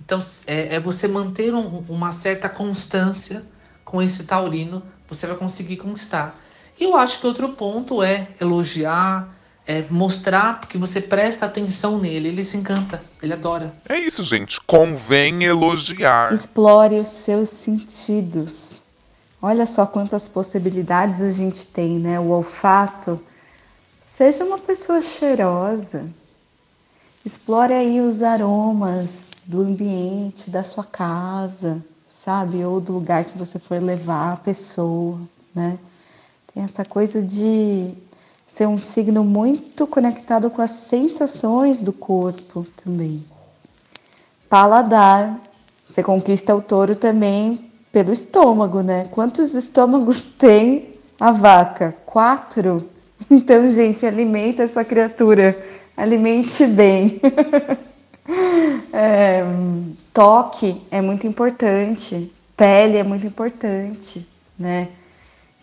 Então 0.00 0.18
é, 0.46 0.76
é 0.76 0.80
você 0.80 1.06
manter 1.06 1.54
um- 1.54 1.84
uma 1.88 2.12
certa 2.12 2.48
constância 2.48 3.44
com 3.84 4.02
esse 4.02 4.24
taurino, 4.24 4.82
você 5.08 5.26
vai 5.26 5.36
conseguir 5.36 5.76
conquistar. 5.76 6.38
E 6.80 6.84
eu 6.84 6.96
acho 6.96 7.20
que 7.20 7.26
outro 7.26 7.50
ponto 7.50 8.02
é 8.02 8.28
elogiar, 8.40 9.28
é 9.66 9.84
mostrar 9.90 10.62
que 10.62 10.78
você 10.78 10.98
presta 10.98 11.44
atenção 11.44 11.98
nele, 11.98 12.28
ele 12.28 12.42
se 12.42 12.56
encanta, 12.56 13.02
ele 13.22 13.34
adora. 13.34 13.74
É 13.86 13.98
isso, 13.98 14.24
gente. 14.24 14.58
Convém 14.62 15.44
elogiar. 15.44 16.32
Explore 16.32 16.98
os 16.98 17.08
seus 17.08 17.50
sentidos. 17.50 18.84
Olha 19.42 19.66
só 19.66 19.84
quantas 19.84 20.26
possibilidades 20.26 21.20
a 21.20 21.28
gente 21.28 21.66
tem, 21.66 21.98
né? 21.98 22.18
O 22.18 22.30
olfato. 22.30 23.22
Seja 24.02 24.42
uma 24.42 24.58
pessoa 24.58 25.02
cheirosa. 25.02 26.10
Explore 27.24 27.74
aí 27.74 28.00
os 28.00 28.22
aromas 28.22 29.32
do 29.44 29.60
ambiente, 29.60 30.50
da 30.50 30.64
sua 30.64 30.84
casa, 30.84 31.84
sabe? 32.10 32.64
Ou 32.64 32.80
do 32.80 32.94
lugar 32.94 33.24
que 33.26 33.36
você 33.36 33.58
for 33.58 33.82
levar 33.82 34.32
a 34.32 34.36
pessoa, 34.38 35.20
né? 35.54 35.78
Tem 36.52 36.64
essa 36.64 36.84
coisa 36.84 37.22
de 37.22 37.92
ser 38.46 38.66
um 38.66 38.78
signo 38.78 39.22
muito 39.22 39.86
conectado 39.86 40.50
com 40.50 40.60
as 40.60 40.72
sensações 40.72 41.82
do 41.82 41.92
corpo 41.92 42.66
também. 42.84 43.24
Paladar. 44.48 45.40
Você 45.86 46.02
conquista 46.02 46.54
o 46.54 46.60
touro 46.60 46.94
também 46.96 47.70
pelo 47.92 48.12
estômago, 48.12 48.80
né? 48.80 49.08
Quantos 49.10 49.54
estômagos 49.54 50.28
tem 50.38 50.94
a 51.18 51.32
vaca? 51.32 51.94
Quatro? 52.04 52.88
Então, 53.30 53.68
gente, 53.68 54.04
alimenta 54.06 54.62
essa 54.62 54.82
criatura. 54.82 55.56
Alimente 55.96 56.66
bem. 56.66 57.20
É, 58.92 59.42
toque 60.12 60.80
é 60.90 61.00
muito 61.00 61.26
importante. 61.26 62.32
Pele 62.56 62.96
é 62.96 63.02
muito 63.02 63.26
importante, 63.26 64.26
né? 64.58 64.88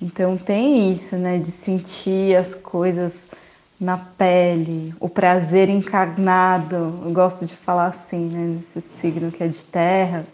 Então 0.02 0.38
tem 0.38 0.92
isso, 0.92 1.16
né, 1.16 1.38
de 1.38 1.52
sentir 1.52 2.36
as 2.36 2.54
coisas 2.54 3.30
na 3.80 3.98
pele, 3.98 4.94
o 5.00 5.10
prazer 5.10 5.70
encarnado. 5.70 6.94
Eu 7.04 7.12
gosto 7.12 7.46
de 7.46 7.56
falar 7.56 7.88
assim, 7.88 8.26
né, 8.30 8.58
nesse 8.58 8.82
signo 9.00 9.32
que 9.32 9.44
é 9.44 9.48
de 9.48 9.64
terra. 9.64 10.26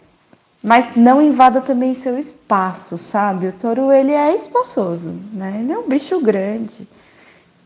Mas 0.62 0.96
não 0.96 1.20
invada 1.20 1.60
também 1.60 1.92
seu 1.92 2.18
espaço, 2.18 2.96
sabe? 2.96 3.48
O 3.48 3.52
touro 3.52 3.92
ele 3.92 4.12
é 4.12 4.34
espaçoso, 4.34 5.14
né? 5.30 5.60
Ele 5.60 5.72
é 5.72 5.78
um 5.78 5.86
bicho 5.86 6.18
grande. 6.22 6.88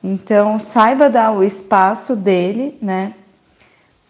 Então 0.02 0.58
saiba 0.58 1.08
dar 1.08 1.30
o 1.30 1.44
espaço 1.44 2.16
dele, 2.16 2.76
né? 2.82 3.14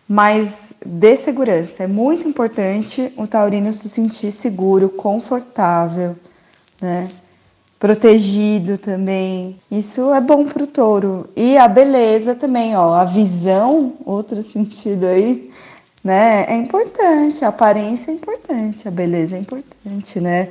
Mas 0.09 0.73
dê 0.87 1.17
segurança. 1.17 1.85
É 1.85 1.87
muito 1.87 2.27
importante 2.27 3.13
o 3.15 3.27
taurino 3.27 3.71
se 3.75 3.91
sentir 3.91 4.31
seguro, 4.31 4.89
confortável, 4.89 6.17
né? 6.81 7.11
Protegido 7.79 8.77
também. 8.77 9.59
Isso 9.71 10.13
é 10.13 10.21
bom 10.21 10.45
para 10.45 10.65
o 10.65 10.67
touro. 10.67 11.29
E 11.37 11.57
a 11.57 11.69
beleza 11.69 12.35
também, 12.35 12.77
ó. 12.77 12.93
A 12.95 13.05
visão, 13.05 13.95
outro 14.05 14.43
sentido 14.43 15.07
aí, 15.07 15.51
né? 16.03 16.45
É 16.49 16.57
importante. 16.57 17.45
A 17.45 17.49
aparência 17.49 18.11
é 18.11 18.15
importante. 18.15 18.89
A 18.89 18.91
beleza 18.91 19.37
é 19.37 19.39
importante, 19.39 20.21
né? 20.21 20.49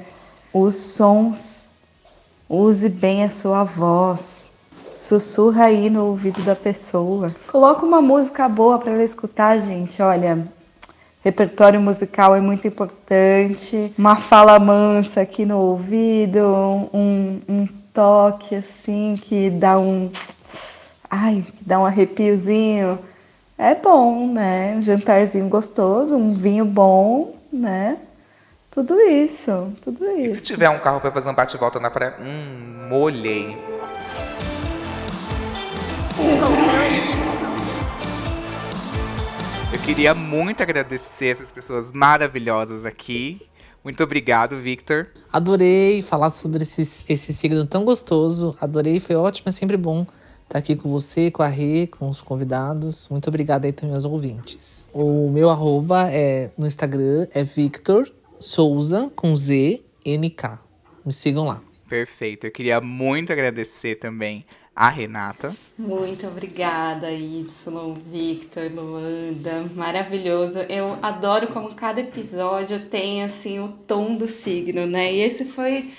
Os 0.53 0.75
sons. 0.75 1.65
Use 2.49 2.87
bem 2.87 3.25
a 3.25 3.29
sua 3.29 3.65
voz 3.65 4.47
sussurra 4.97 5.65
aí 5.65 5.89
no 5.89 6.05
ouvido 6.05 6.41
da 6.43 6.55
pessoa. 6.55 7.33
Coloca 7.51 7.85
uma 7.85 8.01
música 8.01 8.49
boa 8.49 8.79
para 8.79 8.91
ela 8.91 9.03
escutar, 9.03 9.57
gente. 9.59 10.01
Olha, 10.01 10.47
repertório 11.27 11.81
musical 11.81 12.35
é 12.35 12.39
muito 12.39 12.67
importante. 12.67 13.93
Uma 13.97 14.15
fala 14.15 14.57
mansa 14.57 15.21
aqui 15.21 15.45
no 15.45 15.57
ouvido, 15.57 16.39
um, 16.93 17.41
um 17.49 17.67
toque 17.93 18.55
assim 18.55 19.19
que 19.21 19.49
dá 19.49 19.77
um. 19.77 20.09
Ai, 21.09 21.43
que 21.55 21.65
dá 21.65 21.79
um 21.79 21.85
arrepiozinho. 21.85 22.97
É 23.57 23.75
bom, 23.75 24.31
né? 24.31 24.75
Um 24.77 24.83
jantarzinho 24.83 25.49
gostoso, 25.49 26.15
um 26.15 26.33
vinho 26.33 26.63
bom, 26.63 27.35
né? 27.51 27.97
Tudo 28.71 28.97
isso, 29.01 29.73
tudo 29.81 30.05
isso. 30.11 30.35
E 30.35 30.35
se 30.35 30.41
tiver 30.41 30.69
um 30.69 30.79
carro 30.79 31.01
para 31.01 31.11
fazer 31.11 31.29
um 31.29 31.33
bate-volta 31.33 31.79
na 31.79 31.89
praia? 31.89 32.15
Hum, 32.21 32.87
molhei. 32.89 33.57
Eu 36.19 37.16
queria 39.87 40.13
muito 40.13 40.61
agradecer 40.61 41.27
essas 41.27 41.49
pessoas 41.49 41.93
maravilhosas 41.93 42.83
aqui. 42.83 43.41
Muito 43.81 44.03
obrigado, 44.03 44.59
Victor. 44.59 45.07
Adorei 45.31 46.01
falar 46.01 46.29
sobre 46.29 46.63
esse, 46.63 47.05
esse 47.07 47.33
signo 47.33 47.65
tão 47.65 47.85
gostoso. 47.85 48.53
Adorei, 48.59 48.99
foi 48.99 49.15
ótimo, 49.15 49.47
é 49.47 49.51
sempre 49.53 49.77
bom 49.77 50.05
estar 50.43 50.59
aqui 50.59 50.75
com 50.75 50.89
você, 50.89 51.31
com 51.31 51.41
a 51.41 51.47
Rê, 51.47 51.87
com 51.87 52.09
os 52.09 52.21
convidados. 52.21 53.07
Muito 53.07 53.29
obrigada 53.29 53.65
aí 53.65 53.71
também 53.71 53.95
aos 53.95 54.03
ouvintes. 54.03 54.89
O 54.91 55.29
meu 55.29 55.49
arroba 55.49 56.11
é, 56.11 56.51
no 56.57 56.67
Instagram 56.67 57.25
é 57.33 57.41
Victor 57.45 58.11
Souza, 58.41 59.09
com 59.15 59.37
Z, 59.37 59.81
NK. 60.05 60.59
Me 61.05 61.13
sigam 61.13 61.45
lá. 61.45 61.61
Perfeito. 61.87 62.45
Eu 62.45 62.51
queria 62.51 62.81
muito 62.81 63.31
agradecer 63.31 63.95
também 63.95 64.45
a 64.77 64.89
Renata. 64.89 65.55
Muito 65.75 66.27
obrigada, 66.27 67.11
Y, 67.11 67.93
Victor, 68.05 68.71
Luanda. 68.71 69.65
Maravilhoso. 69.73 70.59
Eu 70.69 70.99
adoro 71.01 71.47
como 71.47 71.73
cada 71.73 71.99
episódio 71.99 72.85
tem 72.85 73.23
assim 73.23 73.59
o 73.59 73.69
tom 73.69 74.15
do 74.15 74.27
signo, 74.27 74.85
né? 74.85 75.11
E 75.11 75.21
esse 75.21 75.45
foi 75.45 75.89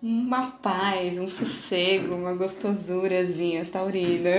uma 0.00 0.52
paz, 0.52 1.18
um 1.18 1.28
sossego, 1.28 2.14
uma 2.14 2.32
gostosurazinha 2.32 3.66
taurina. 3.66 4.30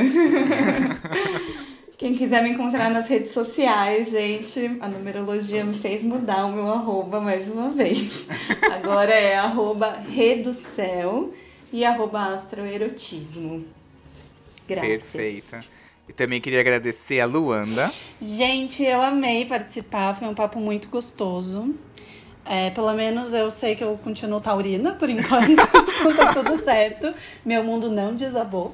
Quem 1.98 2.16
quiser 2.16 2.42
me 2.42 2.52
encontrar 2.52 2.90
nas 2.90 3.10
redes 3.10 3.32
sociais, 3.32 4.12
gente, 4.12 4.78
a 4.80 4.88
numerologia 4.88 5.66
me 5.66 5.74
fez 5.74 6.06
mudar 6.06 6.46
o 6.46 6.54
meu 6.54 6.70
arroba 6.70 7.20
mais 7.20 7.50
uma 7.50 7.70
vez. 7.72 8.26
Agora 8.62 9.12
é 9.12 9.36
arroba 9.36 10.00
reducel 10.10 11.34
e 11.74 11.84
arroba 11.84 12.34
astroerotismo. 12.34 13.66
Graças. 14.70 14.88
Perfeita. 14.88 15.66
E 16.08 16.14
também 16.14 16.42
queria 16.42 16.60
agradecer 16.60 17.20
a 17.20 17.26
Luanda. 17.26 17.92
Gente, 18.20 18.84
eu 18.84 19.02
amei 19.02 19.46
participar, 19.46 20.16
foi 20.16 20.28
um 20.28 20.34
papo 20.34 20.60
muito 20.60 20.88
gostoso. 20.88 21.76
É, 22.46 22.72
pelo 22.72 22.92
menos 22.94 23.32
eu 23.32 23.52
sei 23.52 23.76
que 23.76 23.84
eu 23.84 24.00
continuo 24.04 24.42
taurina 24.42 24.94
por 24.94 25.08
enquanto, 25.10 25.52
então 25.52 26.16
tá 26.16 26.34
tudo 26.34 26.64
certo. 26.64 27.14
Meu 27.46 27.64
mundo 27.64 27.92
não 27.92 28.16
desabou. 28.16 28.74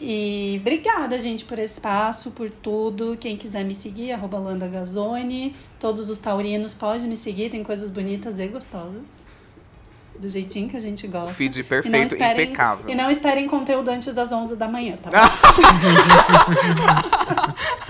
E 0.00 0.58
obrigada, 0.60 1.20
gente, 1.20 1.44
por 1.44 1.58
esse 1.58 1.74
espaço, 1.74 2.30
por 2.30 2.50
tudo. 2.50 3.16
Quem 3.18 3.36
quiser 3.36 3.64
me 3.64 3.74
seguir, 3.74 4.12
arroba. 4.12 4.38
Todos 5.80 6.08
os 6.08 6.18
taurinos 6.18 6.72
podem 6.72 7.08
me 7.08 7.16
seguir, 7.16 7.50
tem 7.50 7.64
coisas 7.64 7.90
bonitas 7.90 8.38
e 8.38 8.46
gostosas 8.46 9.25
do 10.18 10.28
jeitinho 10.28 10.68
que 10.68 10.76
a 10.76 10.80
gente 10.80 11.06
gosta. 11.06 11.34
Feed 11.34 11.62
perfeito, 11.64 11.96
e 11.96 12.02
esperem, 12.02 12.46
impecável. 12.46 12.84
E 12.88 12.94
não 12.94 13.10
esperem 13.10 13.46
conteúdo 13.46 13.90
antes 13.90 14.12
das 14.12 14.32
11 14.32 14.56
da 14.56 14.68
manhã, 14.68 14.96
tá 14.96 15.10
bom? 15.14 15.16